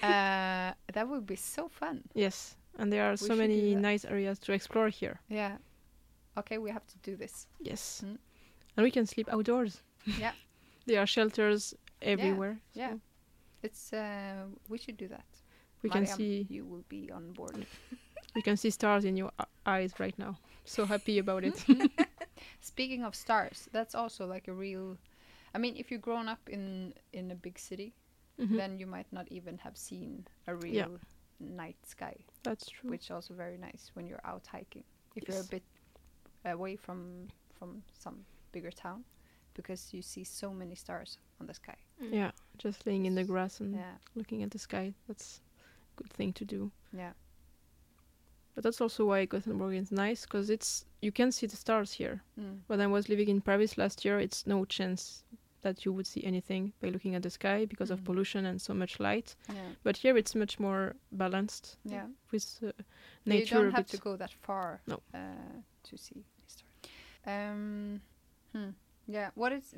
uh, 0.02 0.72
that 0.92 1.08
would 1.08 1.26
be 1.26 1.36
so 1.36 1.68
fun. 1.68 2.02
Yes, 2.14 2.54
and 2.78 2.92
there 2.92 3.04
are 3.08 3.12
We 3.12 3.16
so 3.26 3.34
many 3.34 3.74
nice 3.74 4.04
areas 4.04 4.38
to 4.40 4.52
explore 4.52 4.88
here. 4.88 5.20
Yeah. 5.28 5.56
Okay, 6.38 6.58
we 6.58 6.70
have 6.70 6.86
to 6.86 6.98
do 7.02 7.16
this. 7.16 7.46
Yes, 7.60 8.02
Mm. 8.06 8.18
and 8.76 8.84
we 8.84 8.90
can 8.90 9.06
sleep 9.06 9.28
outdoors. 9.32 9.82
Yeah. 10.18 10.32
There 10.86 11.00
are 11.00 11.06
shelters 11.06 11.74
everywhere. 12.00 12.58
Yeah. 12.74 12.92
so 12.94 13.00
It's 13.62 13.92
uh, 13.92 14.44
we 14.68 14.78
should 14.78 14.96
do 14.96 15.08
that. 15.08 15.24
we 15.82 15.90
can 15.90 16.06
see 16.06 16.46
you 16.48 16.64
will 16.64 16.84
be 16.88 17.10
on 17.12 17.32
board. 17.32 17.66
we 18.34 18.42
can 18.42 18.56
see 18.56 18.70
stars 18.70 19.04
in 19.04 19.16
your 19.16 19.30
eyes 19.66 19.92
right 20.00 20.18
now. 20.18 20.36
So 20.64 20.84
happy 20.86 21.18
about 21.18 21.44
it. 21.44 21.64
Speaking 22.60 23.04
of 23.04 23.14
stars, 23.14 23.68
that's 23.72 23.94
also 23.94 24.26
like 24.26 24.48
a 24.48 24.52
real. 24.52 24.96
I 25.54 25.58
mean, 25.58 25.76
if 25.76 25.90
you've 25.90 26.02
grown 26.02 26.28
up 26.28 26.48
in 26.48 26.94
in 27.12 27.30
a 27.30 27.34
big 27.34 27.58
city, 27.58 27.92
Mhm. 28.38 28.56
then 28.56 28.78
you 28.78 28.86
might 28.86 29.12
not 29.12 29.26
even 29.30 29.58
have 29.58 29.76
seen 29.76 30.26
a 30.46 30.54
real 30.54 30.98
night 31.38 31.76
sky, 31.86 32.16
That's 32.42 32.66
true. 32.70 32.90
which 32.90 33.04
is 33.04 33.10
also 33.10 33.34
very 33.34 33.58
nice 33.58 33.90
when 33.94 34.06
you're 34.06 34.24
out 34.24 34.46
hiking. 34.46 34.84
If 35.14 35.28
you're 35.28 35.40
a 35.40 35.50
bit 35.50 35.62
away 36.44 36.76
from 36.76 37.28
from 37.58 37.82
some 37.98 38.24
bigger 38.52 38.70
town, 38.72 39.04
because 39.54 39.92
you 39.94 40.02
see 40.02 40.24
so 40.24 40.50
many 40.52 40.74
stars 40.74 41.18
on 41.40 41.46
the 41.46 41.54
sky. 41.54 41.76
Yeah, 42.00 42.30
just 42.58 42.86
laying 42.86 43.06
in 43.06 43.14
the 43.14 43.24
grass 43.24 43.60
and 43.60 43.74
Yeah, 43.74 43.96
looking 44.14 44.42
at 44.42 44.50
the 44.50 44.58
sky. 44.58 44.94
That's 45.08 45.40
a 45.96 46.02
good 46.02 46.10
thing 46.12 46.32
to 46.34 46.44
do. 46.44 46.70
yeah, 46.92 47.12
But 48.54 48.64
that's 48.64 48.80
also 48.80 49.06
why 49.06 49.24
Gothenburg 49.26 49.74
is 49.74 49.90
nice 49.92 50.22
because 50.26 50.50
it's 50.50 50.84
you 51.00 51.12
can 51.12 51.32
see 51.32 51.46
the 51.46 51.56
stars 51.56 51.92
here. 51.92 52.22
mm. 52.38 52.58
When 52.66 52.80
I 52.80 52.86
was 52.86 53.08
living 53.08 53.28
in 53.28 53.40
Paris 53.40 53.78
last 53.78 54.04
year, 54.04 54.20
it's 54.20 54.46
no 54.46 54.64
chance 54.64 55.24
that 55.62 55.84
you 55.84 55.92
would 55.92 56.06
see 56.06 56.24
anything 56.24 56.72
by 56.80 56.88
looking 56.88 57.14
at 57.14 57.22
the 57.22 57.30
sky 57.30 57.64
because 57.66 57.90
Mhm. 57.90 57.94
of 57.94 58.04
pollution 58.04 58.46
and 58.46 58.60
so 58.60 58.74
much 58.74 58.98
light. 59.00 59.36
yeah, 59.48 59.70
But 59.84 59.96
here 59.96 60.16
it's 60.18 60.34
much 60.34 60.58
more 60.58 60.94
balanced 61.12 61.76
yeah. 61.84 62.08
with 62.32 62.58
uh, 62.62 62.72
you 63.24 63.46
don't 63.46 63.70
have 63.72 63.86
to 63.86 63.96
go 63.96 64.16
that 64.16 64.32
far 64.32 64.80
No. 64.86 65.00
uh, 65.14 65.62
to 65.84 65.96
see 65.96 66.24
stars. 66.46 66.64
Um, 67.26 68.00
hmm. 68.52 68.70
Yeah. 69.06 69.30
What 69.34 69.52
is? 69.52 69.74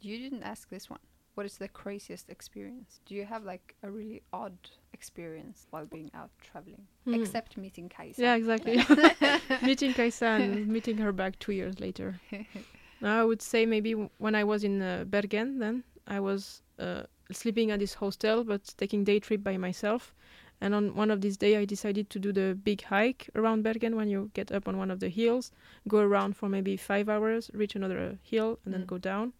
You 0.00 0.18
didn't 0.18 0.42
ask 0.42 0.68
this 0.68 0.90
one. 0.90 1.00
What 1.34 1.46
is 1.46 1.58
the 1.58 1.68
craziest 1.68 2.30
experience? 2.30 3.00
Do 3.06 3.14
you 3.14 3.24
have 3.24 3.44
like 3.44 3.74
a 3.82 3.90
really 3.90 4.22
odd 4.32 4.56
experience 4.92 5.66
while 5.70 5.84
being 5.86 6.10
out 6.14 6.30
traveling, 6.40 6.86
Hmm. 7.04 7.14
except 7.14 7.56
meeting 7.56 7.88
Kaisa? 7.88 8.22
Yeah, 8.22 8.34
exactly. 8.36 8.78
meeting 9.62 9.92
Kaisa 9.94 10.26
and 10.26 10.68
meeting 10.68 10.98
her 10.98 11.12
back 11.12 11.38
two 11.40 11.52
years 11.52 11.80
later. 11.80 12.20
Now, 13.00 13.20
I 13.22 13.24
would 13.24 13.42
say 13.42 13.66
maybe 13.66 13.92
w- 13.92 14.10
when 14.18 14.34
I 14.36 14.44
was 14.44 14.62
in 14.62 14.80
uh, 14.80 15.04
Bergen, 15.08 15.58
then 15.58 15.82
I 16.06 16.20
was 16.20 16.62
uh, 16.78 17.02
sleeping 17.32 17.72
at 17.72 17.80
this 17.80 17.94
hostel, 17.94 18.44
but 18.44 18.72
taking 18.76 19.02
day 19.04 19.18
trip 19.18 19.42
by 19.42 19.56
myself. 19.56 20.14
And 20.64 20.74
on 20.74 20.94
one 20.94 21.10
of 21.12 21.20
these 21.20 21.36
days, 21.36 21.56
I 21.58 21.66
decided 21.66 22.08
to 22.08 22.18
do 22.18 22.32
the 22.32 22.54
big 22.68 22.80
hike 22.84 23.28
around 23.34 23.62
Bergen. 23.64 23.96
When 23.96 24.08
you 24.08 24.30
get 24.38 24.50
up 24.50 24.66
on 24.66 24.78
one 24.78 24.90
of 24.90 24.98
the 24.98 25.10
hills, 25.10 25.52
go 25.86 25.98
around 25.98 26.36
for 26.38 26.48
maybe 26.48 26.74
five 26.78 27.06
hours, 27.14 27.50
reach 27.52 27.74
another 27.76 28.18
hill, 28.22 28.58
and 28.64 28.72
then 28.72 28.82
Mm. 28.84 28.86
go 28.86 28.98
down. 28.98 29.32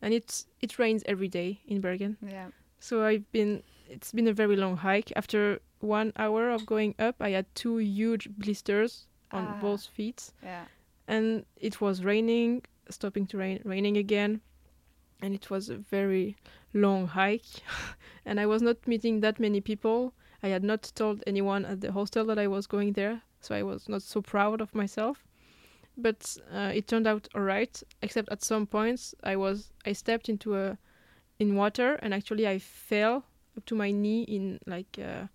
And 0.00 0.14
it's 0.14 0.46
it 0.64 0.78
rains 0.78 1.02
every 1.12 1.28
day 1.28 1.60
in 1.66 1.80
Bergen, 1.80 2.16
yeah. 2.22 2.48
so 2.80 3.04
I've 3.04 3.26
been. 3.32 3.62
It's 3.94 4.12
been 4.12 4.28
a 4.28 4.32
very 4.42 4.56
long 4.56 4.76
hike. 4.78 5.12
After 5.14 5.40
one 5.80 6.08
hour 6.16 6.48
of 6.56 6.64
going 6.64 6.94
up, 6.98 7.16
I 7.20 7.30
had 7.36 7.46
two 7.54 7.76
huge 7.78 8.24
blisters 8.42 9.06
on 9.30 9.44
Ah. 9.46 9.60
both 9.60 9.84
feet 9.96 10.20
Yeah. 10.42 10.64
and 11.06 11.44
it 11.68 11.74
was 11.80 12.02
raining, 12.12 12.62
stopping 12.88 13.26
to 13.30 13.36
rain, 13.38 13.60
raining 13.64 13.96
again, 13.98 14.40
and 15.22 15.34
it 15.34 15.50
was 15.50 15.68
a 15.68 15.76
very 15.76 16.36
long 16.72 17.06
hike, 17.08 17.52
and 18.26 18.40
I 18.40 18.46
was 18.46 18.62
not 18.62 18.76
meeting 18.86 19.20
that 19.20 19.38
many 19.38 19.60
people. 19.60 20.14
I 20.42 20.48
had 20.48 20.64
not 20.64 20.90
told 20.94 21.22
anyone 21.26 21.64
at 21.64 21.80
the 21.80 21.92
hostel 21.92 22.24
that 22.26 22.38
I 22.38 22.48
was 22.48 22.66
going 22.66 22.92
there, 22.94 23.22
so 23.40 23.54
I 23.54 23.62
was 23.62 23.88
not 23.88 24.02
so 24.02 24.20
proud 24.22 24.60
of 24.60 24.74
myself. 24.74 25.24
But 25.96 26.36
uh, 26.52 26.72
it 26.74 26.88
turned 26.88 27.06
out 27.06 27.28
alright, 27.34 27.82
except 28.00 28.30
at 28.30 28.42
some 28.42 28.66
points 28.66 29.14
I 29.22 29.36
was 29.36 29.72
I 29.84 29.92
stepped 29.92 30.28
into 30.28 30.56
a 30.56 30.78
in 31.38 31.54
water 31.54 31.94
and 32.02 32.14
actually 32.14 32.46
I 32.48 32.58
fell 32.58 33.24
up 33.56 33.64
to 33.66 33.74
my 33.74 33.90
knee 33.90 34.22
in 34.22 34.58
like 34.66 34.98
uh, 34.98 35.26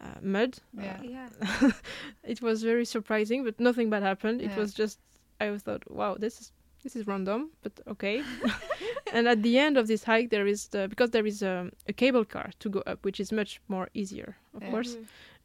uh, 0.00 0.20
mud. 0.22 0.58
Yeah. 0.72 0.96
Uh, 1.00 1.02
Yeah. 1.02 1.70
it 2.24 2.40
was 2.40 2.62
very 2.62 2.84
surprising, 2.84 3.44
but 3.44 3.60
nothing 3.60 3.90
bad 3.90 4.02
happened. 4.02 4.40
It 4.40 4.56
was 4.56 4.72
just 4.72 4.98
I 5.40 5.56
thought, 5.58 5.90
wow, 5.90 6.16
this 6.18 6.40
is 6.40 6.52
this 6.84 6.94
is 6.96 7.06
random, 7.06 7.50
but 7.62 7.72
okay. 7.88 8.22
and 9.12 9.26
at 9.26 9.42
the 9.42 9.58
end 9.58 9.76
of 9.76 9.86
this 9.88 10.04
hike, 10.04 10.28
there 10.30 10.46
is 10.46 10.68
the 10.68 10.86
because 10.88 11.10
there 11.10 11.26
is 11.26 11.42
um, 11.42 11.72
a 11.88 11.92
cable 11.92 12.24
car 12.24 12.50
to 12.60 12.68
go 12.68 12.80
up, 12.86 12.98
which 13.04 13.18
is 13.20 13.32
much 13.32 13.60
more 13.68 13.88
easier, 13.94 14.36
of 14.54 14.62
Yeah. 14.62 14.70
course. 14.70 14.96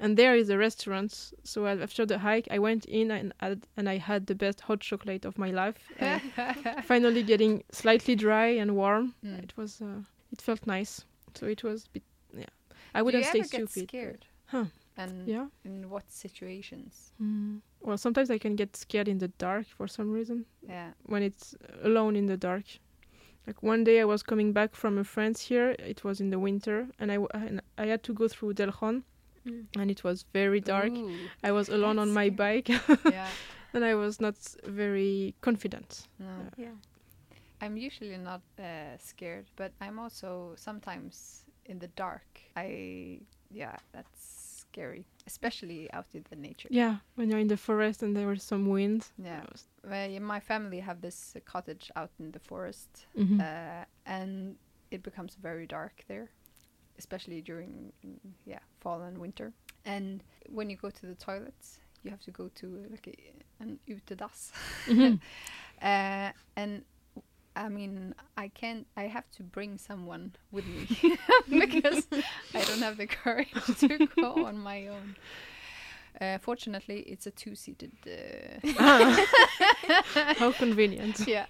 And 0.02 0.16
there 0.16 0.36
is 0.36 0.50
a 0.50 0.58
restaurant. 0.58 1.34
So 1.44 1.66
after 1.66 2.06
the 2.06 2.18
hike, 2.20 2.48
I 2.52 2.60
went 2.60 2.86
in 2.86 3.12
and 3.12 3.34
had, 3.40 3.66
and 3.78 3.90
I 3.90 3.98
had 3.98 4.28
the 4.28 4.36
best 4.36 4.62
hot 4.62 4.80
chocolate 4.82 5.26
of 5.26 5.38
my 5.38 5.52
life. 5.52 5.76
Uh, 6.02 6.82
finally, 6.84 7.24
getting 7.24 7.64
slightly 7.72 8.16
dry 8.16 8.48
and 8.62 8.72
warm. 8.76 9.14
Mm. 9.24 9.44
It 9.44 9.54
was 9.58 9.82
uh, 9.82 10.02
it 10.32 10.42
felt 10.42 10.66
nice. 10.68 11.06
So 11.36 11.48
it 11.48 11.64
was 11.64 11.86
a 11.86 11.90
bit 11.94 12.04
yeah. 12.38 12.52
I 12.96 13.02
wouldn't 13.02 13.26
say 13.26 13.44
stupid. 13.44 13.90
scared? 13.90 14.26
Huh. 14.48 14.66
And 15.00 15.28
Yeah. 15.28 15.48
in 15.64 15.90
what 15.90 16.12
situations? 16.12 17.14
Mm. 17.22 17.62
Well, 17.82 17.98
sometimes 17.98 18.30
I 18.30 18.38
can 18.38 18.56
get 18.56 18.76
scared 18.76 19.08
in 19.08 19.18
the 19.20 19.30
dark 19.38 19.66
for 19.68 19.88
some 19.88 20.12
reason 20.12 20.46
Yeah. 20.68 20.92
when 21.06 21.24
it's 21.24 21.56
alone 21.84 22.16
in 22.18 22.26
the 22.28 22.38
dark. 22.38 22.66
Like 23.48 23.64
one 23.64 23.84
day 23.84 24.00
I 24.02 24.06
was 24.06 24.22
coming 24.24 24.54
back 24.54 24.76
from 24.76 24.98
a 24.98 25.04
friend's 25.04 25.42
here. 25.50 25.76
It 25.80 26.04
was 26.04 26.20
in 26.22 26.30
the 26.30 26.38
winter, 26.40 26.88
and 27.00 27.12
I 27.12 27.16
w- 27.16 27.30
and 27.48 27.62
I 27.78 27.86
had 27.88 28.04
to 28.04 28.14
go 28.14 28.28
through 28.28 28.54
Delsjön, 28.54 29.04
Mm. 29.46 29.66
and 29.80 29.90
it 29.92 30.04
was 30.04 30.26
very 30.34 30.60
dark. 30.62 30.92
Ooh. 30.92 31.16
I 31.44 31.52
was 31.52 31.70
alone 31.70 31.96
That's 31.96 32.10
on 32.10 32.14
my 32.14 32.30
scary. 32.30 32.62
bike, 32.62 32.70
yeah. 33.14 33.28
and 33.74 33.84
I 33.86 33.96
was 33.96 34.20
not 34.20 34.36
very 34.66 35.34
confident. 35.42 36.08
No. 36.20 36.28
Yeah. 36.58 36.76
I'm 37.62 37.76
usually 37.78 38.18
not 38.18 38.42
uh, 38.60 38.98
scared, 39.00 39.46
but 39.56 39.72
I'm 39.82 39.98
also 40.00 40.54
sometimes 40.56 41.46
in 41.66 41.80
the 41.80 41.90
dark. 41.96 42.28
I 42.56 43.22
yeah, 43.52 43.76
that's 43.92 44.39
scary, 44.72 45.06
especially 45.28 45.92
out 45.94 46.06
in 46.14 46.24
the 46.30 46.36
nature. 46.36 46.70
Yeah, 46.72 46.98
when 47.16 47.30
you're 47.30 47.40
in 47.40 47.48
the 47.48 47.58
forest 47.58 48.04
and 48.04 48.16
there 48.16 48.28
was 48.28 48.44
some 48.44 48.70
wind. 48.70 49.08
Yeah. 49.18 49.44
Well, 49.90 50.20
my 50.20 50.40
family 50.40 50.80
have 50.82 51.02
this 51.02 51.34
uh, 51.36 51.40
cottage 51.46 51.92
out 51.96 52.12
in 52.20 52.32
the 52.32 52.40
forest, 52.40 53.08
Mhm. 53.16 53.40
uh, 53.40 53.86
and 54.06 54.56
it 54.92 55.02
becomes 55.04 55.36
very 55.42 55.68
dark 55.68 56.04
there, 56.08 56.28
especially 56.98 57.42
during 57.42 57.92
mm, 58.06 58.18
yeah 58.46 58.60
fall 58.80 59.02
and 59.02 59.18
winter. 59.18 59.52
And 59.86 60.24
when 60.50 60.70
you 60.70 60.78
go 60.78 60.90
to 60.90 61.06
the 61.06 61.16
toilets, 61.16 61.80
you 62.04 62.12
have 62.12 62.22
to 62.22 62.32
go 62.32 62.50
to 62.56 62.66
like 62.92 63.08
a, 63.08 63.16
an 63.64 63.80
utedass. 63.88 64.52
Mhm. 64.88 65.20
Uh, 65.82 66.32
and 66.58 66.84
I 67.56 67.68
mean, 67.70 68.14
I 68.38 68.48
can't. 68.50 68.86
I 68.96 69.04
have 69.04 69.30
to 69.32 69.44
bring 69.44 69.78
someone 69.78 70.34
with 70.52 70.66
me 70.66 70.88
because 71.50 72.08
I 72.54 72.62
don't 72.64 72.80
have 72.82 72.98
the 72.98 73.08
courage 73.08 73.52
to 73.80 74.08
go 74.16 74.46
on 74.46 74.58
my 74.58 74.88
own. 74.88 75.16
Uh, 76.22 76.38
fortunately, 76.40 77.00
it's 77.02 77.28
a 77.28 77.32
two-seated. 77.32 77.92
Uh, 78.06 79.26
How 80.38 80.52
convenient. 80.52 81.28
yeah, 81.28 81.46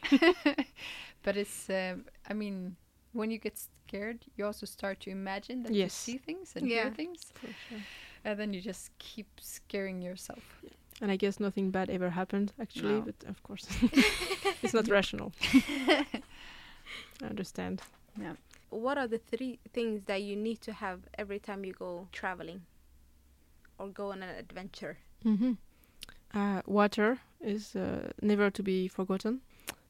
but 1.23 1.37
it's. 1.37 1.69
Um, 1.69 2.05
I 2.29 2.33
mean, 2.33 2.75
when 3.13 3.31
you 3.31 3.37
get 3.39 3.57
scared, 3.57 4.25
you 4.35 4.45
also 4.45 4.65
start 4.65 4.99
to 5.01 5.09
imagine 5.09 5.63
that 5.63 5.73
Yes. 5.73 6.07
you 6.07 6.13
see 6.13 6.17
things 6.17 6.53
and 6.55 6.65
hear 6.67 6.91
things, 6.91 7.31
sure. 7.69 7.79
and 8.25 8.39
then 8.39 8.53
you 8.53 8.61
just 8.61 8.91
keep 8.99 9.27
scaring 9.39 10.01
yourself. 10.01 10.43
And 11.01 11.11
I 11.11 11.15
guess 11.15 11.39
nothing 11.39 11.71
bad 11.71 11.89
ever 11.89 12.09
happened, 12.09 12.51
actually, 12.59 12.99
No. 12.99 13.01
but 13.05 13.15
of 13.29 13.41
course, 13.43 13.67
it's 14.63 14.73
not 14.73 14.87
rational. 14.89 15.31
I 15.87 17.25
understand. 17.29 17.81
Yeah. 18.19 18.33
What 18.69 18.97
are 18.97 19.07
the 19.07 19.17
three 19.17 19.59
things 19.73 20.03
that 20.05 20.21
you 20.21 20.35
need 20.35 20.61
to 20.61 20.73
have 20.73 20.99
every 21.17 21.39
time 21.39 21.63
you 21.65 21.73
go 21.73 22.07
traveling? 22.11 22.61
or 23.77 23.87
go 23.87 24.11
on 24.11 24.21
an 24.23 24.35
adventure? 24.35 24.97
hmm 25.23 25.53
Uh, 26.33 26.61
water 26.65 27.17
is 27.41 27.75
uh, 27.75 28.11
never 28.21 28.51
to 28.51 28.61
be 28.63 28.87
forgotten. 28.89 29.41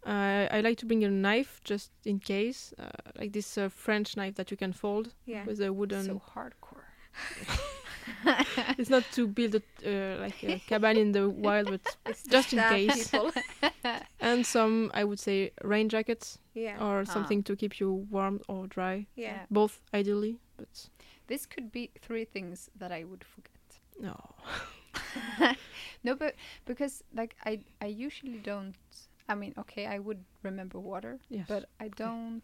Uh, 0.05 0.47
I 0.51 0.61
like 0.61 0.77
to 0.77 0.85
bring 0.85 1.03
a 1.03 1.09
knife 1.09 1.59
just 1.63 1.91
in 2.05 2.19
case, 2.19 2.73
uh, 2.79 2.89
like 3.19 3.31
this 3.33 3.57
uh, 3.57 3.67
French 3.69 4.15
knife 4.15 4.35
that 4.35 4.51
you 4.51 4.57
can 4.57 4.73
fold 4.73 5.13
Yeah. 5.25 5.45
with 5.45 5.59
a 5.61 5.69
wooden. 5.73 6.05
so 6.05 6.21
hardcore. 6.35 6.85
it's 8.77 8.89
not 8.89 9.03
to 9.13 9.27
build 9.27 9.55
a, 9.55 9.61
uh, 9.85 10.21
like 10.21 10.43
a 10.43 10.59
cabin 10.67 10.97
in 10.97 11.11
the 11.11 11.29
wild, 11.29 11.69
but 11.69 11.81
It's 12.05 12.23
just 12.23 12.53
in 12.53 12.59
case. 12.59 13.11
and 14.19 14.45
some 14.45 14.91
I 14.93 15.03
would 15.03 15.19
say 15.19 15.51
rain 15.63 15.89
jackets 15.89 16.39
yeah. 16.53 16.77
or 16.83 17.01
Ah. 17.01 17.03
something 17.13 17.43
to 17.43 17.55
keep 17.55 17.79
you 17.79 18.07
warm 18.11 18.39
or 18.47 18.67
dry. 18.67 19.07
yeah. 19.15 19.45
Both 19.51 19.81
ideally, 19.93 20.37
but 20.57 20.89
This 21.27 21.45
could 21.45 21.71
be 21.71 21.89
three 22.01 22.25
things 22.25 22.69
that 22.79 22.91
I 22.91 23.03
would 23.03 23.23
forget. 23.23 23.79
no. 23.99 24.15
no, 26.03 26.15
but 26.15 26.35
because 26.65 27.03
like 27.13 27.35
I 27.45 27.59
I 27.81 27.87
usually 27.87 28.39
don't. 28.43 28.75
I 29.27 29.35
mean, 29.35 29.53
okay, 29.57 29.85
I 29.85 29.99
would 29.99 30.23
remember 30.43 30.79
water, 30.79 31.19
Yes. 31.29 31.45
but 31.47 31.65
I 31.79 31.89
don't. 31.89 32.41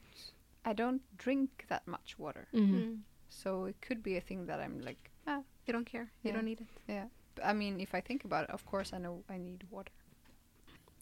I 0.66 0.74
don't 0.74 1.02
drink 1.18 1.66
that 1.70 1.88
much 1.88 2.18
water, 2.20 2.48
Mhm. 2.54 2.74
Mm. 2.74 2.98
so 3.30 3.66
it 3.66 3.76
could 3.82 4.02
be 4.04 4.18
a 4.18 4.22
thing 4.22 4.48
that 4.48 4.60
I'm 4.60 4.80
like, 4.82 5.12
ah, 5.28 5.42
You 5.68 5.74
don't 5.74 5.86
care. 5.92 6.12
You 6.24 6.30
Yeah. 6.30 6.34
don't 6.34 6.46
need 6.46 6.62
it. 6.62 6.68
yeah. 6.88 7.06
I 7.44 7.54
mean, 7.54 7.80
if 7.80 7.94
I 7.96 8.02
think 8.02 8.24
about 8.26 8.44
it, 8.46 8.50
of 8.52 8.66
course 8.66 8.94
I 8.94 8.98
know 9.00 9.24
I 9.30 9.38
need 9.38 9.64
water. 9.72 9.92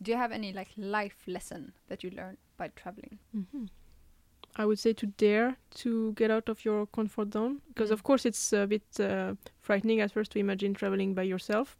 Do 0.01 0.11
you 0.11 0.17
have 0.17 0.31
any 0.31 0.51
like 0.53 0.69
life 0.77 1.23
lesson 1.27 1.73
that 1.87 2.03
you 2.03 2.09
learned 2.11 2.37
by 2.57 2.69
traveling? 2.75 3.19
hmm 3.31 3.65
I 4.55 4.65
would 4.65 4.77
say 4.79 4.93
to 4.93 5.07
dare 5.07 5.57
to 5.81 6.13
get 6.13 6.29
out 6.29 6.47
of 6.49 6.63
your 6.65 6.85
comfort 6.87 7.33
zone 7.33 7.61
because, 7.69 7.89
Mm. 7.89 7.93
of 7.93 8.03
course, 8.03 8.23
it's 8.29 8.53
a 8.53 8.67
bit 8.67 8.83
uh, 8.99 9.33
frightening 9.61 9.99
at 10.01 10.11
first 10.11 10.31
to 10.33 10.39
imagine 10.39 10.73
traveling 10.75 11.15
by 11.15 11.23
yourself. 11.23 11.77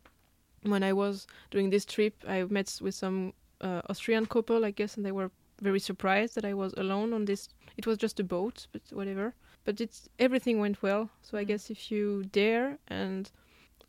When 0.63 0.81
I 0.83 0.91
was 0.93 1.27
doing 1.51 1.69
this 1.69 1.85
trip, 1.85 2.13
I 2.27 2.43
met 2.49 2.79
with 2.81 2.95
some 2.95 3.33
uh, 3.61 3.81
Austrian 3.89 4.25
couple, 4.25 4.65
I 4.65 4.71
guess, 4.71 4.97
and 4.97 5.05
they 5.05 5.11
were 5.11 5.29
very 5.61 5.79
surprised 5.79 6.33
that 6.35 6.45
I 6.45 6.53
was 6.55 6.73
alone 6.77 7.13
on 7.13 7.25
this. 7.25 7.47
It 7.77 7.85
was 7.85 7.97
just 7.99 8.19
a 8.19 8.23
boat, 8.23 8.67
but 8.71 8.81
whatever. 8.91 9.33
But 9.65 9.79
it's 9.81 10.09
everything 10.19 10.59
went 10.59 10.81
well. 10.83 11.09
So 11.21 11.37
I 11.37 11.43
Mm. 11.43 11.47
guess 11.47 11.69
if 11.71 11.91
you 11.91 12.23
dare 12.31 12.77
and 12.87 13.31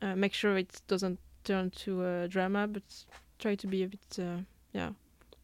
uh, 0.02 0.14
make 0.16 0.32
sure 0.34 0.56
it 0.58 0.80
doesn't 0.86 1.18
turn 1.44 1.70
to 1.70 2.04
a 2.04 2.28
drama, 2.28 2.66
but 2.66 2.82
try 3.38 3.54
to 3.56 3.66
be 3.66 3.82
a 3.82 3.88
bit, 3.88 4.18
uh, 4.18 4.38
yeah, 4.72 4.90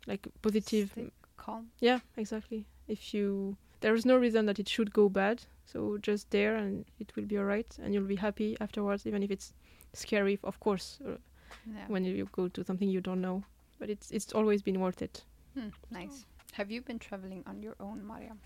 like 0.06 0.26
positive. 0.42 0.90
Stay 0.92 1.10
calm. 1.36 1.70
Yeah, 1.80 2.00
exactly. 2.16 2.64
If 2.88 3.12
you 3.14 3.56
there 3.80 3.94
is 3.94 4.04
no 4.04 4.16
reason 4.16 4.46
that 4.46 4.58
it 4.58 4.68
should 4.68 4.92
go 4.92 5.08
bad, 5.08 5.42
so 5.64 5.98
just 5.98 6.30
there 6.30 6.56
and 6.56 6.84
it 6.98 7.16
will 7.16 7.26
be 7.26 7.38
alright, 7.38 7.78
and 7.82 7.94
you'll 7.94 8.08
be 8.08 8.16
happy 8.16 8.56
afterwards, 8.60 9.06
even 9.06 9.22
if 9.22 9.30
it's 9.30 9.52
scary, 9.94 10.38
of 10.42 10.58
course, 10.60 11.00
uh, 11.06 11.16
Yeah. 11.66 11.86
when 11.88 12.04
you 12.04 12.28
go 12.32 12.48
to 12.48 12.62
something 12.64 12.88
you 12.90 13.00
don't 13.00 13.20
know. 13.20 13.42
But 13.78 13.88
it's 13.90 14.10
it's 14.10 14.32
always 14.34 14.62
been 14.62 14.80
worth 14.80 15.02
it. 15.02 15.24
Hmm, 15.54 15.70
nice. 15.90 16.26
Have 16.52 16.70
you 16.70 16.82
been 16.82 16.98
traveling 16.98 17.42
on 17.46 17.62
your 17.62 17.74
own, 17.80 18.06
Mariam? 18.06 18.40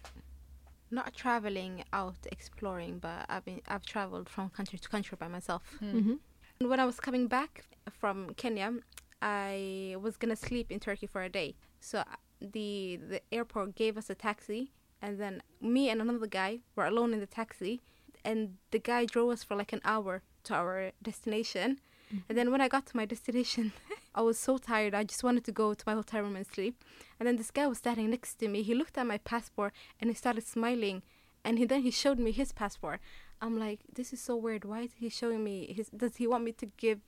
Not 0.99 1.09
traveling 1.25 1.75
out 2.01 2.21
exploring, 2.37 2.95
but 3.07 3.19
I've 3.33 3.45
been 3.49 3.61
I've 3.73 3.87
traveled 3.95 4.27
from 4.35 4.45
country 4.59 4.79
to 4.85 4.89
country 4.95 5.17
by 5.25 5.29
myself. 5.37 5.63
And 6.61 6.65
when 6.71 6.79
I 6.85 6.87
was 6.91 6.99
coming 7.07 7.27
back 7.37 7.53
from 8.01 8.17
Kenya, 8.43 8.69
I 9.21 9.97
was 10.05 10.15
gonna 10.21 10.37
sleep 10.49 10.67
in 10.75 10.79
Turkey 10.89 11.09
for 11.15 11.23
a 11.29 11.29
day. 11.41 11.51
So 11.89 11.97
uh, 11.99 12.05
the 12.57 13.01
the 13.13 13.21
airport 13.37 13.69
gave 13.83 13.95
us 14.01 14.09
a 14.15 14.17
taxi, 14.29 14.61
and 15.05 15.13
then 15.23 15.35
me 15.61 15.83
and 15.91 15.99
another 16.01 16.31
guy 16.41 16.53
were 16.77 16.87
alone 16.93 17.11
in 17.15 17.21
the 17.21 17.33
taxi, 17.41 17.75
and 18.29 18.39
the 18.75 18.79
guy 18.91 19.03
drove 19.15 19.31
us 19.35 19.43
for 19.47 19.55
like 19.63 19.73
an 19.73 19.83
hour 19.93 20.23
to 20.47 20.55
our 20.55 20.93
destination. 21.03 21.69
And 22.29 22.39
then 22.39 22.51
when 22.51 22.61
I 22.61 22.69
got 22.69 22.87
to 22.87 22.97
my 22.97 23.05
destination, 23.05 23.73
I 24.15 24.23
was 24.23 24.39
so 24.39 24.59
tired. 24.59 24.95
I 24.95 25.05
just 25.05 25.25
wanted 25.25 25.45
to 25.45 25.53
go 25.53 25.75
to 25.75 25.85
my 25.87 25.95
hotel 25.95 26.23
room 26.23 26.37
and 26.37 26.47
sleep. 26.47 26.83
And 27.19 27.27
then 27.27 27.37
this 27.37 27.51
guy 27.51 27.67
was 27.67 27.79
standing 27.79 28.11
next 28.11 28.35
to 28.37 28.49
me. 28.49 28.63
He 28.63 28.75
looked 28.75 28.97
at 28.99 29.07
my 29.07 29.19
passport 29.19 29.73
and 30.01 30.11
he 30.11 30.15
started 30.15 30.47
smiling. 30.47 31.03
And 31.45 31.59
he, 31.59 31.65
then 31.65 31.83
he 31.83 31.91
showed 31.91 32.19
me 32.19 32.31
his 32.33 32.53
passport. 32.53 33.01
I'm 33.41 33.59
like, 33.59 33.81
this 33.93 34.13
is 34.13 34.21
so 34.21 34.37
weird. 34.37 34.65
Why 34.65 34.83
is 34.83 34.93
he 34.99 35.09
showing 35.09 35.45
me 35.45 35.73
his? 35.73 35.89
Does 35.91 36.17
he 36.17 36.27
want 36.27 36.45
me 36.45 36.53
to 36.53 36.67
give 36.77 37.01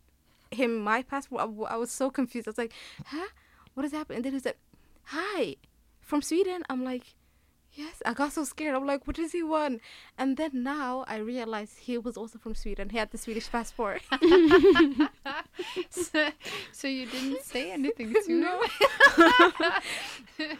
him 0.51 0.79
my 0.79 1.03
passport? 1.03 1.51
I 1.69 1.77
was 1.77 1.91
so 1.91 2.11
confused. 2.11 2.49
I 2.49 2.51
was 2.51 2.59
like, 2.59 2.73
huh? 3.07 3.29
What 3.75 3.87
is 3.87 3.93
happening? 3.93 4.17
And 4.17 4.25
then 4.25 4.33
he 4.33 4.41
said, 4.41 4.57
hi, 5.05 5.57
from 6.01 6.23
Sweden. 6.23 6.63
I'm 6.69 6.85
like, 6.85 7.15
yes. 7.77 8.03
I 8.05 8.15
got 8.15 8.33
so 8.33 8.45
scared. 8.45 8.75
I'm 8.75 8.87
like, 8.87 9.07
what 9.07 9.17
does 9.17 9.33
he 9.33 9.43
want? 9.43 9.81
And 10.19 10.37
then 10.37 10.51
now 10.55 11.05
I 11.07 11.17
realized 11.17 11.79
he 11.79 11.99
was 11.99 12.17
also 12.17 12.39
from 12.39 12.55
Sweden. 12.55 12.89
He 12.91 12.99
had 12.99 13.11
the 13.11 13.19
Swedish 13.19 13.51
passport. 13.51 14.03
so, 15.91 16.29
so 16.73 16.89
you 16.89 17.07
didn't 17.07 17.43
say 17.43 17.71
anything 17.71 18.13
to 18.13 18.21
him? 18.29 18.41
No. 18.41 18.63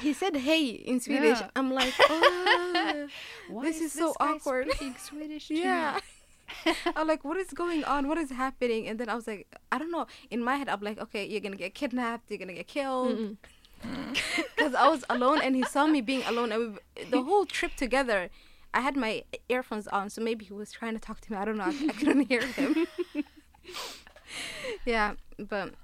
he 0.00 0.12
said 0.12 0.36
hey 0.36 0.66
in 0.66 1.00
Swedish. 1.00 1.40
Yeah. 1.40 1.50
I'm 1.56 1.72
like, 1.72 1.94
oh. 2.08 3.08
Why 3.48 3.62
This 3.62 3.80
is 3.80 3.92
so 3.92 4.14
guy 4.18 4.32
awkward. 4.32 4.70
Speaking 4.70 4.94
Swedish 4.98 5.50
yeah. 5.50 5.98
I'm 6.96 7.06
like, 7.06 7.24
what 7.24 7.36
is 7.36 7.50
going 7.52 7.84
on? 7.84 8.08
What 8.08 8.18
is 8.18 8.30
happening? 8.30 8.88
And 8.88 8.98
then 8.98 9.08
I 9.08 9.14
was 9.14 9.26
like, 9.26 9.46
I 9.70 9.78
don't 9.78 9.90
know. 9.90 10.06
In 10.30 10.42
my 10.42 10.56
head, 10.56 10.68
I'm 10.68 10.80
like, 10.80 10.98
okay, 10.98 11.26
you're 11.26 11.40
gonna 11.40 11.56
get 11.56 11.74
kidnapped. 11.74 12.30
You're 12.30 12.38
gonna 12.38 12.54
get 12.54 12.66
killed. 12.66 13.18
Mm-mm. 13.18 13.36
Because 14.56 14.74
I 14.74 14.88
was 14.88 15.04
alone, 15.08 15.40
and 15.42 15.54
he 15.54 15.62
saw 15.62 15.86
me 15.86 16.00
being 16.00 16.22
alone. 16.24 16.52
And 16.52 16.78
we, 16.96 17.04
the 17.04 17.22
whole 17.22 17.46
trip 17.46 17.76
together, 17.76 18.28
I 18.74 18.80
had 18.80 18.96
my 18.96 19.24
earphones 19.48 19.86
on, 19.88 20.10
so 20.10 20.20
maybe 20.20 20.44
he 20.44 20.52
was 20.52 20.72
trying 20.72 20.94
to 20.94 20.98
talk 20.98 21.20
to 21.22 21.32
me. 21.32 21.38
I 21.38 21.44
don't 21.44 21.56
know. 21.56 21.64
I, 21.64 21.86
I 21.88 21.92
couldn't 21.92 22.28
hear 22.28 22.44
him. 22.44 22.86
yeah, 24.84 25.14
but 25.38 25.74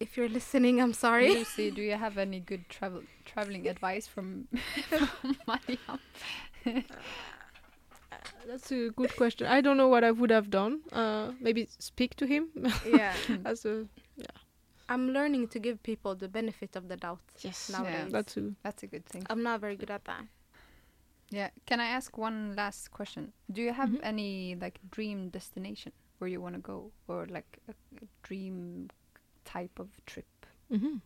if 0.00 0.16
you're 0.16 0.28
listening, 0.28 0.80
I'm 0.80 0.92
sorry. 0.92 1.32
Lucy, 1.32 1.70
do 1.70 1.80
you 1.80 1.96
have 1.96 2.18
any 2.18 2.40
good 2.40 2.68
travel 2.68 3.02
traveling 3.24 3.68
advice 3.68 4.06
from, 4.06 4.48
from 4.88 5.36
Mariam? 5.46 6.00
That's 8.46 8.72
a 8.72 8.90
good 8.90 9.16
question. 9.16 9.46
I 9.46 9.60
don't 9.60 9.76
know 9.76 9.88
what 9.88 10.02
I 10.04 10.10
would 10.10 10.30
have 10.30 10.50
done. 10.50 10.80
Uh, 10.92 11.32
maybe 11.40 11.68
speak 11.78 12.16
to 12.16 12.26
him 12.26 12.48
yeah, 12.86 13.14
as 13.44 13.64
a 13.64 13.86
I'm 14.92 15.08
learning 15.12 15.48
to 15.48 15.58
give 15.58 15.82
people 15.82 16.14
the 16.14 16.28
benefit 16.28 16.76
of 16.76 16.88
the 16.88 16.96
doubt. 16.96 17.20
yes. 17.42 17.70
Nowadays. 17.70 18.12
That's 18.12 18.36
a 18.36 18.52
That's 18.62 18.82
a 18.82 18.86
good 18.86 19.06
thing. 19.06 19.26
I'm 19.30 19.42
not 19.42 19.60
very 19.60 19.76
good 19.76 19.90
at 19.90 20.04
that. 20.04 20.24
Yeah. 21.30 21.48
Can 21.66 21.80
I 21.80 21.86
ask 21.86 22.18
one 22.18 22.54
last 22.56 22.90
question? 22.90 23.32
Do 23.50 23.62
you 23.62 23.72
have 23.72 23.88
Mhm. 23.90 24.00
any 24.02 24.54
like 24.64 24.78
dream 24.90 25.30
destination 25.30 25.92
where 26.18 26.30
you 26.30 26.42
want 26.42 26.54
to 26.56 26.60
go, 26.60 26.92
or 27.08 27.26
like 27.26 27.58
a, 27.68 27.72
a 27.72 28.06
dream 28.22 28.88
type 29.44 29.78
of 29.80 29.88
trip? 30.06 30.26
hmm 30.68 30.96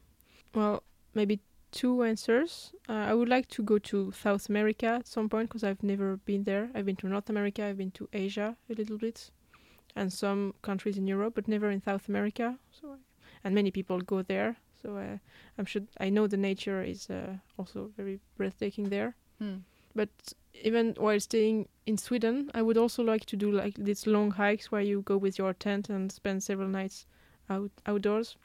Well, 0.54 0.82
maybe 1.14 1.38
two 1.70 2.02
answers. 2.02 2.72
Uh, 2.88 3.10
I 3.10 3.14
would 3.14 3.28
like 3.28 3.46
to 3.56 3.62
go 3.62 3.78
to 3.78 4.10
South 4.12 4.48
America 4.48 4.86
at 4.86 5.06
some 5.06 5.28
point 5.28 5.48
because 5.48 5.64
I've 5.64 5.82
never 5.82 6.16
been 6.16 6.44
there. 6.44 6.70
I've 6.74 6.86
been 6.86 6.96
to 6.96 7.08
North 7.08 7.30
America, 7.30 7.62
I've 7.64 7.76
been 7.78 7.92
to 7.92 8.08
Asia 8.12 8.56
a 8.70 8.74
little 8.74 8.98
bit, 8.98 9.30
and 9.94 10.12
some 10.12 10.54
countries 10.62 10.96
in 10.98 11.06
Europe, 11.06 11.34
but 11.34 11.46
never 11.48 11.70
in 11.70 11.80
South 11.82 12.08
America. 12.08 12.58
So, 12.80 12.88
I, 12.92 12.96
and 13.46 13.54
many 13.54 13.70
people 13.70 14.00
go 14.00 14.22
there. 14.22 14.56
So 14.82 14.96
uh, 14.96 15.18
I'm 15.58 15.64
sure 15.66 15.82
I 16.00 16.10
know 16.10 16.26
the 16.26 16.36
nature 16.36 16.82
is 16.82 17.10
uh, 17.10 17.36
also 17.56 17.90
very 17.96 18.18
breathtaking 18.36 18.90
there. 18.90 19.14
Hmm. 19.38 19.56
But 19.94 20.08
even 20.64 20.94
while 20.98 21.20
staying 21.20 21.68
in 21.86 21.96
Sweden, 21.98 22.50
I 22.54 22.62
would 22.62 22.76
also 22.76 23.02
like 23.02 23.24
to 23.26 23.36
do 23.36 23.50
like 23.50 23.74
these 23.84 24.06
long 24.06 24.32
hikes 24.32 24.70
where 24.72 24.82
you 24.82 25.02
go 25.02 25.16
with 25.16 25.38
your 25.38 25.54
tent 25.54 25.88
and 25.90 26.12
spend 26.12 26.42
several 26.42 26.68
nights 26.68 27.06
out 27.48 27.70
outdoors. 27.86 28.36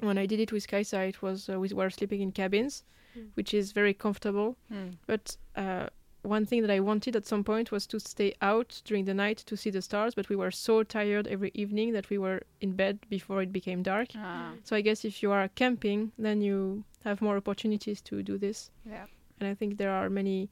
When 0.00 0.18
I 0.18 0.26
did 0.26 0.40
it 0.40 0.52
with 0.52 0.66
Kaisa, 0.68 1.00
it 1.08 1.22
was 1.22 1.48
uh, 1.48 1.58
we 1.60 1.68
were 1.74 1.90
sleeping 1.90 2.22
in 2.22 2.32
cabins, 2.32 2.84
Mm. 3.16 3.30
which 3.36 3.54
is 3.54 3.72
very 3.72 3.94
comfortable. 3.94 4.56
Hmm. 4.68 4.90
But 5.06 5.36
uh, 5.56 5.86
one 6.22 6.44
thing 6.46 6.62
that 6.62 6.70
I 6.70 6.80
wanted 6.80 7.16
at 7.16 7.26
some 7.26 7.44
point 7.44 7.70
was 7.70 7.86
to 7.86 7.98
stay 8.00 8.34
out 8.42 8.82
during 8.84 9.04
the 9.04 9.14
night 9.14 9.38
to 9.46 9.56
see 9.56 9.70
the 9.70 9.80
stars. 9.82 10.14
But 10.14 10.28
we 10.28 10.36
were 10.36 10.50
so 10.50 10.82
tired 10.82 11.26
every 11.28 11.50
evening 11.54 11.92
that 11.92 12.10
we 12.10 12.18
were 12.18 12.42
in 12.60 12.72
bed 12.76 12.98
before 13.08 13.42
it 13.42 13.52
became 13.52 13.82
dark. 13.82 14.08
Ah, 14.16 14.52
So 14.64 14.76
I 14.76 14.80
guess 14.82 15.04
if 15.04 15.22
you 15.22 15.32
are 15.32 15.48
camping, 15.54 16.12
then 16.18 16.40
you 16.42 16.84
have 17.04 17.22
more 17.22 17.36
opportunities 17.36 18.00
to 18.02 18.22
do 18.22 18.38
this. 18.38 18.70
yeah. 18.84 19.06
And 19.40 19.48
I 19.48 19.54
think 19.54 19.76
there 19.78 19.92
are 19.92 20.10
many 20.10 20.48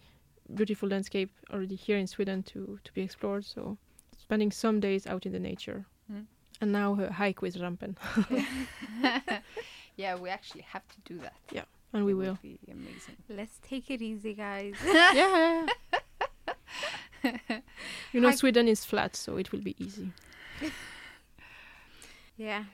beautiful 0.55 0.89
landscape 0.89 1.31
already 1.53 1.75
here 1.75 1.99
in 1.99 2.07
Sweden 2.07 2.43
to 2.45 2.79
to 2.85 2.93
be 2.95 3.03
explored. 3.03 3.45
So 3.45 3.77
spending 4.17 4.53
some 4.53 4.79
days 4.81 5.07
out 5.07 5.27
in 5.27 5.33
the 5.33 5.41
nature. 5.41 5.85
Mm. 6.09 6.27
And 6.61 6.73
now 6.73 6.95
a 7.01 7.11
hike 7.13 7.43
with 7.43 7.57
Rampen, 7.57 7.97
yeah, 9.97 10.15
we 10.17 10.31
actually 10.31 10.63
have 10.73 10.83
to 10.89 11.15
do 11.15 11.21
that. 11.21 11.35
And 11.93 12.05
we 12.05 12.15
will. 12.15 12.39
be 12.43 12.59
amazing. 12.71 13.17
Let's 13.29 13.59
take 13.63 13.91
it 13.91 14.03
easy, 14.03 14.35
guys. 14.35 14.75
yeah, 14.87 15.13
yeah, 15.15 15.67
yeah. 17.25 17.61
You 18.13 18.21
know, 18.21 18.29
Hike- 18.29 18.39
Sweden 18.39 18.69
is 18.69 18.85
flat, 18.85 19.17
so 19.17 19.37
it 19.37 19.53
will 19.53 19.61
be 19.63 19.75
easy. 19.83 20.11
yeah. 22.37 22.65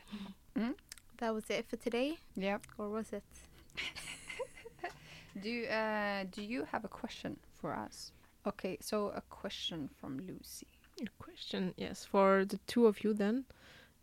Mm? 0.59 0.75
That 1.19 1.35
was 1.35 1.49
it 1.51 1.67
for 1.69 1.77
today, 1.77 2.19
Yeah. 2.37 2.59
or 2.79 2.89
was 2.89 3.13
it? 3.13 3.23
Do 5.41 5.49
you, 5.49 5.67
uh, 5.67 6.25
do 6.31 6.43
you 6.43 6.65
have 6.71 6.85
a 6.85 6.89
question 6.89 7.39
for 7.61 7.75
us? 7.75 8.13
Okay, 8.47 8.77
so 8.81 9.13
a 9.17 9.23
question 9.31 9.89
from 9.99 10.19
Lucy. 10.19 10.67
Good 10.99 11.11
question. 11.19 11.73
Yes, 11.79 12.05
for 12.05 12.45
the 12.45 12.59
two 12.67 12.87
of 12.87 13.03
you 13.03 13.15
then, 13.15 13.45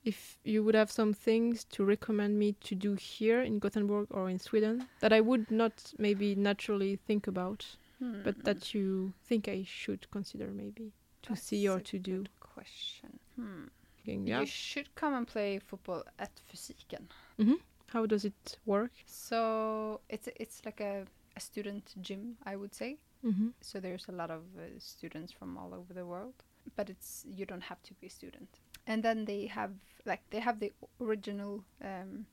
if 0.04 0.38
you 0.44 0.64
would 0.64 0.76
have 0.76 0.92
some 0.92 1.14
things 1.14 1.64
to 1.66 1.84
recommend 1.86 2.38
me 2.40 2.54
to 2.62 2.76
do 2.76 2.94
here 2.96 3.42
in 3.42 3.60
Gothenburg 3.60 4.08
or 4.12 4.30
in 4.30 4.40
Sweden 4.40 4.88
that 5.02 5.12
I 5.14 5.22
would 5.22 5.52
not 5.52 5.94
maybe 5.98 6.36
naturally 6.36 6.96
think 7.08 7.28
about, 7.28 7.66
but 8.00 8.36
Hmm. 8.36 8.42
that 8.44 8.74
you 8.74 9.14
think 9.28 9.48
I 9.48 9.64
should 9.66 10.10
consider 10.12 10.48
maybe 10.52 10.94
to 11.24 11.30
That's 11.30 11.44
see 11.44 11.68
or 11.70 11.80
to 11.82 12.00
do. 12.00 12.24
question. 12.40 13.20
Hmm. 13.36 13.66
Yeah. 14.06 14.40
You 14.40 14.46
should 14.46 14.96
come 14.96 15.14
and 15.14 15.28
play 15.28 15.60
football 15.60 16.04
at 16.18 16.32
Fysiken. 16.50 17.08
How 17.88 18.06
does 18.06 18.24
it 18.26 18.58
work? 18.66 18.92
So 19.06 20.00
it's 20.10 20.28
it's 20.36 20.66
like 20.66 20.80
a, 20.84 21.06
a 21.36 21.40
student 21.40 21.94
gym, 22.02 22.38
I 22.46 22.56
would 22.56 22.74
say. 22.74 22.98
Mm-hmm. 23.26 23.50
So 23.62 23.80
there's 23.80 24.08
a 24.08 24.12
lot 24.12 24.32
of 24.32 24.42
uh, 24.58 24.62
students 24.80 25.32
from 25.34 25.58
all 25.58 25.74
over 25.74 25.94
the 25.94 26.06
world, 26.06 26.34
but 26.76 26.90
it's 26.90 27.26
you 27.38 27.46
don't 27.46 27.64
have 27.64 27.82
to 27.84 27.94
be 27.96 28.08
a 28.08 28.10
student. 28.10 28.60
And 28.88 29.04
then 29.04 29.26
they 29.26 29.48
have 29.48 29.72
like 30.06 30.22
they 30.30 30.40
have 30.40 30.60
the 30.60 30.72
original 31.00 31.64
um, 31.82 32.26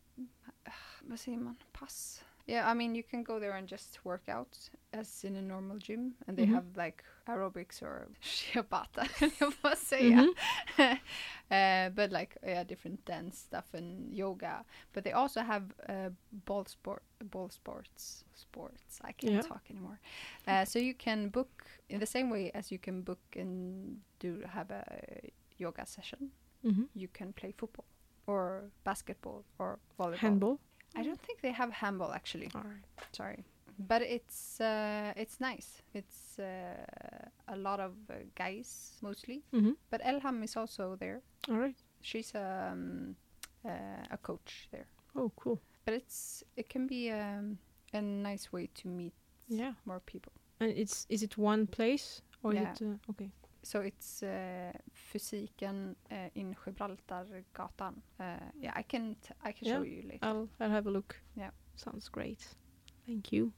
vad 1.00 1.18
säger 1.18 1.38
man? 1.38 1.56
Pass. 1.72 2.24
Yeah, 2.48 2.70
I 2.70 2.74
mean 2.74 2.94
you 2.94 3.02
can 3.02 3.24
go 3.24 3.40
there 3.40 3.56
and 3.58 3.68
just 3.68 4.04
work 4.04 4.28
out 4.28 4.70
as 4.92 5.24
in 5.24 5.36
a 5.36 5.42
normal 5.42 5.78
gym, 5.78 6.14
and 6.28 6.36
they 6.38 6.44
Mhm. 6.44 6.54
have 6.54 6.64
like 6.76 7.02
aerobics 7.26 7.82
or 7.82 8.08
shiabata, 8.20 9.06
jag 9.38 9.54
får 9.54 9.76
säga. 9.76 10.26
uh, 11.50 11.90
but 11.94 12.12
like 12.12 12.36
yeah, 12.42 12.64
different 12.64 13.04
dance 13.04 13.38
stuff 13.38 13.74
and 13.74 14.14
yoga. 14.14 14.64
But 14.92 15.04
they 15.04 15.12
also 15.12 15.40
have 15.40 15.62
uh, 15.88 16.10
ball 16.30 16.64
sport, 16.66 17.02
ball 17.20 17.48
sports, 17.50 18.24
sports. 18.34 19.00
I 19.04 19.12
can't 19.12 19.32
Yeah. 19.32 19.42
talk 19.42 19.62
anymore. 19.70 19.98
Uh, 20.46 20.64
so 20.64 20.78
you 20.78 20.94
can 20.94 21.28
book 21.30 21.64
in 21.88 22.00
the 22.00 22.06
same 22.06 22.30
way 22.30 22.50
as 22.54 22.70
you 22.70 22.78
can 22.78 23.02
book 23.02 23.36
and 23.36 24.00
do 24.20 24.42
have 24.54 24.70
a 24.70 24.84
yoga 25.58 25.84
session. 25.86 26.30
Mm-hmm. 26.64 26.84
You 26.94 27.08
can 27.08 27.32
play 27.32 27.52
football 27.56 27.84
or 28.26 28.64
basketball 28.84 29.44
or 29.58 29.78
volleyball. 29.98 30.16
Handball. 30.18 30.60
I 30.96 31.02
don't 31.02 31.20
think 31.20 31.40
they 31.40 31.52
have 31.52 31.70
handball 31.72 32.12
actually. 32.12 32.48
All 32.54 32.62
right. 32.64 32.84
Sorry, 33.12 33.44
but 33.88 34.02
it's 34.02 34.60
uh, 34.60 35.12
it's 35.16 35.40
nice. 35.40 35.82
It's 35.94 36.38
uh, 36.38 36.44
a 37.48 37.56
lot 37.56 37.80
of 37.80 37.92
uh, 38.10 38.14
guys 38.34 38.98
mostly, 39.02 39.42
Mm-hmm. 39.52 39.72
but 39.90 40.00
Elham 40.02 40.42
is 40.42 40.56
also 40.56 40.96
there. 40.98 41.20
All 41.50 41.58
right. 41.58 41.76
She's 42.00 42.34
um, 42.34 43.14
uh, 43.64 43.70
a 44.10 44.16
coach 44.16 44.68
there. 44.70 44.86
Oh, 45.14 45.30
cool. 45.36 45.60
But 45.84 45.94
it's 45.94 46.42
it 46.56 46.68
can 46.68 46.86
be 46.86 47.10
um, 47.12 47.58
a 47.92 48.00
nice 48.00 48.52
way 48.52 48.68
to 48.82 48.88
meet 48.88 49.12
Yeah. 49.48 49.72
more 49.84 50.00
people. 50.00 50.32
And 50.60 50.70
it's 50.70 51.06
is 51.08 51.22
it 51.22 51.36
one 51.38 51.66
place 51.66 52.22
or 52.42 52.54
Yeah. 52.54 52.72
is 52.72 52.80
it 52.80 52.86
uh, 52.86 53.10
okay? 53.10 53.30
So 53.66 53.80
it's 53.80 54.22
uh, 54.22 54.72
fysiken 54.94 55.96
uh, 56.12 56.30
in 56.36 56.54
Gibraltargatan. 56.54 57.94
Uh, 58.20 58.24
yeah, 58.60 58.72
I 58.76 58.82
can 58.82 59.16
t- 59.20 59.34
I 59.44 59.50
can 59.52 59.66
show 59.66 59.82
you 59.82 60.02
later. 60.02 60.22
I'll 60.22 60.48
I'll 60.60 60.70
have 60.70 60.86
a 60.86 60.90
look. 60.90 61.16
Yeah. 61.34 61.50
Sounds 61.74 62.08
great. 62.08 62.46
Thank 63.06 63.32
you. 63.32 63.52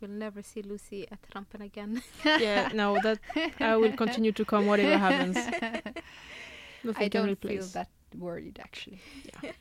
We'll 0.00 0.18
never 0.18 0.42
see 0.42 0.62
Lucy 0.62 1.04
at 1.10 1.18
Rampen 1.34 1.62
again. 1.62 2.00
yeah, 2.24 2.70
no, 2.74 2.98
that 3.02 3.18
I 3.58 3.76
will 3.76 3.96
continue 3.96 4.32
to 4.32 4.44
come 4.44 4.66
whatever 4.66 4.96
happens. 4.96 5.36
Nothing 6.84 7.04
I 7.04 7.08
don't 7.08 7.24
feel 7.26 7.32
replace. 7.32 7.72
that 7.72 7.88
worried 8.16 8.60
actually. 8.62 9.00
Yeah. 9.24 9.52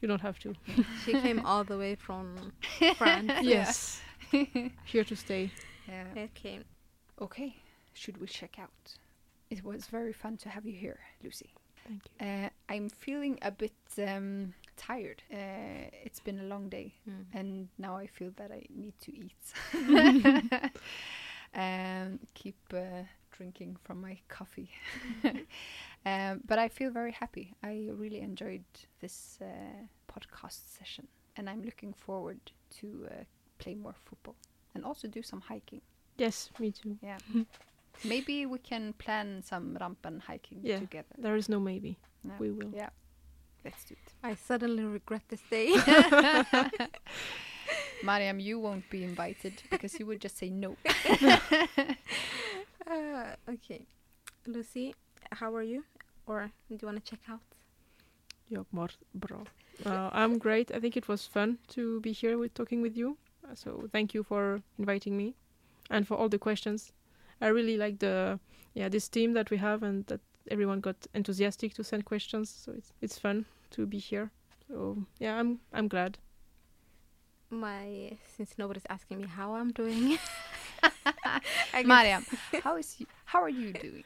You 0.00 0.08
don't 0.08 0.20
have 0.20 0.38
to. 0.40 0.54
she 1.04 1.12
came 1.12 1.40
all 1.46 1.64
the 1.64 1.78
way 1.78 1.94
from 1.94 2.52
France. 2.98 3.32
Yes. 3.40 4.02
Here 4.84 5.04
to 5.04 5.16
stay. 5.16 5.50
Yeah. 5.88 6.24
Okay. 6.24 6.60
Okay, 7.20 7.56
should 7.94 8.18
we 8.18 8.26
check 8.26 8.58
out? 8.58 8.98
It 9.52 9.62
was 9.64 9.86
very 9.86 10.12
fun 10.12 10.36
to 10.38 10.48
have 10.48 10.64
you 10.66 10.76
here, 10.86 11.00
Lucy. 11.22 11.50
Thank 11.86 12.02
you. 12.20 12.26
Uh, 12.26 12.48
I'm 12.72 12.88
feeling 12.88 13.38
a 13.42 13.50
bit 13.50 13.74
um, 13.98 14.54
tired. 14.76 15.22
Uh, 15.32 15.90
it's 16.06 16.20
been 16.20 16.38
a 16.40 16.44
long 16.44 16.68
day, 16.68 16.94
Mm. 17.08 17.24
and 17.38 17.68
now 17.78 17.94
I 18.04 18.06
feel 18.06 18.30
that 18.36 18.50
I 18.52 18.62
need 18.74 18.94
to 19.00 19.10
eat. 19.24 19.44
and 21.54 22.18
keep 22.34 22.56
uh, 22.72 23.04
drinking 23.36 23.76
from 23.84 24.00
my 24.00 24.16
coffee. 24.28 24.70
um, 26.06 26.40
but 26.46 26.58
I 26.58 26.68
feel 26.68 26.90
very 26.90 27.12
happy. 27.12 27.54
I 27.62 27.88
really 27.92 28.20
enjoyed 28.20 28.64
this 29.00 29.38
uh, 29.42 29.46
podcast 30.12 30.60
session, 30.78 31.06
and 31.36 31.48
I'm 31.50 31.62
looking 31.62 31.92
forward 31.94 32.40
to 32.80 32.86
uh, 33.10 33.24
play 33.58 33.74
more 33.74 33.94
football 34.04 34.36
and 34.74 34.84
also 34.84 35.08
do 35.08 35.22
some 35.22 35.40
hiking. 35.40 35.82
Yes, 36.18 36.50
me 36.58 36.70
too. 36.70 36.96
Yeah. 37.02 37.18
Maybe 38.04 38.46
we 38.46 38.58
can 38.58 38.92
plan 38.94 39.42
some 39.42 39.76
rampen 39.80 40.20
hiking 40.20 40.60
Yeah. 40.62 40.78
together. 40.80 41.14
There 41.18 41.36
is 41.36 41.48
no 41.48 41.60
maybe. 41.60 41.96
Yeah. 42.24 42.32
We 42.38 42.50
will. 42.50 42.70
Yeah. 42.74 42.90
Let's 43.64 43.84
do 43.84 43.94
it. 43.94 44.12
I 44.22 44.34
suddenly 44.34 44.84
regret 44.84 45.22
this 45.28 45.42
day. 45.50 45.76
Mariam, 48.04 48.40
you 48.40 48.58
won't 48.58 48.88
be 48.90 49.04
invited 49.04 49.62
because 49.70 49.98
you 50.00 50.06
would 50.06 50.20
just 50.20 50.36
say 50.36 50.50
no. 50.50 50.76
uh, 52.90 53.36
okay. 53.48 53.86
Lucy, 54.46 54.94
how 55.30 55.54
are 55.54 55.62
you? 55.62 55.84
Or 56.26 56.50
do 56.68 56.76
you 56.80 56.86
want 56.86 57.04
to 57.04 57.10
check 57.10 57.20
out? 57.28 57.40
Jag 58.50 58.66
mår 58.70 58.90
bra. 59.14 59.44
Uh, 59.86 60.10
I'm 60.12 60.38
great. 60.38 60.70
I 60.74 60.80
think 60.80 60.96
it 60.96 61.08
was 61.08 61.26
fun 61.26 61.58
to 61.68 62.00
be 62.00 62.12
here 62.12 62.38
with 62.38 62.54
talking 62.54 62.82
with 62.82 62.96
you. 62.96 63.16
So 63.54 63.88
thank 63.92 64.14
you 64.14 64.22
for 64.22 64.60
inviting 64.78 65.16
me 65.16 65.34
and 65.90 66.06
for 66.06 66.16
all 66.16 66.28
the 66.28 66.38
questions. 66.38 66.92
I 67.42 67.48
really 67.48 67.76
like 67.76 67.98
the 67.98 68.38
yeah 68.74 68.88
this 68.88 69.08
team 69.08 69.34
that 69.34 69.50
we 69.50 69.56
have 69.58 69.82
and 69.82 70.06
that 70.06 70.20
everyone 70.50 70.80
got 70.80 70.96
enthusiastic 71.14 71.74
to 71.74 71.84
send 71.84 72.04
questions. 72.04 72.48
So 72.50 72.72
it's 72.72 72.92
it's 73.00 73.18
fun 73.18 73.44
to 73.72 73.86
be 73.86 73.98
here. 73.98 74.30
So 74.68 74.96
yeah, 75.18 75.38
I'm 75.38 75.58
I'm 75.72 75.88
glad. 75.88 76.18
My 77.50 78.16
since 78.36 78.54
nobody's 78.56 78.86
asking 78.88 79.18
me 79.18 79.26
how 79.26 79.54
I'm 79.54 79.72
doing. 79.72 80.18
I 81.74 81.82
Mariam, 81.84 82.24
how 82.64 82.76
is 82.76 82.96
you, 82.98 83.06
how 83.24 83.42
are 83.42 83.48
you 83.48 83.72
doing? 83.72 84.04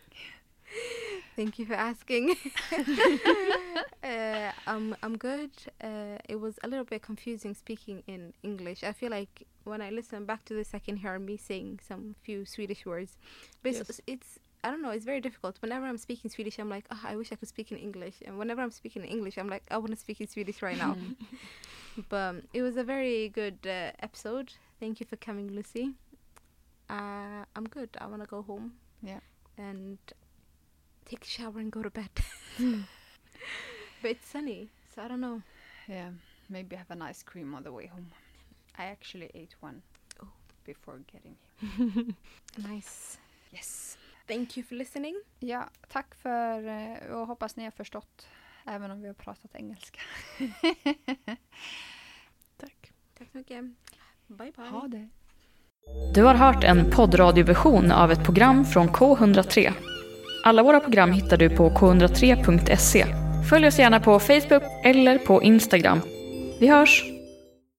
Thank 1.36 1.58
you 1.58 1.66
for 1.66 1.74
asking. 1.74 2.36
uh, 4.02 4.50
I'm 4.66 4.96
I'm 5.02 5.16
good. 5.16 5.50
Uh, 5.80 6.18
it 6.28 6.40
was 6.40 6.58
a 6.64 6.68
little 6.68 6.84
bit 6.84 7.02
confusing 7.02 7.54
speaking 7.54 8.02
in 8.06 8.32
English. 8.42 8.82
I 8.82 8.92
feel 8.92 9.10
like 9.10 9.46
when 9.66 9.82
I 9.82 9.90
listen 9.90 10.24
back 10.24 10.44
to 10.46 10.54
this, 10.54 10.74
I 10.74 10.78
can 10.78 10.96
hear 10.96 11.18
me 11.18 11.36
saying 11.36 11.80
some 11.86 12.14
few 12.22 12.44
Swedish 12.44 12.86
words. 12.86 13.16
But 13.62 13.72
it's, 13.72 13.88
Yes. 13.88 14.00
it's 14.06 14.38
I 14.64 14.70
don't 14.70 14.82
know. 14.82 14.90
It's 14.90 15.04
very 15.04 15.20
difficult. 15.20 15.58
Whenever 15.60 15.86
I'm 15.86 15.98
speaking 15.98 16.30
Swedish, 16.30 16.58
I'm 16.58 16.68
like, 16.68 16.86
oh, 16.90 17.00
I 17.04 17.14
wish 17.14 17.30
I 17.30 17.36
could 17.36 17.48
speak 17.48 17.70
in 17.70 17.78
English. 17.78 18.16
And 18.24 18.36
whenever 18.38 18.62
I'm 18.62 18.72
speaking 18.72 19.02
in 19.02 19.08
English, 19.08 19.38
I'm 19.38 19.48
like, 19.48 19.62
I 19.70 19.78
want 19.78 19.90
to 19.90 19.96
speak 19.96 20.20
in 20.20 20.26
Swedish 20.26 20.60
right 20.62 20.76
now. 20.76 20.96
but 22.08 22.16
um, 22.16 22.42
it 22.52 22.62
was 22.62 22.76
a 22.76 22.82
very 22.82 23.28
good 23.28 23.58
uh, 23.64 23.92
episode. 24.00 24.52
Thank 24.80 24.98
you 24.98 25.06
for 25.06 25.16
coming, 25.16 25.52
Lucy. 25.52 25.92
Uh, 26.90 27.44
I'm 27.54 27.68
good. 27.70 27.90
I 28.00 28.06
want 28.06 28.22
to 28.22 28.28
go 28.28 28.42
home. 28.42 28.72
Yeah. 29.02 29.20
And 29.56 29.98
take 31.04 31.22
a 31.24 31.28
shower 31.28 31.58
and 31.58 31.70
go 31.70 31.82
to 31.82 31.90
bed. 31.90 32.10
but 32.58 34.10
it's 34.10 34.26
sunny, 34.26 34.68
so 34.94 35.02
I 35.02 35.08
don't 35.08 35.20
know. 35.20 35.42
Yeah, 35.88 36.10
maybe 36.50 36.76
have 36.76 36.90
an 36.90 37.02
ice 37.02 37.22
cream 37.22 37.54
on 37.54 37.62
the 37.62 37.72
way 37.72 37.86
home. 37.86 38.10
I 38.78 38.82
actually 38.92 39.26
ate 39.34 39.56
one 39.60 39.82
Oh. 40.22 40.28
before 40.64 40.98
getting 41.12 41.36
here. 41.60 42.12
Nice. 42.74 43.18
Yes. 43.52 43.98
Thank 44.28 44.56
you 44.56 44.66
for 44.66 44.74
listening. 44.74 45.22
Ja, 45.38 45.64
tack 45.88 46.14
för 46.14 46.68
eh, 46.68 47.10
och 47.12 47.26
hoppas 47.26 47.56
ni 47.56 47.64
har 47.64 47.70
förstått 47.70 48.28
även 48.66 48.90
om 48.90 49.00
vi 49.00 49.06
har 49.06 49.14
pratat 49.14 49.54
engelska. 49.54 50.00
Tack. 52.56 52.92
Tack 53.18 53.28
så 53.32 53.38
mycket. 53.38 53.64
Bye 54.26 54.52
bye. 54.56 54.66
ha 54.68 54.88
det. 54.88 55.08
Du 56.14 56.22
har 56.22 56.34
hört 56.34 56.64
en 56.64 56.90
poddradioversion 56.90 57.92
av 57.92 58.12
ett 58.12 58.24
program 58.24 58.64
från 58.64 58.88
K103. 58.88 59.72
Alla 60.44 60.62
våra 60.62 60.80
program 60.80 61.12
hittar 61.12 61.36
du 61.36 61.56
på 61.56 61.70
k103.se. 61.70 63.06
Följ 63.50 63.66
oss 63.66 63.78
gärna 63.78 64.00
på 64.00 64.18
Facebook 64.20 64.62
eller 64.84 65.18
på 65.18 65.42
Instagram. 65.42 66.00
Vi 66.60 66.66
hörs! 66.68 67.15